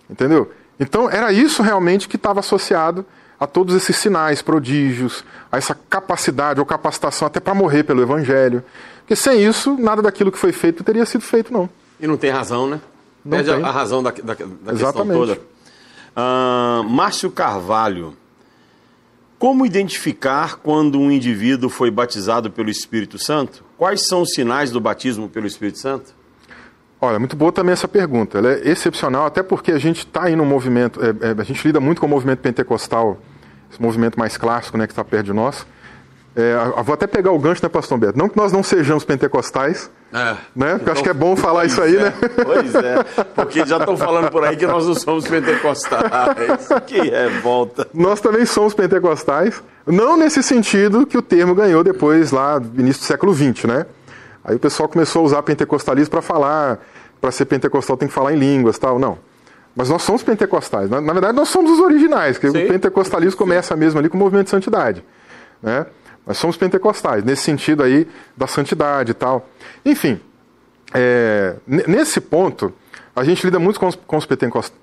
Entendeu? 0.09 0.49
Então 0.79 1.09
era 1.09 1.33
isso 1.33 1.61
realmente 1.61 2.07
que 2.07 2.15
estava 2.15 2.39
associado 2.39 3.05
a 3.37 3.45
todos 3.45 3.75
esses 3.75 3.97
sinais, 3.97 4.41
prodígios, 4.41 5.25
a 5.51 5.57
essa 5.57 5.75
capacidade 5.89 6.61
ou 6.61 6.65
capacitação 6.65 7.27
até 7.27 7.41
para 7.41 7.53
morrer 7.53 7.83
pelo 7.83 8.01
Evangelho. 8.01 8.63
Porque 8.99 9.13
sem 9.13 9.45
isso, 9.45 9.75
nada 9.77 10.01
daquilo 10.01 10.31
que 10.31 10.37
foi 10.37 10.53
feito 10.53 10.85
teria 10.85 11.05
sido 11.05 11.21
feito, 11.21 11.51
não. 11.51 11.69
E 11.99 12.07
não 12.07 12.15
tem 12.15 12.31
razão, 12.31 12.65
né? 12.65 12.79
Não 13.25 13.31
Perde 13.31 13.51
tem. 13.51 13.61
a 13.61 13.71
razão 13.71 14.01
da, 14.01 14.11
da, 14.11 14.33
da 14.33 14.71
questão 14.71 15.05
toda. 15.05 15.33
Uh, 16.15 16.81
Márcio 16.85 17.29
Carvalho. 17.29 18.15
Como 19.37 19.65
identificar 19.65 20.55
quando 20.57 20.99
um 20.99 21.11
indivíduo 21.11 21.69
foi 21.69 21.91
batizado 21.91 22.49
pelo 22.49 22.69
Espírito 22.69 23.19
Santo? 23.19 23.65
Quais 23.77 24.07
são 24.07 24.21
os 24.21 24.31
sinais 24.31 24.71
do 24.71 24.79
batismo 24.79 25.27
pelo 25.27 25.45
Espírito 25.45 25.77
Santo? 25.77 26.15
Olha, 27.01 27.19
muito 27.19 27.35
boa 27.35 27.51
também 27.51 27.73
essa 27.73 27.87
pergunta. 27.87 28.37
Ela 28.37 28.53
é 28.53 28.69
excepcional, 28.69 29.25
até 29.25 29.43
porque 29.43 29.71
a 29.73 29.77
gente 29.77 29.99
está 29.99 30.23
aí 30.23 30.35
no 30.35 30.45
movimento, 30.45 31.01
é, 31.03 31.09
é, 31.09 31.35
a 31.37 31.43
gente 31.43 31.65
lida 31.67 31.79
muito 31.81 31.99
com 31.99 32.07
o 32.07 32.09
movimento 32.09 32.39
pentecostal, 32.39 33.19
esse 33.69 33.81
movimento 33.81 34.17
mais 34.17 34.37
clássico, 34.37 34.77
né, 34.77 34.87
que 34.87 34.93
está 34.93 35.03
perto 35.03 35.25
de 35.25 35.33
nós. 35.33 35.65
É, 36.37 36.83
vou 36.83 36.93
até 36.93 37.07
pegar 37.07 37.31
o 37.31 37.39
gancho, 37.39 37.63
né, 37.63 37.69
Pastor 37.69 37.97
Beto? 37.97 38.17
Não 38.17 38.27
que 38.27 38.35
nós 38.35 38.51
não 38.51 38.61
sejamos 38.61 39.05
pentecostais, 39.05 39.89
é, 40.11 40.35
né? 40.53 40.71
Porque 40.71 40.81
então, 40.81 40.93
acho 40.93 41.03
que 41.03 41.09
é 41.09 41.13
bom 41.13 41.33
falar 41.33 41.63
isso 41.63 41.81
aí, 41.81 41.95
é, 41.95 42.03
né? 42.03 42.13
Pois 42.43 42.75
é, 42.75 43.23
porque 43.33 43.65
já 43.65 43.77
estão 43.77 43.95
falando 43.95 44.29
por 44.29 44.43
aí 44.43 44.57
que 44.57 44.67
nós 44.67 44.85
não 44.85 44.95
somos 44.95 45.25
pentecostais. 45.25 46.67
Que 46.85 46.99
revolta. 46.99 47.87
Nós 47.93 48.19
também 48.19 48.45
somos 48.45 48.73
pentecostais, 48.73 49.63
não 49.87 50.17
nesse 50.17 50.43
sentido 50.43 51.07
que 51.07 51.17
o 51.17 51.21
termo 51.21 51.55
ganhou 51.55 51.83
depois, 51.83 52.31
lá, 52.31 52.59
no 52.59 52.81
início 52.81 53.01
do 53.01 53.05
século 53.05 53.33
XX, 53.33 53.63
né? 53.63 53.85
Aí 54.43 54.57
o 54.57 54.59
pessoal 54.59 54.89
começou 54.89 55.21
a 55.21 55.25
usar 55.25 55.41
pentecostalismo 55.41 56.11
para 56.11 56.21
falar, 56.21 56.79
para 57.21 57.31
ser 57.31 57.45
pentecostal 57.45 57.95
tem 57.95 58.09
que 58.09 58.13
falar 58.13 58.33
em 58.33 58.37
línguas 58.37 58.77
tal. 58.77 58.99
Não. 58.99 59.17
Mas 59.73 59.89
nós 59.89 60.03
somos 60.03 60.21
pentecostais. 60.21 60.89
Na, 60.89 60.99
na 60.99 61.13
verdade, 61.13 61.35
nós 61.35 61.47
somos 61.47 61.71
os 61.71 61.79
originais, 61.79 62.37
porque 62.37 62.49
o 62.49 62.67
pentecostalismo 62.67 63.37
começa 63.37 63.75
mesmo 63.75 63.99
ali 63.99 64.09
com 64.09 64.17
o 64.17 64.19
movimento 64.19 64.45
de 64.45 64.51
santidade. 64.51 65.03
Né? 65.61 65.85
Nós 66.25 66.37
somos 66.37 66.57
pentecostais, 66.57 67.23
nesse 67.23 67.43
sentido 67.43 67.83
aí 67.83 68.07
da 68.35 68.47
santidade 68.47 69.11
e 69.11 69.13
tal. 69.13 69.47
Enfim, 69.85 70.19
é, 70.93 71.55
nesse 71.67 72.19
ponto, 72.19 72.73
a 73.15 73.23
gente 73.23 73.43
lida 73.45 73.59
muito 73.59 73.79
com 73.79 73.87
os, 73.87 73.95
com 73.95 74.17
os 74.17 74.27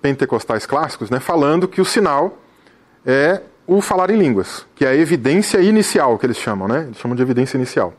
pentecostais 0.00 0.66
clássicos, 0.66 1.11
né, 1.11 1.20
falando 1.20 1.66
que 1.66 1.81
o 1.81 1.85
sinal 1.85 2.38
é 3.05 3.40
o 3.66 3.81
falar 3.81 4.11
em 4.11 4.16
línguas, 4.16 4.66
que 4.74 4.85
é 4.85 4.88
a 4.88 4.94
evidência 4.94 5.61
inicial, 5.61 6.18
que 6.18 6.26
eles 6.26 6.37
chamam, 6.37 6.66
né? 6.66 6.85
Eles 6.87 6.98
chamam 6.98 7.16
de 7.16 7.22
evidência 7.22 7.57
inicial. 7.57 7.94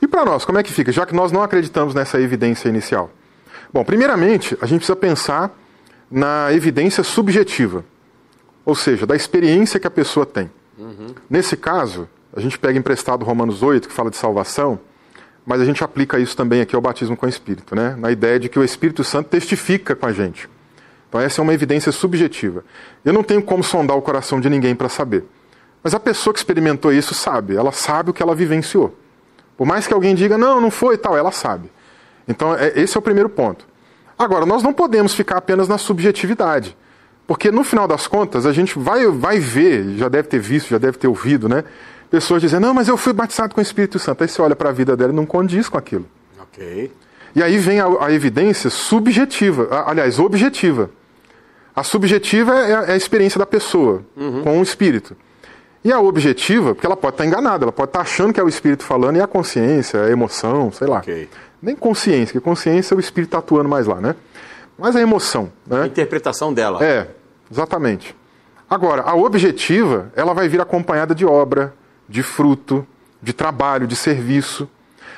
E 0.00 0.06
para 0.06 0.24
nós, 0.24 0.44
como 0.44 0.58
é 0.58 0.62
que 0.62 0.72
fica, 0.72 0.92
já 0.92 1.04
que 1.04 1.14
nós 1.14 1.32
não 1.32 1.42
acreditamos 1.42 1.94
nessa 1.94 2.20
evidência 2.20 2.68
inicial? 2.68 3.10
Bom, 3.72 3.84
primeiramente, 3.84 4.56
a 4.60 4.66
gente 4.66 4.78
precisa 4.78 4.96
pensar 4.96 5.50
na 6.10 6.52
evidência 6.52 7.04
subjetiva, 7.04 7.84
ou 8.64 8.74
seja, 8.74 9.06
da 9.06 9.14
experiência 9.14 9.78
que 9.78 9.86
a 9.86 9.90
pessoa 9.90 10.24
tem. 10.24 10.50
Uhum. 10.78 11.14
Nesse 11.28 11.56
caso, 11.56 12.08
a 12.34 12.40
gente 12.40 12.58
pega 12.58 12.78
emprestado 12.78 13.24
Romanos 13.24 13.62
8, 13.62 13.88
que 13.88 13.94
fala 13.94 14.10
de 14.10 14.16
salvação, 14.16 14.78
mas 15.44 15.60
a 15.60 15.64
gente 15.64 15.82
aplica 15.82 16.18
isso 16.18 16.36
também 16.36 16.60
aqui 16.60 16.76
ao 16.76 16.80
batismo 16.80 17.16
com 17.16 17.26
o 17.26 17.28
Espírito, 17.28 17.74
né? 17.74 17.96
na 17.98 18.10
ideia 18.10 18.38
de 18.38 18.48
que 18.48 18.58
o 18.58 18.64
Espírito 18.64 19.02
Santo 19.02 19.28
testifica 19.28 19.96
com 19.96 20.06
a 20.06 20.12
gente. 20.12 20.48
Então, 21.08 21.20
essa 21.20 21.40
é 21.40 21.42
uma 21.42 21.52
evidência 21.52 21.90
subjetiva. 21.90 22.64
Eu 23.04 23.12
não 23.12 23.24
tenho 23.24 23.42
como 23.42 23.64
sondar 23.64 23.96
o 23.96 24.02
coração 24.02 24.40
de 24.40 24.48
ninguém 24.48 24.76
para 24.76 24.88
saber. 24.88 25.24
Mas 25.82 25.92
a 25.92 25.98
pessoa 25.98 26.32
que 26.32 26.38
experimentou 26.38 26.92
isso 26.92 27.14
sabe, 27.14 27.56
ela 27.56 27.72
sabe 27.72 28.10
o 28.10 28.12
que 28.12 28.22
ela 28.22 28.34
vivenciou. 28.34 28.96
Por 29.56 29.66
mais 29.66 29.88
que 29.88 29.92
alguém 29.92 30.14
diga, 30.14 30.38
não, 30.38 30.60
não 30.60 30.70
foi 30.70 30.96
tal, 30.96 31.16
ela 31.16 31.32
sabe. 31.32 31.70
Então, 32.28 32.54
é, 32.54 32.72
esse 32.76 32.96
é 32.96 33.00
o 33.00 33.02
primeiro 33.02 33.28
ponto. 33.28 33.66
Agora, 34.16 34.46
nós 34.46 34.62
não 34.62 34.72
podemos 34.72 35.14
ficar 35.14 35.38
apenas 35.38 35.66
na 35.66 35.78
subjetividade. 35.78 36.76
Porque 37.26 37.50
no 37.50 37.64
final 37.64 37.88
das 37.88 38.06
contas, 38.06 38.46
a 38.46 38.52
gente 38.52 38.78
vai, 38.78 39.06
vai 39.06 39.40
ver, 39.40 39.96
já 39.96 40.08
deve 40.08 40.28
ter 40.28 40.38
visto, 40.38 40.68
já 40.68 40.78
deve 40.78 40.96
ter 40.96 41.08
ouvido, 41.08 41.48
né? 41.48 41.64
Pessoas 42.10 42.42
dizendo, 42.42 42.66
não, 42.66 42.74
mas 42.74 42.88
eu 42.88 42.96
fui 42.96 43.12
batizado 43.12 43.54
com 43.54 43.60
o 43.60 43.62
Espírito 43.62 43.98
Santo. 43.98 44.22
Aí 44.22 44.28
você 44.28 44.42
olha 44.42 44.56
para 44.56 44.70
a 44.70 44.72
vida 44.72 44.96
dela 44.96 45.12
e 45.12 45.14
não 45.14 45.24
condiz 45.24 45.68
com 45.68 45.78
aquilo. 45.78 46.06
Ok. 46.42 46.90
E 47.34 47.42
aí 47.42 47.56
vem 47.58 47.78
a, 47.78 47.86
a 48.00 48.12
evidência 48.12 48.68
subjetiva, 48.68 49.68
a, 49.70 49.90
aliás, 49.90 50.18
objetiva. 50.18 50.90
A 51.74 51.84
subjetiva 51.84 52.52
é 52.52 52.74
a, 52.74 52.82
é 52.82 52.92
a 52.92 52.96
experiência 52.96 53.38
da 53.38 53.46
pessoa 53.46 54.02
uhum. 54.16 54.42
com 54.42 54.58
o 54.58 54.62
Espírito. 54.62 55.16
E 55.82 55.92
a 55.92 56.00
objetiva, 56.00 56.74
porque 56.74 56.86
ela 56.86 56.96
pode 56.96 57.14
estar 57.14 57.24
enganada, 57.24 57.64
ela 57.64 57.72
pode 57.72 57.88
estar 57.88 58.00
achando 58.00 58.34
que 58.34 58.40
é 58.40 58.42
o 58.42 58.48
espírito 58.48 58.84
falando 58.84 59.16
e 59.16 59.20
a 59.20 59.26
consciência, 59.26 60.02
a 60.02 60.10
emoção, 60.10 60.70
sei 60.70 60.86
lá. 60.86 60.98
Okay. 60.98 61.26
Nem 61.62 61.74
consciência, 61.74 62.34
porque 62.34 62.40
consciência 62.40 62.94
é 62.94 62.96
o 62.96 63.00
espírito 63.00 63.34
atuando 63.34 63.68
mais 63.68 63.86
lá, 63.86 63.98
né? 63.98 64.14
Mas 64.78 64.94
a 64.94 65.00
emoção. 65.00 65.50
Né? 65.66 65.82
A 65.82 65.86
interpretação 65.86 66.52
dela. 66.52 66.84
É, 66.84 67.08
exatamente. 67.50 68.14
Agora, 68.68 69.02
a 69.02 69.14
objetiva, 69.14 70.12
ela 70.14 70.34
vai 70.34 70.48
vir 70.48 70.60
acompanhada 70.60 71.14
de 71.14 71.24
obra, 71.24 71.72
de 72.10 72.22
fruto, 72.22 72.86
de 73.22 73.32
trabalho, 73.32 73.86
de 73.86 73.94
serviço. 73.96 74.68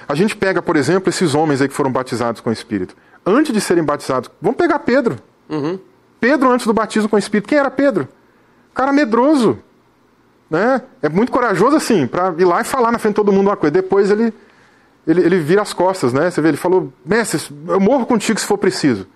A 0.07 0.15
gente 0.15 0.37
pega, 0.37 0.61
por 0.61 0.77
exemplo, 0.77 1.09
esses 1.09 1.35
homens 1.35 1.61
aí 1.61 1.69
que 1.69 1.75
foram 1.75 1.91
batizados 1.91 2.41
com 2.41 2.51
o 2.51 2.53
Espírito. 2.53 2.95
Antes 3.25 3.53
de 3.53 3.61
serem 3.61 3.83
batizados, 3.83 4.31
vamos 4.41 4.59
pegar 4.59 4.79
Pedro. 4.81 5.17
Uhum. 5.49 5.79
Pedro, 6.21 6.51
antes 6.51 6.67
do 6.67 6.73
batismo 6.73 7.09
com 7.09 7.17
o 7.17 7.19
Espírito, 7.19 7.49
quem 7.49 7.59
era 7.59 7.71
Pedro? 7.71 8.07
cara 8.75 8.93
medroso 8.93 9.59
né, 10.49 10.83
é 11.03 11.09
muito 11.09 11.33
corajoso 11.33 11.77
assim, 11.77 12.07
para 12.07 12.35
ir 12.39 12.45
lá 12.45 12.61
e 12.61 12.65
falar 12.65 12.93
na 12.93 12.99
frente 12.99 13.15
de 13.15 13.17
todo 13.17 13.33
mundo 13.33 13.49
uma 13.49 13.57
coisa. 13.57 13.71
Depois 13.71 14.11
ele, 14.11 14.35
ele, 15.07 15.23
ele 15.23 15.39
vira 15.39 15.63
as 15.63 15.73
costas, 15.73 16.13
né? 16.13 16.31
Você 16.31 16.43
vê, 16.43 16.49
ele 16.49 16.57
falou, 16.59 16.93
mestre, 17.05 17.41
eu 17.69 17.81
morro 17.81 18.05
contigo 18.05 18.39
se 18.39 18.47
for 18.47 18.59
preciso. 18.59 19.07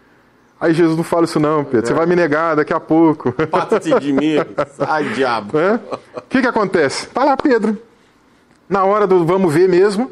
Aí 0.60 0.72
Jesus 0.72 0.96
não 0.96 1.04
fala 1.04 1.24
isso 1.24 1.38
não, 1.38 1.64
Pedro. 1.64 1.80
É. 1.80 1.86
Você 1.86 1.94
vai 1.94 2.06
me 2.06 2.16
negar 2.16 2.56
daqui 2.56 2.72
a 2.72 2.80
pouco. 2.80 3.32
Pata-te 3.50 3.98
de 4.00 4.12
mim. 4.12 4.36
Ai, 4.80 5.04
diabo. 5.10 5.58
É? 5.58 5.78
O 6.16 6.22
que, 6.28 6.40
que 6.40 6.46
acontece? 6.46 7.08
Tá 7.08 7.24
lá 7.24 7.36
Pedro. 7.36 7.76
Na 8.68 8.84
hora 8.84 9.06
do 9.06 9.24
vamos 9.24 9.52
ver 9.52 9.68
mesmo. 9.68 10.10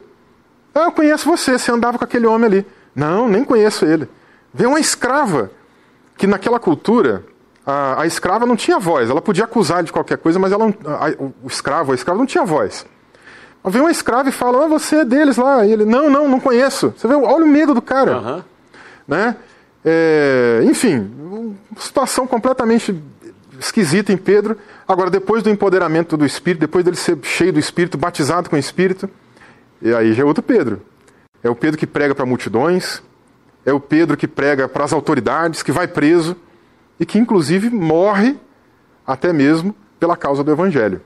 Ah, 0.75 0.85
eu 0.85 0.93
conheço 0.93 1.29
você, 1.29 1.59
você 1.59 1.71
andava 1.71 1.99
com 1.99 2.05
aquele 2.05 2.27
homem 2.27 2.47
ali. 2.47 2.67
Não, 2.95 3.29
nem 3.29 3.45
conheço 3.45 3.87
ele. 3.87 4.09
Vê 4.53 4.67
uma 4.67 4.79
escrava, 4.79 5.51
que 6.17 6.27
naquela 6.27 6.61
cultura, 6.61 7.25
a, 7.67 8.03
a, 8.03 8.07
escrava 8.07 8.45
não 8.45 8.57
tinha 8.57 8.79
voz. 8.79 9.09
Ela 9.09 9.23
podia 9.23 9.45
acusar 9.45 9.83
de 9.83 9.93
qualquer 9.93 10.19
coisa, 10.19 10.39
mas 10.39 10.53
ela, 10.53 10.67
a, 10.67 11.23
o 11.43 11.47
escravo, 11.47 11.93
a 11.93 11.95
escrava 11.95 12.19
não 12.19 12.27
tinha 12.27 12.45
voz. 12.45 12.87
Vem 13.65 13.81
uma 13.81 13.91
escrava 13.91 14.29
e 14.29 14.33
fala, 14.33 14.65
ah, 14.65 14.69
você 14.69 14.97
é 14.97 15.05
deles 15.05 15.37
lá. 15.37 15.65
E 15.65 15.73
ele, 15.73 15.85
não, 15.85 16.11
não, 16.11 16.29
não 16.29 16.39
conheço. 16.39 16.93
Você 16.97 17.09
vê, 17.09 17.15
olha 17.15 17.45
o 17.45 17.49
medo 17.49 17.73
do 17.73 17.81
cara. 17.81 18.19
Uhum. 18.19 18.43
Né? 19.09 19.37
É, 19.85 20.61
enfim, 20.65 21.11
uma 21.21 21.55
situação 21.79 22.27
completamente 22.27 22.95
esquisita 23.59 24.13
em 24.13 24.17
Pedro. 24.17 24.57
Agora, 24.87 25.11
depois 25.11 25.43
do 25.43 25.51
empoderamento 25.51 26.17
do 26.17 26.25
Espírito, 26.25 26.61
depois 26.61 26.85
dele 26.85 26.97
ser 26.97 27.19
cheio 27.23 27.53
do 27.53 27.59
Espírito, 27.59 27.99
batizado 27.99 28.49
com 28.49 28.57
o 28.57 28.59
Espírito, 28.59 29.09
e 29.83 29.95
aí 29.95 30.15
já 30.15 30.23
é 30.23 30.27
outro 30.27 30.43
Pedro. 30.43 30.81
É 31.43 31.51
o 31.51 31.55
Pedro 31.55 31.79
que 31.79 31.87
prega 31.87 32.15
para 32.15 32.25
multidões, 32.25 33.03
é 33.67 33.73
o 33.73 33.81
Pedro 33.81 34.17
que 34.17 34.27
prega 34.27 34.69
para 34.69 34.85
as 34.85 34.93
autoridades, 34.93 35.63
que 35.63 35.73
vai 35.73 35.87
preso 35.87 36.37
e 36.99 37.05
que 37.05 37.19
inclusive 37.19 37.71
morre 37.71 38.37
até 39.07 39.33
mesmo 39.33 39.75
pela 40.01 40.17
causa 40.17 40.43
do 40.43 40.51
Evangelho. 40.51 41.01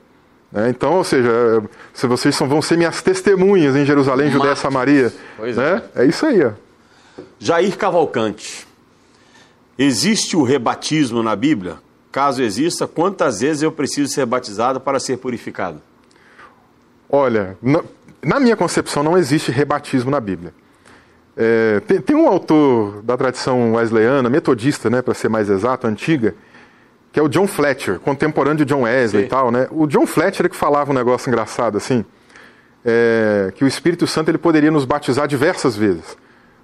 Né? 0.51 0.69
Então, 0.69 0.93
ou 0.93 1.03
seja, 1.03 1.61
se 1.93 2.07
vocês 2.07 2.35
são, 2.35 2.47
vão 2.47 2.61
ser 2.61 2.77
minhas 2.77 3.01
testemunhas 3.01 3.75
em 3.75 3.85
Jerusalém, 3.85 4.31
Judéia 4.31 4.53
e 4.53 4.57
Samaria. 4.57 5.13
Pois 5.37 5.57
né? 5.57 5.81
é. 5.95 6.03
é 6.03 6.05
isso 6.05 6.25
aí. 6.25 6.43
Ó. 6.43 6.51
Jair 7.37 7.77
Cavalcante. 7.77 8.68
Existe 9.81 10.35
o 10.35 10.43
rebatismo 10.43 11.23
na 11.23 11.37
Bíblia? 11.37 11.77
Caso 12.11 12.43
exista, 12.43 12.85
quantas 12.85 13.39
vezes 13.39 13.63
eu 13.63 13.71
preciso 13.71 14.11
ser 14.11 14.25
batizado 14.25 14.77
para 14.77 14.99
ser 14.99 15.17
purificado? 15.19 15.81
Olha, 17.09 17.57
na, 17.61 17.81
na 18.21 18.41
minha 18.41 18.57
concepção 18.57 19.01
não 19.01 19.17
existe 19.17 19.51
rebatismo 19.51 20.11
na 20.11 20.19
Bíblia. 20.19 20.53
É, 21.37 21.79
tem, 21.87 22.01
tem, 22.01 22.13
um 22.13 22.27
autor 22.27 23.01
da 23.03 23.15
tradição 23.15 23.75
wesleyana, 23.75 24.29
metodista, 24.29 24.89
né, 24.89 25.01
para 25.01 25.13
ser 25.13 25.29
mais 25.29 25.49
exato, 25.49 25.87
antiga, 25.87 26.35
que 27.13 27.19
é 27.19 27.23
o 27.23 27.29
John 27.29 27.47
Fletcher, 27.47 28.01
contemporâneo 28.01 28.65
de 28.65 28.65
John 28.65 28.81
Wesley 28.81 29.21
Sim. 29.21 29.27
e 29.27 29.29
tal. 29.29 29.49
Né? 29.49 29.65
O 29.71 29.87
John 29.87 30.05
Fletcher 30.05 30.47
é 30.47 30.49
que 30.49 30.57
falava 30.57 30.91
um 30.91 30.93
negócio 30.93 31.29
engraçado 31.29 31.77
assim, 31.77 32.03
é, 32.83 33.53
que 33.55 33.63
o 33.63 33.67
Espírito 33.67 34.05
Santo 34.05 34.29
ele 34.29 34.37
poderia 34.37 34.71
nos 34.71 34.83
batizar 34.83 35.25
diversas 35.25 35.77
vezes. 35.77 36.17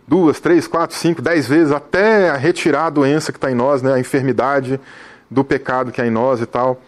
Duas, 0.08 0.40
três, 0.40 0.68
quatro, 0.68 0.96
cinco, 0.96 1.22
dez 1.22 1.48
vezes, 1.48 1.72
até 1.72 2.36
retirar 2.36 2.88
a 2.88 2.90
doença 2.90 3.32
que 3.32 3.38
está 3.38 3.52
em 3.52 3.56
nós, 3.56 3.82
né, 3.82 3.94
a 3.94 4.00
enfermidade 4.00 4.80
do 5.30 5.44
pecado 5.44 5.92
que 5.92 6.02
há 6.02 6.06
em 6.06 6.12
nós 6.12 6.42
e 6.42 6.46
tal. 6.46 6.82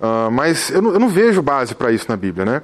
Uh, 0.00 0.30
mas 0.30 0.70
eu 0.70 0.82
não, 0.82 0.92
eu 0.92 1.00
não, 1.00 1.08
vejo 1.08 1.42
base 1.42 1.74
para 1.74 1.90
isso 1.90 2.06
na 2.08 2.16
Bíblia, 2.16 2.44
né? 2.44 2.62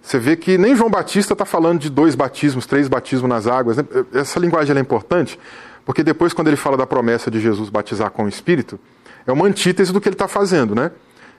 Você 0.00 0.18
vê 0.18 0.36
que 0.36 0.58
nem 0.58 0.74
João 0.74 0.90
Batista 0.90 1.32
está 1.32 1.44
falando 1.44 1.78
de 1.78 1.88
dois 1.88 2.14
batismos, 2.14 2.66
três 2.66 2.88
batismos 2.88 3.28
nas 3.28 3.46
águas. 3.46 3.76
Né? 3.76 3.84
Essa 4.12 4.40
linguagem 4.40 4.76
é 4.76 4.80
importante, 4.80 5.38
porque 5.84 6.02
depois, 6.02 6.32
quando 6.32 6.48
ele 6.48 6.56
fala 6.56 6.76
da 6.76 6.86
promessa 6.86 7.30
de 7.30 7.40
Jesus 7.40 7.70
batizar 7.70 8.10
com 8.10 8.24
o 8.24 8.28
Espírito, 8.28 8.80
é 9.24 9.30
uma 9.30 9.46
antítese 9.46 9.92
do 9.92 10.00
que 10.00 10.08
ele 10.08 10.14
está 10.14 10.26
fazendo, 10.26 10.74
né? 10.74 10.90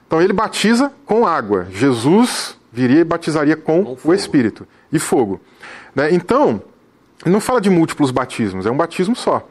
Então 0.06 0.20
ele 0.20 0.32
batiza 0.32 0.90
com 1.04 1.26
água. 1.26 1.66
Jesus 1.70 2.56
viria 2.72 3.00
e 3.00 3.04
batizaria 3.04 3.56
com, 3.56 3.96
com 3.96 4.08
o 4.08 4.14
Espírito 4.14 4.66
e 4.92 4.98
fogo. 4.98 5.40
Né? 5.94 6.12
Então, 6.12 6.62
não 7.30 7.40
fala 7.40 7.60
de 7.60 7.70
múltiplos 7.70 8.10
batismos, 8.10 8.66
é 8.66 8.70
um 8.70 8.76
batismo 8.76 9.16
só. 9.16 9.46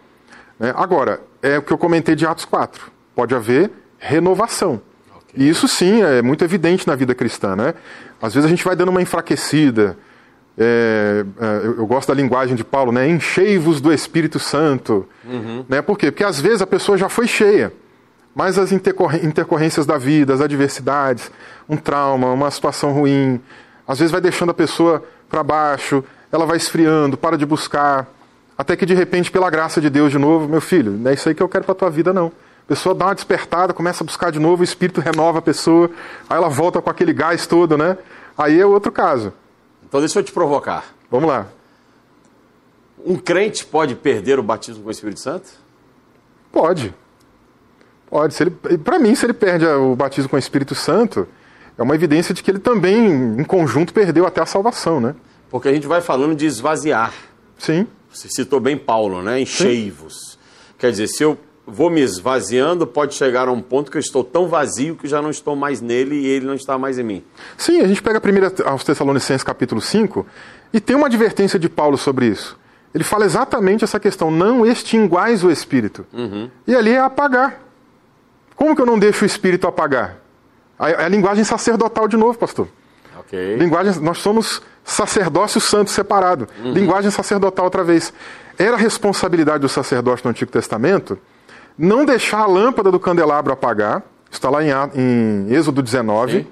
Né? 0.59 0.74
Agora, 0.76 1.21
é 1.41 1.57
o 1.57 1.61
que 1.61 1.71
eu 1.71 1.78
comentei 1.78 2.15
de 2.15 2.26
Atos 2.26 2.45
4. 2.45 2.91
Pode 3.15 3.36
haver 3.36 3.71
renovação. 3.97 4.82
Okay. 5.15 5.45
E 5.45 5.49
isso 5.49 5.67
sim 5.67 6.01
é 6.01 6.21
muito 6.21 6.43
evidente 6.43 6.88
na 6.88 6.95
vida 6.95 7.13
cristã. 7.13 7.55
Né? 7.55 7.74
Às 8.21 8.34
vezes 8.34 8.45
a 8.45 8.49
gente 8.49 8.63
vai 8.63 8.76
dando 8.76 8.89
uma 8.89 9.01
enfraquecida. 9.01 9.97
É, 10.57 11.26
é, 11.39 11.65
eu 11.65 11.86
gosto 11.88 12.09
da 12.09 12.13
linguagem 12.13 12.55
de 12.55 12.63
Paulo, 12.63 12.91
né? 12.91 13.09
Enchei-vos 13.09 13.82
do 13.82 13.91
Espírito 13.91 14.39
Santo. 14.39 15.07
Uhum. 15.26 15.65
Né? 15.67 15.82
Por 15.82 15.97
quê? 15.97 16.11
Porque 16.11 16.24
às 16.24 16.39
vezes 16.39 16.61
a 16.61 16.67
pessoa 16.67 16.97
já 16.97 17.09
foi 17.09 17.28
cheia, 17.28 17.74
mas 18.36 18.59
as 18.59 18.71
intercorrências 18.71 19.86
da 19.86 19.97
vida, 19.97 20.34
as 20.34 20.41
adversidades, 20.41 21.32
um 21.67 21.76
trauma, 21.76 22.32
uma 22.32 22.51
situação 22.51 22.91
ruim, 22.93 23.41
às 23.88 23.99
vezes 23.99 24.11
vai 24.11 24.21
deixando 24.21 24.51
a 24.51 24.53
pessoa 24.53 25.03
para 25.28 25.41
baixo, 25.41 26.03
ela 26.34 26.47
vai 26.47 26.57
esfriando, 26.57 27.15
para 27.15 27.38
de 27.38 27.45
buscar, 27.45 28.11
até 28.57 28.75
que 28.75 28.88
de 28.88 28.95
repente, 28.95 29.31
pela 29.31 29.51
graça 29.51 29.79
de 29.79 29.88
Deus 29.88 30.11
de 30.11 30.17
novo, 30.17 30.49
meu 30.49 30.59
filho, 30.59 30.91
não 30.91 31.11
é 31.11 31.13
isso 31.13 31.29
aí 31.29 31.36
que 31.36 31.43
eu 31.43 31.47
quero 31.47 31.63
para 31.63 31.75
tua 31.75 31.91
vida 31.91 32.11
não. 32.11 32.31
A 32.65 32.67
pessoa 32.67 32.95
dá 32.95 33.05
uma 33.05 33.13
despertada, 33.13 33.71
começa 33.71 34.03
a 34.03 34.05
buscar 34.05 34.31
de 34.31 34.39
novo, 34.39 34.61
o 34.61 34.63
espírito 34.63 34.99
renova 34.99 35.38
a 35.38 35.41
pessoa, 35.43 35.91
aí 36.27 36.36
ela 36.36 36.49
volta 36.49 36.81
com 36.81 36.89
aquele 36.89 37.13
gás 37.13 37.45
todo, 37.45 37.77
né? 37.77 37.99
Aí 38.36 38.59
é 38.59 38.65
outro 38.65 38.91
caso. 38.91 39.31
Então 39.88 39.99
deixa 39.99 40.17
eu 40.17 40.23
te 40.23 40.31
provocar. 40.31 40.86
Vamos 41.11 41.29
lá. 41.29 41.45
Um 43.05 43.15
crente 43.15 43.63
pode 43.63 43.93
perder 43.93 44.39
o 44.39 44.43
batismo 44.43 44.81
com 44.81 44.89
o 44.89 44.91
Espírito 44.91 45.19
Santo? 45.19 45.51
Pode. 46.51 46.95
Pode. 48.09 48.36
Para 48.84 48.97
mim, 48.97 49.13
se 49.13 49.25
ele 49.25 49.34
perde 49.34 49.67
o 49.67 49.95
batismo 49.95 50.29
com 50.29 50.36
o 50.36 50.39
Espírito 50.39 50.73
Santo, 50.73 51.27
é 51.77 51.84
uma 51.84 51.93
evidência 51.93 52.34
de 52.34 52.41
que 52.41 52.49
ele 52.49 52.59
também, 52.59 53.05
em 53.39 53.43
conjunto, 53.43 53.93
perdeu 53.93 54.25
até 54.25 54.41
a 54.41 54.47
salvação, 54.47 54.99
né? 54.99 55.13
Porque 55.54 55.68
a 55.68 55.72
gente 55.72 55.86
vai 55.86 56.01
falando 56.01 56.34
de 56.34 56.47
esvaziar. 56.47 57.14
Sim. 57.60 57.86
Você 58.12 58.28
citou 58.28 58.60
bem 58.60 58.76
Paulo, 58.76 59.22
né? 59.22 59.39
Enchei-vos. 59.39 60.39
Quer 60.80 60.89
dizer, 60.89 61.08
se 61.08 61.22
eu 61.22 61.38
vou 61.68 61.91
me 61.91 62.01
esvaziando, 62.01 62.88
pode 62.88 63.14
chegar 63.14 63.47
a 63.47 63.51
um 63.51 63.62
ponto 63.62 63.91
que 63.91 63.97
eu 63.97 63.99
estou 63.99 64.24
tão 64.24 64.47
vazio 64.47 64.95
que 64.95 65.08
já 65.08 65.22
não 65.22 65.30
estou 65.30 65.56
mais 65.56 65.80
nele 65.80 66.16
e 66.16 66.26
ele 66.26 66.47
não 66.47 66.56
está 66.56 66.76
mais 66.76 66.97
em 66.97 67.04
mim. 67.04 67.24
Sim, 67.56 67.82
a 67.82 67.88
gente 67.88 68.01
pega 68.01 68.18
a 68.18 68.22
primeira 68.22 68.51
aos 68.66 68.84
Tessalonicenses 68.84 69.43
capítulo 69.43 69.80
5 69.80 70.26
e 70.74 70.80
tem 70.80 70.95
uma 70.95 71.06
advertência 71.06 71.60
de 71.60 71.70
Paulo 71.70 71.99
sobre 71.99 72.26
isso. 72.26 72.58
Ele 72.91 73.04
fala 73.04 73.24
exatamente 73.24 73.84
essa 73.84 73.99
questão, 73.99 74.32
não 74.32 74.66
extinguais 74.66 75.43
o 75.43 75.51
espírito. 75.51 76.04
Uhum. 76.12 76.49
E 76.66 76.76
ali 76.76 76.89
é 76.89 76.99
apagar. 76.99 77.62
Como 78.56 78.76
que 78.76 78.82
eu 78.82 78.88
não 78.88 78.97
deixo 78.97 79.24
o 79.24 79.28
espírito 79.28 79.68
apagar? 79.68 80.18
É 80.80 81.06
a 81.06 81.08
linguagem 81.08 81.43
sacerdotal 81.43 82.08
de 82.08 82.18
novo, 82.18 82.39
pastor. 82.39 82.68
Okay. 83.20 83.56
Linguagem, 83.56 84.01
nós 84.01 84.18
somos 84.18 84.60
sacerdócio 84.84 85.61
santo 85.61 85.91
separado. 85.91 86.47
Uhum. 86.63 86.73
Linguagem 86.73 87.09
sacerdotal 87.11 87.65
outra 87.65 87.84
vez. 87.84 88.13
Era 88.57 88.77
responsabilidade 88.77 89.61
do 89.61 89.69
sacerdote 89.69 90.23
no 90.23 90.31
Antigo 90.31 90.51
Testamento 90.51 91.17
não 91.77 92.05
deixar 92.05 92.39
a 92.39 92.45
lâmpada 92.45 92.91
do 92.91 92.99
candelabro 92.99 93.51
apagar, 93.51 94.03
está 94.31 94.49
lá 94.49 94.63
em, 94.63 94.69
em 94.95 95.53
Êxodo 95.53 95.81
19, 95.81 96.39
Sim. 96.39 96.47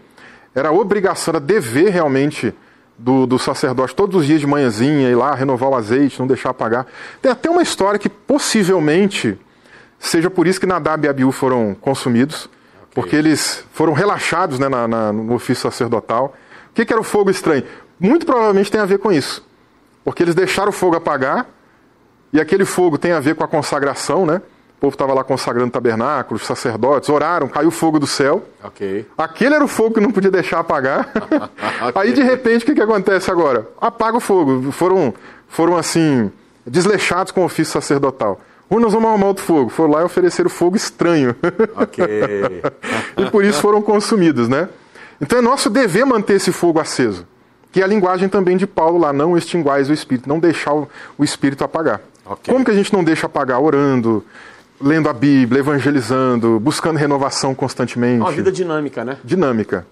era 0.53 0.71
obrigação, 0.71 1.33
era 1.33 1.39
dever 1.39 1.89
realmente 1.89 2.53
do, 2.97 3.25
do, 3.25 3.39
sacerdote 3.39 3.95
todos 3.95 4.15
os 4.15 4.25
dias 4.25 4.39
de 4.39 4.47
manhãzinha 4.47 5.09
ir 5.09 5.15
lá 5.15 5.33
renovar 5.33 5.69
o 5.69 5.75
azeite, 5.75 6.19
não 6.19 6.27
deixar 6.27 6.51
apagar. 6.51 6.85
Tem 7.21 7.31
até 7.31 7.49
uma 7.49 7.61
história 7.61 7.99
que 7.99 8.09
possivelmente 8.09 9.37
seja 9.99 10.29
por 10.29 10.47
isso 10.47 10.59
que 10.59 10.65
Nadab 10.65 11.05
e 11.05 11.09
Abiú 11.09 11.31
foram 11.31 11.75
consumidos, 11.79 12.45
okay. 12.45 12.89
porque 12.93 13.15
eles 13.15 13.63
foram 13.73 13.93
relaxados 13.93 14.59
né, 14.59 14.69
na, 14.69 14.87
na, 14.87 15.13
no 15.13 15.33
ofício 15.33 15.63
sacerdotal. 15.63 16.35
O 16.71 16.73
que, 16.73 16.85
que 16.85 16.93
era 16.93 17.01
o 17.01 17.03
fogo 17.03 17.29
estranho? 17.29 17.63
Muito 18.01 18.25
provavelmente 18.25 18.71
tem 18.71 18.81
a 18.81 18.85
ver 18.85 18.97
com 18.97 19.11
isso, 19.11 19.45
porque 20.03 20.23
eles 20.23 20.33
deixaram 20.33 20.69
o 20.69 20.73
fogo 20.73 20.95
apagar, 20.95 21.45
e 22.33 22.41
aquele 22.41 22.65
fogo 22.65 22.97
tem 22.97 23.11
a 23.11 23.19
ver 23.19 23.35
com 23.35 23.43
a 23.43 23.47
consagração, 23.47 24.25
né? 24.25 24.41
O 24.77 24.81
povo 24.81 24.95
estava 24.95 25.13
lá 25.13 25.23
consagrando 25.23 25.69
tabernáculos, 25.69 26.43
sacerdotes, 26.43 27.09
oraram, 27.09 27.47
caiu 27.47 27.69
fogo 27.69 27.99
do 27.99 28.07
céu. 28.07 28.43
Okay. 28.63 29.05
Aquele 29.15 29.53
era 29.53 29.63
o 29.63 29.67
fogo 29.67 29.93
que 29.93 29.99
não 29.99 30.09
podia 30.09 30.31
deixar 30.31 30.57
apagar. 30.57 31.11
okay. 31.89 32.01
Aí, 32.01 32.11
de 32.11 32.23
repente, 32.23 32.63
o 32.63 32.65
que, 32.65 32.73
que 32.73 32.81
acontece 32.81 33.29
agora? 33.29 33.67
Apaga 33.79 34.17
o 34.17 34.19
fogo. 34.19 34.71
Foram, 34.71 35.13
foram 35.47 35.77
assim, 35.77 36.31
desleixados 36.65 37.31
com 37.31 37.41
o 37.41 37.45
ofício 37.45 37.71
sacerdotal. 37.71 38.41
Ou 38.67 38.79
nós 38.79 38.93
vamos 38.93 39.09
arrumar 39.09 39.27
outro 39.27 39.43
fogo. 39.43 39.69
Foram 39.69 39.91
lá 39.91 40.01
e 40.01 40.05
ofereceram 40.05 40.49
fogo 40.49 40.75
estranho. 40.75 41.35
e 43.17 43.29
por 43.29 43.45
isso 43.45 43.61
foram 43.61 43.83
consumidos, 43.83 44.49
né? 44.49 44.67
Então 45.21 45.37
é 45.37 45.41
nosso 45.43 45.69
dever 45.69 46.03
manter 46.03 46.37
esse 46.37 46.51
fogo 46.51 46.79
aceso. 46.79 47.27
Que 47.71 47.81
é 47.81 47.83
a 47.83 47.87
linguagem 47.87 48.27
também 48.27 48.57
de 48.57 48.67
Paulo 48.67 48.97
lá, 48.97 49.13
não 49.13 49.37
extinguais 49.37 49.89
o 49.89 49.93
espírito, 49.93 50.27
não 50.27 50.39
deixar 50.39 50.73
o, 50.73 50.89
o 51.17 51.23
espírito 51.23 51.63
apagar. 51.63 52.01
Okay. 52.25 52.53
Como 52.53 52.65
que 52.65 52.71
a 52.71 52.73
gente 52.73 52.91
não 52.93 53.03
deixa 53.03 53.25
apagar? 53.25 53.61
Orando, 53.61 54.23
lendo 54.79 55.09
a 55.09 55.13
Bíblia, 55.13 55.59
evangelizando, 55.59 56.59
buscando 56.59 56.97
renovação 56.97 57.55
constantemente. 57.55 58.21
Uma 58.21 58.31
vida 58.31 58.51
dinâmica, 58.51 59.05
né? 59.05 59.17
Dinâmica. 59.23 59.85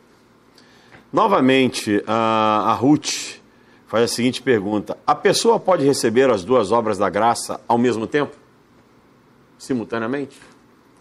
Novamente, 1.11 2.03
a, 2.05 2.75
Ruth 2.79 3.39
faz 3.87 4.03
a 4.03 4.07
seguinte 4.07 4.41
pergunta: 4.41 4.97
A 5.07 5.15
pessoa 5.15 5.59
pode 5.59 5.85
receber 5.85 6.29
as 6.29 6.43
duas 6.43 6.71
obras 6.71 6.97
da 6.97 7.09
graça 7.09 7.59
ao 7.67 7.77
mesmo 7.77 8.05
tempo? 8.05 8.35
Simultaneamente? 9.57 10.39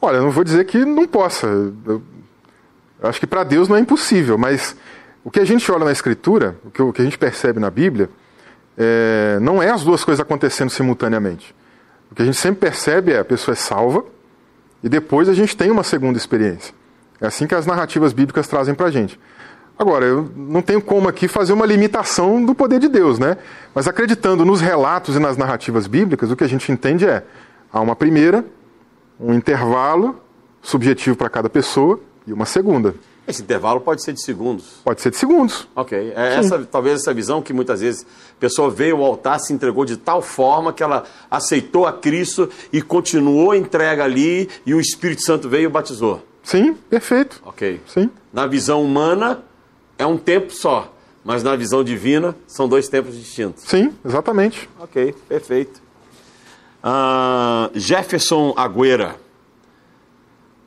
Olha, 0.00 0.16
eu 0.16 0.22
não 0.22 0.30
vou 0.30 0.44
dizer 0.44 0.64
que 0.64 0.84
não 0.84 1.06
possa. 1.06 1.46
Eu 1.86 2.02
acho 3.02 3.20
que 3.20 3.26
para 3.26 3.44
Deus 3.44 3.68
não 3.68 3.76
é 3.76 3.80
impossível, 3.80 4.38
mas 4.38 4.76
o 5.28 5.30
que 5.30 5.40
a 5.40 5.44
gente 5.44 5.70
olha 5.70 5.84
na 5.84 5.92
Escritura, 5.92 6.56
o 6.64 6.70
que, 6.70 6.80
o 6.80 6.90
que 6.90 7.02
a 7.02 7.04
gente 7.04 7.18
percebe 7.18 7.60
na 7.60 7.68
Bíblia, 7.68 8.08
é, 8.78 9.36
não 9.42 9.62
é 9.62 9.68
as 9.68 9.84
duas 9.84 10.02
coisas 10.02 10.22
acontecendo 10.22 10.70
simultaneamente. 10.70 11.54
O 12.10 12.14
que 12.14 12.22
a 12.22 12.24
gente 12.24 12.38
sempre 12.38 12.60
percebe 12.60 13.12
é 13.12 13.18
a 13.18 13.24
pessoa 13.26 13.52
é 13.52 13.54
salva 13.54 14.06
e 14.82 14.88
depois 14.88 15.28
a 15.28 15.34
gente 15.34 15.54
tem 15.54 15.70
uma 15.70 15.82
segunda 15.82 16.16
experiência. 16.16 16.74
É 17.20 17.26
assim 17.26 17.46
que 17.46 17.54
as 17.54 17.66
narrativas 17.66 18.14
bíblicas 18.14 18.48
trazem 18.48 18.74
para 18.74 18.86
a 18.86 18.90
gente. 18.90 19.20
Agora, 19.78 20.06
eu 20.06 20.32
não 20.34 20.62
tenho 20.62 20.80
como 20.80 21.10
aqui 21.10 21.28
fazer 21.28 21.52
uma 21.52 21.66
limitação 21.66 22.42
do 22.42 22.54
poder 22.54 22.80
de 22.80 22.88
Deus, 22.88 23.18
né? 23.18 23.36
Mas 23.74 23.86
acreditando 23.86 24.46
nos 24.46 24.62
relatos 24.62 25.14
e 25.14 25.18
nas 25.18 25.36
narrativas 25.36 25.86
bíblicas, 25.86 26.30
o 26.30 26.36
que 26.36 26.44
a 26.44 26.48
gente 26.48 26.72
entende 26.72 27.04
é 27.04 27.22
há 27.70 27.82
uma 27.82 27.94
primeira, 27.94 28.42
um 29.20 29.34
intervalo 29.34 30.18
subjetivo 30.62 31.16
para 31.16 31.28
cada 31.28 31.50
pessoa 31.50 32.00
e 32.26 32.32
uma 32.32 32.46
segunda. 32.46 32.94
Esse 33.28 33.42
intervalo 33.42 33.78
pode 33.82 34.02
ser 34.02 34.14
de 34.14 34.22
segundos. 34.22 34.80
Pode 34.82 35.02
ser 35.02 35.10
de 35.10 35.18
segundos. 35.18 35.68
Ok. 35.76 36.14
É 36.16 36.36
essa, 36.36 36.64
talvez 36.64 37.02
essa 37.02 37.12
visão 37.12 37.42
que 37.42 37.52
muitas 37.52 37.82
vezes 37.82 38.06
a 38.32 38.40
pessoa 38.40 38.70
veio 38.70 38.96
ao 38.96 39.04
altar, 39.04 39.38
se 39.38 39.52
entregou 39.52 39.84
de 39.84 39.98
tal 39.98 40.22
forma 40.22 40.72
que 40.72 40.82
ela 40.82 41.04
aceitou 41.30 41.86
a 41.86 41.92
Cristo 41.92 42.48
e 42.72 42.80
continuou 42.80 43.54
entrega 43.54 44.02
ali 44.02 44.48
e 44.64 44.72
o 44.72 44.80
Espírito 44.80 45.22
Santo 45.22 45.46
veio 45.46 45.66
e 45.66 45.68
batizou. 45.68 46.24
Sim, 46.42 46.72
perfeito. 46.72 47.42
Ok. 47.44 47.82
Sim. 47.86 48.08
Na 48.32 48.46
visão 48.46 48.82
humana 48.82 49.44
é 49.98 50.06
um 50.06 50.16
tempo 50.16 50.50
só, 50.50 50.90
mas 51.22 51.42
na 51.42 51.54
visão 51.54 51.84
divina 51.84 52.34
são 52.46 52.66
dois 52.66 52.88
tempos 52.88 53.14
distintos. 53.14 53.64
Sim, 53.64 53.92
exatamente. 54.02 54.70
Ok, 54.80 55.14
perfeito. 55.28 55.82
Uh, 56.82 57.78
Jefferson 57.78 58.54
Agüera. 58.56 59.16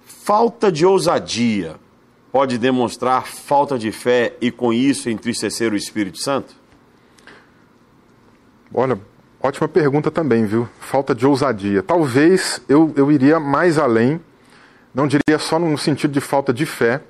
Falta 0.06 0.72
de 0.72 0.86
ousadia 0.86 1.78
pode 2.32 2.58
demonstrar 2.58 3.28
falta 3.28 3.78
de 3.78 3.92
fé 3.92 4.34
e 4.40 4.52
com 4.52 4.72
isso 4.72 5.10
entristecer 5.10 5.74
o 5.74 5.76
Espírito 5.76 6.18
Santo? 6.18 6.56
Olha, 8.74 8.98
ótima 9.42 9.68
pergunta 9.68 10.10
também, 10.10 10.46
viu? 10.46 10.68
Falta 10.80 11.14
de 11.14 11.28
ousadia. 11.28 11.84
Talvez 11.84 12.62
eu, 12.70 12.94
eu 12.96 13.12
iria 13.12 13.40
mais 13.40 13.78
além, 13.78 14.22
não 14.96 15.08
diria 15.08 15.38
só 15.38 15.60
no 15.60 15.78
sentido 15.78 16.12
de 16.12 16.22
falta 16.22 16.54
de 16.54 16.66
fé, 16.66 17.02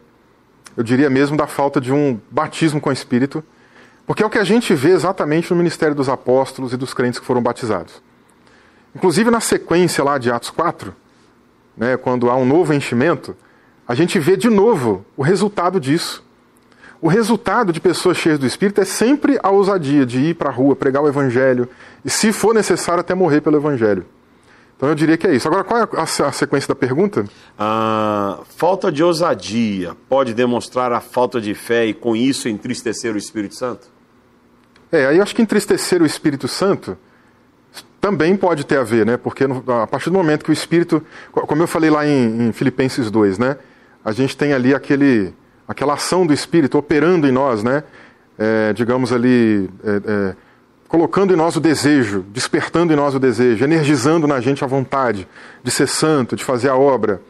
eu 0.76 0.84
diria 0.84 1.10
mesmo 1.10 1.38
da 1.38 1.46
falta 1.46 1.80
de 1.80 1.94
um 1.94 2.20
batismo 2.32 2.82
com 2.82 2.90
o 2.90 2.94
Espírito, 2.94 3.44
porque 4.08 4.24
é 4.24 4.26
o 4.26 4.30
que 4.30 4.40
a 4.40 4.44
gente 4.44 4.74
vê 4.74 4.90
exatamente 4.90 5.52
no 5.52 5.58
ministério 5.58 5.94
dos 5.94 6.10
apóstolos 6.10 6.74
e 6.74 6.78
dos 6.78 6.94
crentes 6.94 7.20
que 7.20 7.26
foram 7.26 7.42
batizados. 7.44 8.02
Inclusive 8.96 9.30
na 9.30 9.40
sequência 9.40 10.04
lá 10.04 10.18
de 10.18 10.32
Atos 10.32 10.50
4, 10.50 10.96
né, 11.78 11.96
quando 11.98 12.30
há 12.30 12.36
um 12.36 12.46
novo 12.46 12.74
enchimento, 12.74 13.36
a 13.92 13.96
gente 13.96 14.18
vê 14.18 14.38
de 14.38 14.50
novo 14.50 15.06
o 15.18 15.22
resultado 15.22 15.78
disso. 15.78 16.24
o 17.02 17.10
resultado 17.10 17.74
de 17.74 17.82
pessoas 17.82 18.16
cheias 18.16 18.40
do 18.40 18.46
Espírito 18.46 18.80
é 18.80 18.86
sempre 18.86 19.38
a 19.44 19.50
ousadia 19.50 20.06
de 20.06 20.20
ir 20.20 20.36
para 20.36 20.50
a 20.50 20.54
rua, 20.54 20.76
pregar 20.76 21.04
o 21.04 21.10
Evangelho, 21.10 21.68
e 22.06 22.10
se 22.10 22.32
for 22.32 22.54
necessário, 22.54 23.02
até 23.02 23.14
morrer 23.14 23.42
pelo 23.42 23.58
Evangelho. 23.58 24.06
Então 24.78 24.88
eu 24.88 24.96
diria 24.96 25.18
que 25.18 25.28
é 25.28 25.36
isso. 25.36 25.46
Agora, 25.46 25.64
qual 25.64 25.82
é 25.82 25.88
a, 25.98 26.04
a 26.04 26.32
sequência 26.32 26.70
da 26.70 26.76
pergunta? 26.76 27.26
Ah, 27.60 28.40
falta 28.56 28.90
de 28.92 29.04
ousadia 29.04 29.94
pode 30.08 30.34
demonstrar 30.34 30.94
a 30.94 31.02
falta 31.02 31.42
de 31.42 31.54
fé 31.54 31.86
e, 31.88 31.94
com 31.94 32.16
isso, 32.16 32.48
entristecer 32.48 33.14
o 33.14 33.18
Espírito 33.18 33.56
Santo? 33.56 33.90
É, 34.90 35.08
aí 35.08 35.18
eu 35.18 35.24
acho 35.24 35.36
que 35.36 35.42
entristecer 35.42 36.02
o 36.02 36.06
Espírito 36.06 36.48
Santo 36.48 36.98
também 38.00 38.38
pode 38.38 38.64
ter 38.66 38.78
a 38.78 38.84
ver, 38.84 39.06
né? 39.06 39.18
Porque 39.18 39.44
a 39.44 39.88
partir 39.88 40.10
do 40.10 40.14
momento 40.14 40.46
que 40.46 40.52
o 40.52 40.54
Espírito, 40.54 41.04
como 41.32 41.62
eu 41.62 41.68
falei 41.68 41.90
lá 41.90 42.06
em, 42.08 42.48
em 42.48 42.52
Filipenses 42.52 43.12
2, 43.12 43.38
né? 43.38 43.58
A 44.04 44.12
gente 44.12 44.36
tem 44.36 44.54
ali 44.54 44.74
aquele, 44.74 45.34
aquela 45.68 45.94
ação 45.94 46.26
do 46.26 46.34
Espírito 46.34 46.78
operando 46.78 47.28
em 47.28 47.32
nós, 47.32 47.64
né? 47.64 47.84
É, 48.38 48.74
digamos 48.74 49.12
ali, 49.14 49.70
é, 49.84 50.02
é, 50.06 50.36
colocando 50.88 51.34
em 51.34 51.36
nós 51.36 51.56
o 51.56 51.60
desejo, 51.60 52.26
despertando 52.30 52.92
em 52.92 52.96
nós 52.96 53.14
o 53.14 53.20
desejo, 53.20 53.64
energizando 53.64 54.26
na 54.28 54.42
gente 54.42 54.64
a 54.64 54.68
vontade 54.68 55.28
de 55.64 55.70
ser 55.70 55.88
santo, 55.88 56.36
de 56.36 56.44
fazer 56.44 56.70
a 56.70 56.76
obra. 56.76 57.22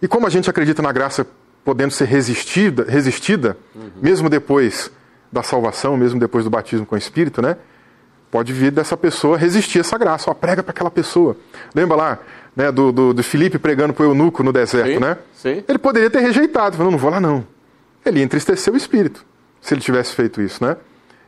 E 0.00 0.08
como 0.08 0.26
a 0.26 0.30
gente 0.30 0.48
acredita 0.48 0.80
na 0.80 0.92
graça 0.92 1.26
podendo 1.64 1.92
ser 1.92 2.06
resistida, 2.06 2.84
resistida 2.88 3.56
uhum. 3.74 3.90
mesmo 4.00 4.28
depois 4.28 4.90
da 5.32 5.42
salvação, 5.42 5.96
mesmo 5.96 6.20
depois 6.20 6.44
do 6.44 6.50
batismo 6.50 6.86
com 6.86 6.94
o 6.94 6.98
Espírito, 6.98 7.42
né? 7.42 7.56
Pode 8.34 8.52
vir 8.52 8.72
dessa 8.72 8.96
pessoa 8.96 9.38
resistir 9.38 9.78
a 9.78 9.82
essa 9.82 9.96
graça. 9.96 10.28
Ó, 10.28 10.34
prega 10.34 10.60
para 10.60 10.72
aquela 10.72 10.90
pessoa. 10.90 11.36
Lembra 11.72 11.96
lá 11.96 12.18
né, 12.56 12.72
do, 12.72 12.90
do, 12.90 13.14
do 13.14 13.22
Filipe 13.22 13.60
pregando 13.60 13.94
para 13.94 14.02
o 14.02 14.06
eunuco 14.06 14.42
no 14.42 14.52
deserto, 14.52 14.94
sim, 14.94 14.98
né? 14.98 15.18
Sim. 15.32 15.62
Ele 15.68 15.78
poderia 15.78 16.10
ter 16.10 16.18
rejeitado, 16.18 16.76
falando, 16.76 16.90
não 16.90 16.98
vou 16.98 17.12
lá 17.12 17.20
não. 17.20 17.46
Ele 18.04 18.20
entristeceu 18.20 18.74
o 18.74 18.76
espírito, 18.76 19.24
se 19.60 19.72
ele 19.72 19.80
tivesse 19.80 20.16
feito 20.16 20.42
isso, 20.42 20.64
né? 20.64 20.76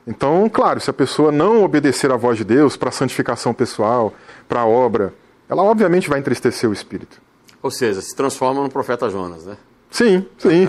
Então, 0.04 0.50
claro, 0.52 0.80
se 0.80 0.90
a 0.90 0.92
pessoa 0.92 1.30
não 1.30 1.62
obedecer 1.62 2.11
à 2.11 2.16
voz 2.16 2.38
de 2.38 2.42
Deus 2.44 2.76
para 2.76 2.88
a 2.88 2.92
santificação 2.92 3.54
pessoal, 3.54 4.12
para 4.48 4.62
a 4.62 4.66
obra, 4.66 5.14
ela 5.48 5.62
obviamente 5.62 6.09
vai 6.09 6.18
entristecer 6.18 6.68
o 6.68 6.72
espírito. 6.72 7.22
Ou 7.62 7.70
seja, 7.70 8.00
se 8.00 8.16
transforma 8.16 8.64
no 8.64 8.68
profeta 8.68 9.09
Jonas, 9.09 9.46
né? 9.46 9.57
Sim, 9.92 10.26
sim. 10.38 10.66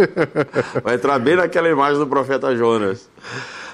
vai 0.82 0.94
entrar 0.94 1.18
bem 1.18 1.36
naquela 1.36 1.68
imagem 1.68 1.98
do 1.98 2.06
profeta 2.06 2.56
Jonas. 2.56 3.06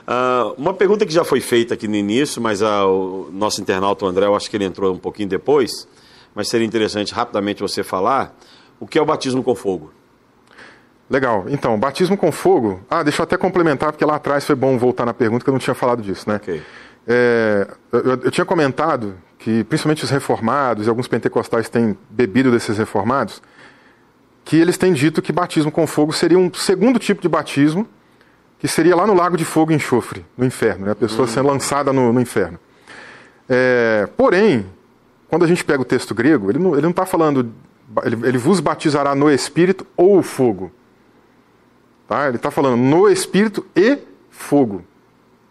Uh, 0.07 0.55
uma 0.57 0.73
pergunta 0.73 1.05
que 1.05 1.13
já 1.13 1.25
foi 1.25 1.41
feita 1.41 1.75
aqui 1.75 1.89
no 1.89 1.97
início, 1.97 2.41
mas 2.41 2.63
uh, 2.63 2.67
o 2.87 3.29
nosso 3.33 3.61
internauta 3.61 4.05
o 4.05 4.09
André, 4.09 4.27
eu 4.27 4.37
acho 4.37 4.49
que 4.49 4.57
ele 4.57 4.65
entrou 4.65 4.95
um 4.95 4.99
pouquinho 4.99 5.29
depois, 5.29 5.89
mas 6.33 6.49
seria 6.49 6.67
interessante 6.67 7.13
rapidamente 7.13 7.61
você 7.61 7.83
falar 7.83 8.37
o 8.79 8.87
que 8.87 8.99
é 8.99 9.03
o 9.03 9.05
batismo 9.05 9.43
com 9.43 9.55
fogo. 9.55 9.93
Legal. 11.11 11.47
Então, 11.49 11.79
batismo 11.79 12.17
com 12.17 12.31
fogo. 12.31 12.81
Ah, 12.89 13.03
deixa 13.03 13.21
eu 13.21 13.25
até 13.25 13.37
complementar, 13.37 13.93
porque 13.93 14.05
lá 14.05 14.17
atrás 14.17 14.45
foi 14.45 14.55
bom 14.55 14.79
voltar 14.79 15.07
na 15.07 15.15
pergunta, 15.15 15.45
que 15.45 15.51
eu 15.51 15.53
não 15.53 15.59
tinha 15.59 15.75
falado 15.75 16.03
disso, 16.03 16.29
né? 16.29 16.37
Okay. 16.37 16.63
É, 17.07 17.69
eu, 17.93 18.01
eu, 18.25 18.31
tinha 18.31 18.45
comentado 18.45 19.17
que, 19.39 19.63
principalmente 19.65 20.05
os 20.05 20.11
reformados 20.11 20.87
e 20.87 20.89
alguns 20.89 21.07
pentecostais 21.07 21.69
têm 21.69 21.97
bebido 22.11 22.51
desses 22.51 22.79
reformados, 22.79 23.41
que 24.45 24.57
eles 24.57 24.77
têm 24.77 24.93
dito 24.93 25.23
que 25.23 25.33
batismo 25.33 25.71
com 25.71 25.87
fogo 25.87 26.13
seria 26.13 26.39
um 26.39 26.53
segundo 26.53 26.99
tipo 26.99 27.23
de 27.23 27.29
batismo 27.29 27.89
que 28.59 28.67
seria 28.67 28.97
lá 28.97 29.07
no 29.07 29.15
lago 29.15 29.37
de 29.37 29.45
fogo 29.45 29.73
e 29.73 29.75
enxofre, 29.75 30.25
no 30.37 30.45
inferno, 30.45 30.87
né? 30.87 30.93
a 30.93 30.97
pessoa 30.97 31.29
sendo 31.29 31.49
lançada 31.49 31.93
no, 31.93 32.13
no 32.13 32.21
inferno. 32.21 32.59
É, 33.49 34.09
porém, 34.17 34.67
quando 35.29 35.45
a 35.45 35.49
gente 35.49 35.65
pega 35.65 35.83
o 35.83 35.85
texto 35.85 36.15
grego, 36.15 36.51
ele 36.51 36.59
não 36.59 36.91
está 36.91 37.05
falando, 37.05 37.53
ele, 38.05 38.17
ele, 38.27 38.39
vos 38.39 38.61
batizará 38.61 39.15
no 39.15 39.31
Espírito 39.31 39.87
ou 39.97 40.23
fogo. 40.23 40.73
Tá? 42.09 42.29
Ele 42.29 42.37
está 42.37 42.51
falando 42.51 42.77
no 42.77 43.09
Espírito 43.09 43.67
e 43.75 43.99
fogo, 44.31 44.85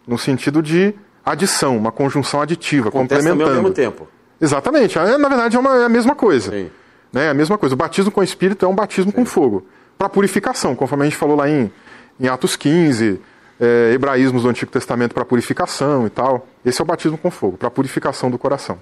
no 0.06 0.18
sentido 0.18 0.62
de 0.62 0.94
adição, 1.24 1.76
uma 1.76 1.92
conjunção 1.92 2.40
aditiva, 2.40 2.88
Acontece 2.88 3.22
complementando. 3.22 3.56
ao 3.56 3.62
mesmo 3.62 3.74
tempo. 3.74 4.08
Exatamente, 4.40 4.98
é, 4.98 5.16
na 5.16 5.28
verdade 5.28 5.56
é, 5.56 5.58
uma, 5.58 5.76
é 5.76 5.84
a 5.84 5.88
mesma 5.88 6.14
coisa. 6.14 6.50
Sim. 6.50 6.70
Né? 7.12 7.26
É 7.26 7.30
a 7.30 7.34
mesma 7.34 7.56
coisa. 7.56 7.74
O 7.74 7.78
batismo 7.78 8.10
com 8.10 8.20
o 8.20 8.24
Espírito 8.24 8.64
é 8.64 8.68
um 8.68 8.74
batismo 8.74 9.10
Sim. 9.10 9.16
com 9.16 9.24
fogo, 9.24 9.66
para 9.96 10.08
purificação, 10.08 10.74
conforme 10.74 11.04
a 11.04 11.08
gente 11.08 11.16
falou 11.16 11.36
lá 11.36 11.48
em 11.48 11.70
em 12.18 12.28
Atos 12.28 12.56
15, 12.56 13.20
é, 13.60 13.92
hebraísmos 13.92 14.42
do 14.42 14.48
Antigo 14.48 14.70
Testamento 14.70 15.14
para 15.14 15.24
purificação 15.24 16.06
e 16.06 16.10
tal. 16.10 16.46
Esse 16.64 16.80
é 16.80 16.84
o 16.84 16.86
batismo 16.86 17.18
com 17.18 17.30
fogo, 17.30 17.56
para 17.56 17.70
purificação 17.70 18.30
do 18.30 18.38
coração. 18.38 18.78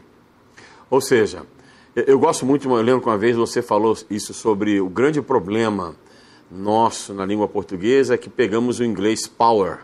Ou 0.90 1.00
seja, 1.00 1.42
eu 1.94 2.18
gosto 2.18 2.44
muito, 2.44 2.68
eu 2.68 2.82
lembro 2.82 3.00
que 3.00 3.08
uma 3.08 3.18
vez 3.18 3.36
você 3.36 3.62
falou 3.62 3.96
isso 4.10 4.34
sobre 4.34 4.80
o 4.80 4.88
grande 4.88 5.20
problema 5.22 5.94
nosso 6.50 7.12
na 7.14 7.24
língua 7.24 7.48
portuguesa 7.48 8.14
é 8.14 8.16
que 8.16 8.28
pegamos 8.28 8.78
o 8.78 8.84
inglês 8.84 9.26
power. 9.26 9.78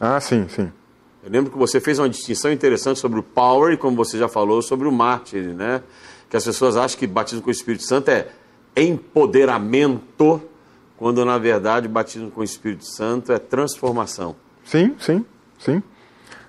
Ah, 0.00 0.20
sim, 0.20 0.46
sim. 0.48 0.70
Eu 1.22 1.30
lembro 1.30 1.50
que 1.50 1.58
você 1.58 1.80
fez 1.80 1.98
uma 1.98 2.08
distinção 2.08 2.52
interessante 2.52 3.00
sobre 3.00 3.18
o 3.18 3.22
power 3.22 3.72
e, 3.72 3.76
como 3.76 3.96
você 3.96 4.18
já 4.18 4.28
falou, 4.28 4.60
sobre 4.60 4.86
o 4.86 4.92
mártir, 4.92 5.54
né? 5.54 5.82
Que 6.28 6.36
as 6.36 6.44
pessoas 6.44 6.76
acham 6.76 6.98
que 6.98 7.06
batismo 7.06 7.42
com 7.42 7.48
o 7.48 7.52
Espírito 7.52 7.84
Santo 7.84 8.10
é 8.10 8.28
empoderamento 8.76 10.42
quando 11.04 11.22
na 11.22 11.36
verdade 11.36 11.86
o 11.86 11.90
batismo 11.90 12.30
com 12.30 12.40
o 12.40 12.44
Espírito 12.44 12.86
Santo 12.86 13.30
é 13.30 13.38
transformação. 13.38 14.34
Sim, 14.64 14.94
sim, 14.98 15.22
sim, 15.58 15.82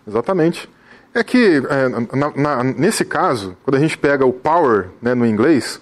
exatamente. 0.07 0.69
É 1.13 1.25
que 1.25 1.61
é, 1.69 1.89
na, 2.15 2.31
na, 2.33 2.63
nesse 2.63 3.03
caso, 3.03 3.57
quando 3.65 3.75
a 3.75 3.79
gente 3.81 3.97
pega 3.97 4.25
o 4.25 4.31
power 4.31 4.91
né, 5.01 5.13
no 5.13 5.25
inglês, 5.25 5.81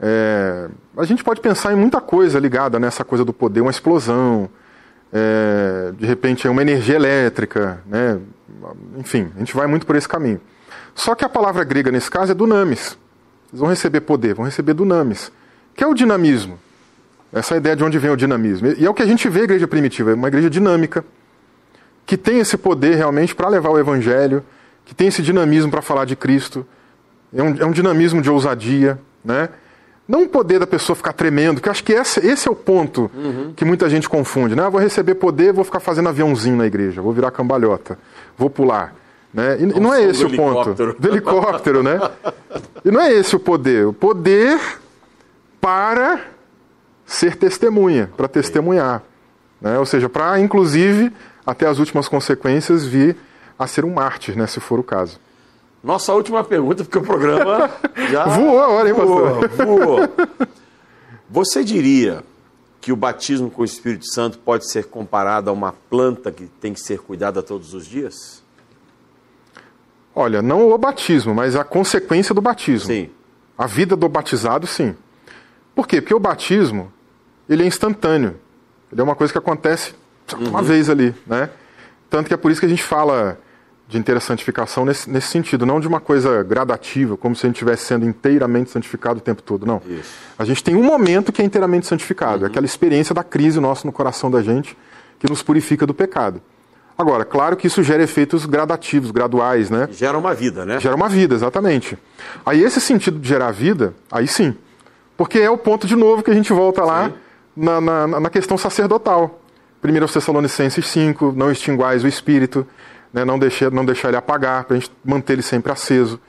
é, 0.00 0.70
a 0.96 1.04
gente 1.04 1.22
pode 1.22 1.42
pensar 1.42 1.74
em 1.74 1.76
muita 1.76 2.00
coisa 2.00 2.38
ligada 2.38 2.78
nessa 2.78 3.04
coisa 3.04 3.26
do 3.26 3.32
poder, 3.34 3.60
uma 3.60 3.70
explosão, 3.70 4.48
é, 5.12 5.92
de 5.94 6.06
repente 6.06 6.46
é 6.46 6.50
uma 6.50 6.62
energia 6.62 6.96
elétrica, 6.96 7.82
né? 7.84 8.18
enfim, 8.96 9.30
a 9.36 9.38
gente 9.40 9.54
vai 9.54 9.66
muito 9.66 9.84
por 9.84 9.96
esse 9.96 10.08
caminho. 10.08 10.40
Só 10.94 11.14
que 11.14 11.26
a 11.26 11.28
palavra 11.28 11.62
grega 11.62 11.92
nesse 11.92 12.10
caso 12.10 12.32
é 12.32 12.34
dunamis. 12.34 12.96
Eles 13.50 13.60
vão 13.60 13.68
receber 13.68 14.00
poder, 14.00 14.32
vão 14.32 14.46
receber 14.46 14.72
dunamis, 14.72 15.30
que 15.74 15.84
é 15.84 15.86
o 15.86 15.92
dinamismo. 15.92 16.58
Essa 17.32 17.56
ideia 17.56 17.76
de 17.76 17.84
onde 17.84 17.98
vem 17.98 18.10
o 18.10 18.16
dinamismo. 18.16 18.68
E 18.78 18.84
é 18.84 18.90
o 18.90 18.94
que 18.94 19.02
a 19.02 19.06
gente 19.06 19.28
vê 19.28 19.40
a 19.40 19.44
igreja 19.44 19.68
primitiva, 19.68 20.12
é 20.12 20.14
uma 20.14 20.28
igreja 20.28 20.48
dinâmica, 20.48 21.04
que 22.06 22.16
tem 22.16 22.38
esse 22.38 22.56
poder 22.56 22.96
realmente 22.96 23.34
para 23.34 23.48
levar 23.48 23.68
o 23.68 23.78
evangelho, 23.78 24.42
que 24.84 24.94
tem 24.94 25.08
esse 25.08 25.22
dinamismo 25.22 25.70
para 25.70 25.82
falar 25.82 26.06
de 26.06 26.16
Cristo. 26.16 26.66
É 27.34 27.42
um, 27.42 27.56
é 27.58 27.66
um, 27.66 27.72
dinamismo 27.72 28.22
de 28.22 28.30
ousadia, 28.30 28.98
né? 29.22 29.50
Não 30.08 30.22
o 30.22 30.28
poder 30.28 30.58
da 30.58 30.66
pessoa 30.66 30.96
ficar 30.96 31.12
tremendo, 31.12 31.60
que 31.60 31.68
acho 31.68 31.84
que 31.84 31.92
esse, 31.92 32.26
esse 32.26 32.48
é 32.48 32.50
o 32.50 32.54
ponto 32.54 33.10
uhum. 33.14 33.52
que 33.54 33.62
muita 33.62 33.90
gente 33.90 34.08
confunde. 34.08 34.56
Né? 34.56 34.62
Ah, 34.62 34.70
vou 34.70 34.80
receber 34.80 35.16
poder, 35.16 35.52
vou 35.52 35.64
ficar 35.64 35.80
fazendo 35.80 36.08
aviãozinho 36.08 36.56
na 36.56 36.66
igreja, 36.66 37.02
vou 37.02 37.12
virar 37.12 37.30
cambalhota, 37.30 37.98
vou 38.38 38.48
pular. 38.48 38.94
Né? 39.34 39.58
E, 39.60 39.64
e 39.64 39.80
não 39.80 39.92
é 39.92 40.02
esse 40.02 40.24
o 40.24 40.34
ponto. 40.34 40.72
Do 40.98 41.08
helicóptero, 41.08 41.82
né? 41.82 42.00
E 42.84 42.90
não 42.90 43.00
é 43.02 43.12
esse 43.12 43.36
o 43.36 43.40
poder. 43.40 43.86
O 43.86 43.92
poder 43.92 44.58
para 45.60 46.20
ser 47.08 47.36
testemunha, 47.36 48.10
para 48.14 48.28
testemunhar. 48.28 49.02
Né? 49.60 49.78
Ou 49.78 49.86
seja, 49.86 50.08
para, 50.10 50.38
inclusive, 50.38 51.10
até 51.44 51.66
as 51.66 51.78
últimas 51.78 52.06
consequências, 52.06 52.84
vir 52.84 53.16
a 53.58 53.66
ser 53.66 53.84
um 53.84 53.94
mártir, 53.94 54.36
né, 54.36 54.46
se 54.46 54.60
for 54.60 54.78
o 54.78 54.84
caso. 54.84 55.18
Nossa 55.82 56.12
última 56.12 56.44
pergunta, 56.44 56.84
porque 56.84 56.98
o 56.98 57.02
programa 57.02 57.70
já. 58.10 58.26
voou 58.26 58.60
a 58.60 58.68
hora, 58.68 58.88
hein, 58.90 58.94
pastor? 58.94 59.48
Voou. 59.48 60.00
Você 61.30 61.64
diria 61.64 62.22
que 62.80 62.92
o 62.92 62.96
batismo 62.96 63.50
com 63.50 63.62
o 63.62 63.64
Espírito 63.64 64.06
Santo 64.06 64.38
pode 64.38 64.70
ser 64.70 64.84
comparado 64.84 65.48
a 65.48 65.52
uma 65.52 65.72
planta 65.72 66.30
que 66.30 66.44
tem 66.44 66.74
que 66.74 66.80
ser 66.80 66.98
cuidada 67.00 67.42
todos 67.42 67.72
os 67.74 67.86
dias? 67.86 68.42
Olha, 70.14 70.42
não 70.42 70.70
o 70.70 70.78
batismo, 70.78 71.34
mas 71.34 71.56
a 71.56 71.64
consequência 71.64 72.34
do 72.34 72.40
batismo. 72.40 72.88
Sim. 72.88 73.10
A 73.56 73.66
vida 73.66 73.96
do 73.96 74.08
batizado, 74.08 74.66
sim. 74.66 74.94
Por 75.74 75.86
quê? 75.86 76.00
Porque 76.00 76.14
o 76.14 76.20
batismo 76.20 76.92
ele 77.48 77.62
é 77.62 77.66
instantâneo. 77.66 78.36
Ele 78.92 79.00
é 79.00 79.04
uma 79.04 79.14
coisa 79.14 79.32
que 79.32 79.38
acontece 79.38 79.94
uma 80.36 80.60
uhum. 80.60 80.64
vez 80.64 80.90
ali, 80.90 81.14
né? 81.26 81.50
Tanto 82.10 82.28
que 82.28 82.34
é 82.34 82.36
por 82.36 82.50
isso 82.50 82.60
que 82.60 82.66
a 82.66 82.68
gente 82.68 82.82
fala 82.82 83.38
de 83.86 83.96
interessantificação 83.96 84.84
nesse, 84.84 85.08
nesse 85.08 85.28
sentido, 85.28 85.64
não 85.64 85.80
de 85.80 85.88
uma 85.88 86.00
coisa 86.00 86.42
gradativa, 86.42 87.16
como 87.16 87.34
se 87.34 87.46
a 87.46 87.48
gente 87.48 87.56
estivesse 87.56 87.86
sendo 87.86 88.06
inteiramente 88.06 88.70
santificado 88.70 89.18
o 89.18 89.22
tempo 89.22 89.42
todo, 89.42 89.64
não. 89.64 89.80
Isso. 89.86 90.10
A 90.38 90.44
gente 90.44 90.62
tem 90.62 90.76
um 90.76 90.82
momento 90.82 91.32
que 91.32 91.40
é 91.40 91.44
inteiramente 91.44 91.86
santificado, 91.86 92.44
uhum. 92.44 92.50
aquela 92.50 92.66
experiência 92.66 93.14
da 93.14 93.24
crise 93.24 93.58
nossa 93.60 93.86
no 93.86 93.92
coração 93.92 94.30
da 94.30 94.42
gente, 94.42 94.76
que 95.18 95.28
nos 95.28 95.42
purifica 95.42 95.86
do 95.86 95.94
pecado. 95.94 96.40
Agora, 96.98 97.24
claro 97.24 97.56
que 97.56 97.66
isso 97.66 97.82
gera 97.82 98.02
efeitos 98.02 98.44
gradativos, 98.44 99.10
graduais, 99.10 99.70
né? 99.70 99.88
Gera 99.92 100.18
uma 100.18 100.34
vida, 100.34 100.66
né? 100.66 100.80
Gera 100.80 100.96
uma 100.96 101.08
vida, 101.08 101.34
exatamente. 101.34 101.96
Aí 102.44 102.62
esse 102.62 102.80
sentido 102.80 103.18
de 103.18 103.28
gerar 103.28 103.52
vida, 103.52 103.94
aí 104.10 104.26
sim. 104.26 104.54
Porque 105.16 105.38
é 105.38 105.48
o 105.48 105.56
ponto 105.56 105.86
de 105.86 105.96
novo 105.96 106.22
que 106.22 106.30
a 106.30 106.34
gente 106.34 106.52
volta 106.52 106.84
lá. 106.84 107.06
Sim 107.08 107.27
na, 107.58 107.80
na, 107.80 108.20
na 108.20 108.30
questão 108.30 108.56
sacerdotal. 108.56 109.40
Primeiro 109.80 110.04
aos 110.04 110.12
Tessalonicenses 110.12 110.86
5, 110.86 111.32
não 111.36 111.50
extinguais 111.50 112.04
o 112.04 112.08
espírito, 112.08 112.66
né, 113.12 113.24
não, 113.24 113.38
deixar, 113.38 113.70
não 113.70 113.84
deixar 113.84 114.08
ele 114.08 114.16
apagar, 114.16 114.64
para 114.64 114.76
a 114.76 114.80
gente 114.80 114.92
manter 115.04 115.34
ele 115.34 115.42
sempre 115.42 115.70
aceso. 115.72 116.20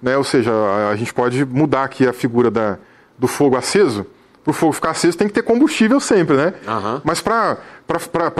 Né, 0.00 0.16
ou 0.16 0.24
seja, 0.24 0.52
a, 0.52 0.90
a, 0.90 0.96
gente 0.96 1.12
pode 1.12 1.44
mudar 1.44 1.84
aqui 1.84 2.06
a 2.06 2.12
figura 2.12 2.50
da, 2.50 2.78
do 3.18 3.28
fogo 3.28 3.56
aceso 3.56 4.06
o 4.44 4.52
fogo 4.52 4.72
ficar 4.72 4.90
aceso 4.90 5.16
tem 5.16 5.28
que 5.28 5.34
ter 5.34 5.42
combustível 5.42 6.00
sempre, 6.00 6.36
né? 6.36 6.54
Aham. 6.66 7.00
Mas 7.04 7.20
para 7.20 7.58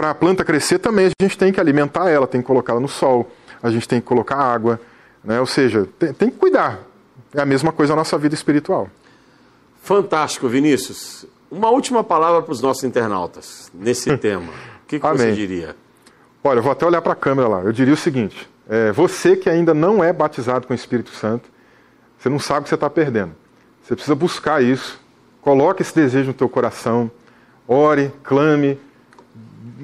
a 0.09 0.13
planta 0.13 0.43
crescer 0.43 0.79
também, 0.79 1.07
a 1.07 1.23
gente 1.23 1.37
tem 1.37 1.51
que 1.51 1.59
alimentar 1.59 2.09
ela, 2.09 2.27
tem 2.27 2.41
que 2.41 2.47
colocá-la 2.47 2.79
no 2.79 2.89
sol, 2.89 3.31
a 3.61 3.69
gente 3.69 3.87
tem 3.87 4.01
que 4.01 4.05
colocar 4.05 4.35
água, 4.35 4.79
né? 5.23 5.39
Ou 5.39 5.45
seja, 5.45 5.87
tem, 5.97 6.13
tem 6.13 6.29
que 6.29 6.37
cuidar. 6.37 6.79
É 7.33 7.41
a 7.41 7.45
mesma 7.45 7.71
coisa 7.71 7.93
na 7.93 7.97
nossa 7.97 8.17
vida 8.17 8.35
espiritual. 8.35 8.89
Fantástico, 9.81 10.47
Vinícius. 10.47 11.25
Uma 11.53 11.69
última 11.69 12.03
palavra 12.03 12.41
para 12.41 12.51
os 12.51 12.61
nossos 12.61 12.83
internautas 12.83 13.71
nesse 13.71 14.17
tema. 14.17 14.51
O 14.83 14.87
que, 14.87 14.99
que 14.99 15.07
você 15.07 15.33
diria? 15.33 15.75
Olha, 16.43 16.57
eu 16.57 16.63
vou 16.63 16.71
até 16.71 16.83
olhar 16.83 16.99
para 16.99 17.13
a 17.13 17.15
câmera 17.15 17.47
lá. 17.47 17.61
Eu 17.61 17.71
diria 17.71 17.93
o 17.93 17.97
seguinte: 17.97 18.49
é, 18.67 18.91
você 18.91 19.35
que 19.35 19.47
ainda 19.47 19.71
não 19.71 20.03
é 20.03 20.11
batizado 20.11 20.65
com 20.65 20.73
o 20.73 20.75
Espírito 20.75 21.11
Santo, 21.11 21.47
você 22.17 22.27
não 22.27 22.39
sabe 22.39 22.61
o 22.61 22.63
que 22.63 22.69
você 22.69 22.75
está 22.75 22.89
perdendo. 22.89 23.35
Você 23.83 23.93
precisa 23.93 24.15
buscar 24.15 24.63
isso. 24.63 24.99
Coloque 25.41 25.83
esse 25.83 25.93
desejo 25.93 26.29
no 26.29 26.33
teu 26.33 26.49
coração. 26.49 27.11
Ore, 27.67 28.11
clame, 28.23 28.79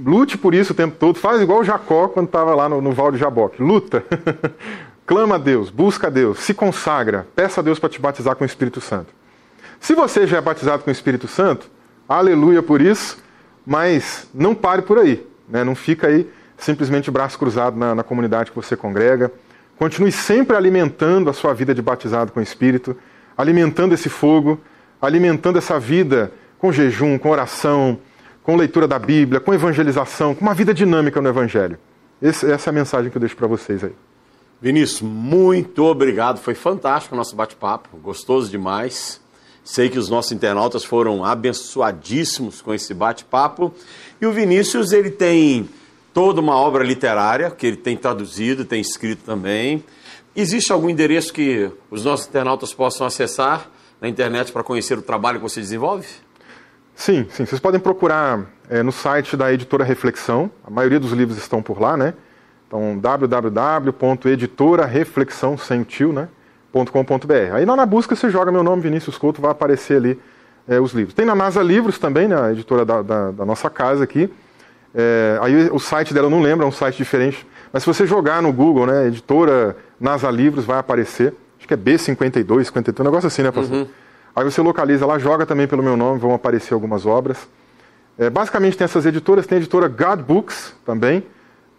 lute 0.04 0.40
por 0.40 0.56
isso 0.56 0.74
o 0.74 0.76
tempo 0.76 0.96
todo. 0.98 1.20
Faz 1.20 1.40
igual 1.40 1.60
o 1.60 1.64
Jacó 1.64 2.08
quando 2.08 2.26
estava 2.26 2.56
lá 2.56 2.68
no, 2.68 2.82
no 2.82 2.94
Val 2.94 3.12
de 3.12 3.20
Jaboque. 3.20 3.62
Luta. 3.62 4.04
Clama 5.06 5.36
a 5.36 5.40
Deus, 5.40 5.70
busca 5.70 6.08
a 6.08 6.10
Deus, 6.10 6.40
se 6.40 6.54
consagra, 6.54 7.28
peça 7.36 7.62
a 7.62 7.64
Deus 7.64 7.80
para 7.80 7.90
te 7.90 8.00
batizar 8.00 8.36
com 8.36 8.44
o 8.44 8.48
Espírito 8.48 8.80
Santo. 8.82 9.19
Se 9.80 9.96
você 9.96 10.28
já 10.28 10.38
é 10.38 10.42
batizado 10.42 10.84
com 10.84 10.90
o 10.90 10.94
Espírito 10.94 11.28
Santo, 11.28 11.70
aleluia 12.08 12.62
por 12.62 12.82
isso, 12.82 13.18
mas 13.66 14.28
não 14.34 14.54
pare 14.54 14.82
por 14.82 14.98
aí. 14.98 15.26
Né? 15.48 15.64
Não 15.64 15.76
fica 15.76 16.08
aí 16.08 16.30
simplesmente 16.58 17.10
braço 17.10 17.38
cruzado 17.40 17.78
na, 17.78 17.96
na 17.96 18.04
comunidade 18.04 18.52
que 18.52 18.56
você 18.56 18.76
congrega. 18.76 19.32
Continue 19.78 20.12
sempre 20.12 20.56
alimentando 20.56 21.30
a 21.30 21.34
sua 21.34 21.54
vida 21.54 21.74
de 21.74 21.82
batizado 21.82 22.32
com 22.32 22.40
o 22.40 22.44
Espírito, 22.44 22.96
alimentando 23.38 23.94
esse 23.94 24.10
fogo, 24.10 24.60
alimentando 25.02 25.58
essa 25.58 25.80
vida 25.80 26.32
com 26.58 26.72
jejum, 26.72 27.18
com 27.18 27.30
oração, 27.30 27.98
com 28.44 28.58
leitura 28.58 28.88
da 28.88 29.00
Bíblia, 29.00 29.40
com 29.40 29.54
evangelização, 29.54 30.36
com 30.36 30.42
uma 30.42 30.54
vida 30.54 30.74
dinâmica 30.74 31.22
no 31.22 31.30
Evangelho. 31.30 31.78
Esse- 32.22 32.52
essa 32.52 32.70
é 32.70 32.72
a 32.72 32.74
mensagem 32.74 33.10
que 33.10 33.16
eu 33.16 33.20
deixo 33.22 33.38
para 33.38 33.48
vocês 33.48 33.82
aí. 33.84 33.94
Vinícius, 34.62 35.02
muito 35.02 35.86
obrigado. 35.86 36.38
Foi 36.40 36.54
fantástico 36.54 37.16
o 37.16 37.18
nosso 37.18 37.34
bate-papo, 37.34 37.96
gostoso 38.00 38.52
demais. 38.52 39.22
Sei 39.64 39.90
que 39.90 40.00
os 40.00 40.10
nossos 40.10 40.32
internautas 40.32 40.84
foram 40.84 41.24
abençoadíssimos 41.24 42.62
com 42.62 42.74
esse 42.74 42.94
bate-papo. 42.94 43.74
E 44.20 44.26
o 44.26 44.32
Vinícius, 44.32 44.92
ele 44.92 45.12
tem 45.12 45.70
toda 46.14 46.42
uma 46.42 46.56
obra 46.56 46.84
literária 46.84 47.52
que 47.52 47.68
ele 47.68 47.78
tem 47.78 47.96
traduzido, 47.96 48.66
tem 48.66 48.82
escrito 48.82 49.24
também. 49.24 49.84
Existe 50.36 50.72
algum 50.72 50.90
endereço 50.90 51.34
que 51.34 51.70
os 51.92 52.06
nossos 52.06 52.28
internautas 52.28 52.74
possam 52.74 53.06
acessar 53.06 53.70
na 54.02 54.08
internet 54.08 54.52
para 54.52 54.64
conhecer 54.64 54.98
o 54.98 55.02
trabalho 55.02 55.38
que 55.38 55.44
você 55.44 55.60
desenvolve? 55.60 56.08
Sim, 56.96 57.28
sim. 57.30 57.46
Vocês 57.46 57.62
podem 57.62 57.80
procurar 57.80 58.50
é, 58.70 58.84
no 58.84 58.92
site 58.92 59.38
da 59.38 59.54
editora 59.54 59.84
Reflexão. 59.84 60.52
A 60.66 60.70
maioria 60.70 61.00
dos 61.00 61.12
livros 61.12 61.38
estão 61.38 61.62
por 61.62 61.80
lá, 61.80 61.96
né? 61.96 62.16
Então, 62.68 62.98
www.editorareflexão, 63.00 65.58
sem 65.58 65.82
o 65.82 65.86
tio, 65.86 66.14
né? 66.14 66.30
.com.br. 66.74 67.54
Aí 67.54 67.66
lá 67.66 67.76
na 67.76 67.86
busca 67.86 68.16
você 68.16 68.30
joga 68.30 68.52
meu 68.52 68.64
nome, 68.64 68.82
Vinícius 68.82 69.18
Couto, 69.18 69.42
vai 69.42 69.52
aparecer 69.52 69.98
ali 69.98 70.20
é, 70.68 70.80
os 70.80 70.92
livros. 70.94 71.14
Tem 71.14 71.26
na 71.26 71.36
NASA 71.36 71.62
Livros 71.64 71.98
também, 71.98 72.28
né? 72.28 72.40
A 72.40 72.52
editora 72.52 72.86
da, 72.86 73.02
da- 73.02 73.32
da 73.32 73.46
nossa 73.46 73.70
casa 73.70 74.04
aqui. 74.04 74.32
É, 74.94 75.38
aí 75.42 75.70
o 75.72 75.80
site 75.80 76.14
dela 76.14 76.28
eu 76.28 76.32
não 76.32 76.42
lembro, 76.42 76.66
é 76.66 76.68
um 76.68 76.72
site 76.72 76.98
diferente. 76.98 77.46
Mas 77.72 77.84
se 77.84 77.88
você 77.88 78.06
jogar 78.06 78.42
no 78.42 78.52
Google, 78.52 78.86
né? 78.86 79.08
Editora 79.08 79.76
NASA 80.00 80.30
Livros, 80.30 80.66
vai 80.66 80.80
aparecer. 80.80 81.34
Acho 81.58 81.68
que 81.68 81.74
é 81.74 81.78
B52, 81.78 82.66
52, 82.66 83.00
um 83.00 83.04
negócio 83.04 83.28
assim, 83.28 83.42
né, 83.44 83.52
pastor? 83.52 83.88
Aí 84.36 84.44
você 84.44 84.62
localiza 84.62 85.06
lá, 85.06 85.20
joga 85.20 85.46
também 85.46 85.68
pelo 85.68 85.84
meu 85.84 85.98
nome, 85.98 86.20
vão 86.20 86.34
aparecer 86.34 86.74
algumas 86.74 87.06
obras. 87.06 87.48
É, 88.18 88.30
basicamente 88.30 88.78
tem 88.78 88.86
essas 88.86 89.06
editoras, 89.06 89.46
tem 89.48 89.58
a 89.58 89.60
editora 89.62 89.88
God 89.88 90.22
Books 90.22 90.74
também, 90.86 91.24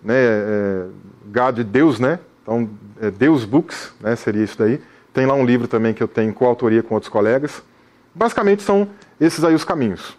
né? 0.02 0.14
É, 0.16 0.84
God 1.32 1.56
de 1.56 1.64
Deus, 1.64 1.98
né? 2.00 2.18
Então, 2.42 2.68
é 3.00 3.10
Deus 3.10 3.44
Books, 3.44 3.92
né? 4.00 4.14
Seria 4.16 4.44
isso 4.44 4.58
daí. 4.58 4.80
Tem 5.12 5.26
lá 5.26 5.34
um 5.34 5.44
livro 5.44 5.66
também 5.66 5.92
que 5.92 6.02
eu 6.02 6.08
tenho 6.08 6.32
coautoria 6.32 6.82
com 6.82 6.94
outros 6.94 7.10
colegas. 7.10 7.62
Basicamente 8.14 8.62
são 8.62 8.88
esses 9.20 9.42
aí 9.42 9.54
os 9.54 9.64
caminhos. 9.64 10.16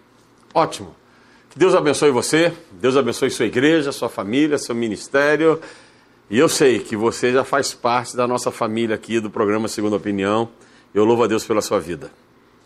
Ótimo. 0.52 0.94
Que 1.50 1.58
Deus 1.58 1.74
abençoe 1.74 2.10
você, 2.10 2.52
Deus 2.72 2.96
abençoe 2.96 3.30
sua 3.30 3.46
igreja, 3.46 3.92
sua 3.92 4.08
família, 4.08 4.58
seu 4.58 4.74
ministério. 4.74 5.60
E 6.30 6.38
eu 6.38 6.48
sei 6.48 6.78
que 6.78 6.96
você 6.96 7.32
já 7.32 7.44
faz 7.44 7.74
parte 7.74 8.16
da 8.16 8.26
nossa 8.26 8.50
família 8.50 8.94
aqui 8.94 9.20
do 9.20 9.30
programa 9.30 9.68
Segunda 9.68 9.96
Opinião. 9.96 10.48
Eu 10.94 11.04
louvo 11.04 11.24
a 11.24 11.26
Deus 11.26 11.44
pela 11.44 11.60
sua 11.60 11.78
vida. 11.78 12.10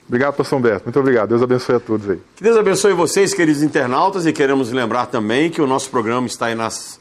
Obrigado, 0.06 0.34
pastor 0.34 0.58
Humberto. 0.58 0.84
Muito 0.84 1.00
obrigado. 1.00 1.30
Deus 1.30 1.42
abençoe 1.42 1.74
a 1.74 1.80
todos 1.80 2.08
aí. 2.08 2.20
Que 2.36 2.44
Deus 2.44 2.56
abençoe 2.56 2.92
vocês, 2.92 3.34
queridos 3.34 3.62
internautas, 3.62 4.24
e 4.24 4.32
queremos 4.32 4.70
lembrar 4.70 5.06
também 5.06 5.50
que 5.50 5.60
o 5.60 5.66
nosso 5.66 5.90
programa 5.90 6.28
está 6.28 6.46
aí 6.46 6.54
nas 6.54 7.00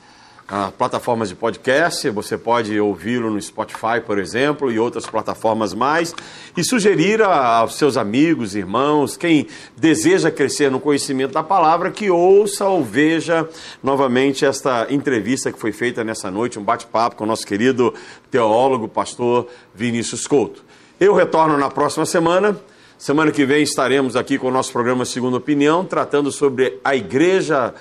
plataformas 0.77 1.29
de 1.29 1.35
podcast. 1.35 2.09
Você 2.09 2.37
pode 2.37 2.79
ouvi-lo 2.79 3.29
no 3.29 3.41
Spotify, 3.41 3.99
por 4.05 4.19
exemplo, 4.19 4.71
e 4.71 4.77
outras 4.77 5.05
plataformas 5.05 5.73
mais. 5.73 6.13
E 6.55 6.63
sugerir 6.63 7.21
aos 7.21 7.75
seus 7.75 7.97
amigos, 7.97 8.55
irmãos, 8.55 9.17
quem 9.17 9.47
deseja 9.75 10.29
crescer 10.29 10.69
no 10.69 10.79
conhecimento 10.79 11.33
da 11.33 11.43
palavra, 11.43 11.91
que 11.91 12.09
ouça 12.09 12.65
ou 12.65 12.83
veja 12.83 13.47
novamente 13.81 14.45
esta 14.45 14.87
entrevista 14.89 15.51
que 15.51 15.59
foi 15.59 15.71
feita 15.71 16.03
nessa 16.03 16.29
noite, 16.29 16.59
um 16.59 16.63
bate-papo 16.63 17.15
com 17.15 17.23
o 17.23 17.27
nosso 17.27 17.45
querido 17.45 17.93
teólogo, 18.29 18.87
pastor 18.87 19.47
Vinícius 19.73 20.27
Couto. 20.27 20.63
Eu 20.99 21.13
retorno 21.13 21.57
na 21.57 21.69
próxima 21.69 22.05
semana. 22.05 22.57
Semana 22.97 23.29
que 23.29 23.45
vem 23.45 23.61
estaremos 23.61 24.15
aqui 24.15 24.37
com 24.37 24.47
o 24.47 24.51
nosso 24.51 24.71
programa 24.71 25.03
Segunda 25.03 25.35
Opinião, 25.35 25.83
tratando 25.83 26.31
sobre 26.31 26.79
a 26.81 26.95
igreja 26.95 27.73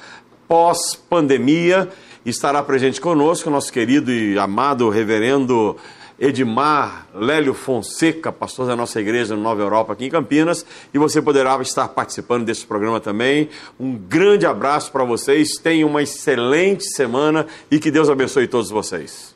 pós-pandemia. 0.49 1.89
Estará 2.25 2.63
presente 2.63 3.03
conosco 3.03 3.51
nosso 3.51 3.71
querido 3.71 4.11
e 4.11 4.39
amado 4.39 4.89
reverendo 4.89 5.77
Edmar 6.19 7.07
Lélio 7.15 7.53
Fonseca, 7.53 8.33
pastor 8.33 8.67
da 8.67 8.75
nossa 8.75 8.99
igreja 8.99 9.37
no 9.37 9.43
Nova 9.43 9.61
Europa 9.61 9.93
aqui 9.93 10.07
em 10.07 10.11
Campinas, 10.11 10.65
e 10.95 10.99
você 10.99 11.21
poderá 11.21 11.61
estar 11.61 11.87
participando 11.89 12.47
desse 12.47 12.65
programa 12.65 12.99
também. 12.99 13.51
Um 13.79 13.95
grande 13.95 14.47
abraço 14.47 14.91
para 14.91 15.05
vocês, 15.05 15.59
tenham 15.59 15.91
uma 15.91 16.03
excelente 16.03 16.85
semana 16.95 17.47
e 17.71 17.79
que 17.79 17.91
Deus 17.91 18.09
abençoe 18.09 18.49
todos 18.49 18.71
vocês. 18.71 19.34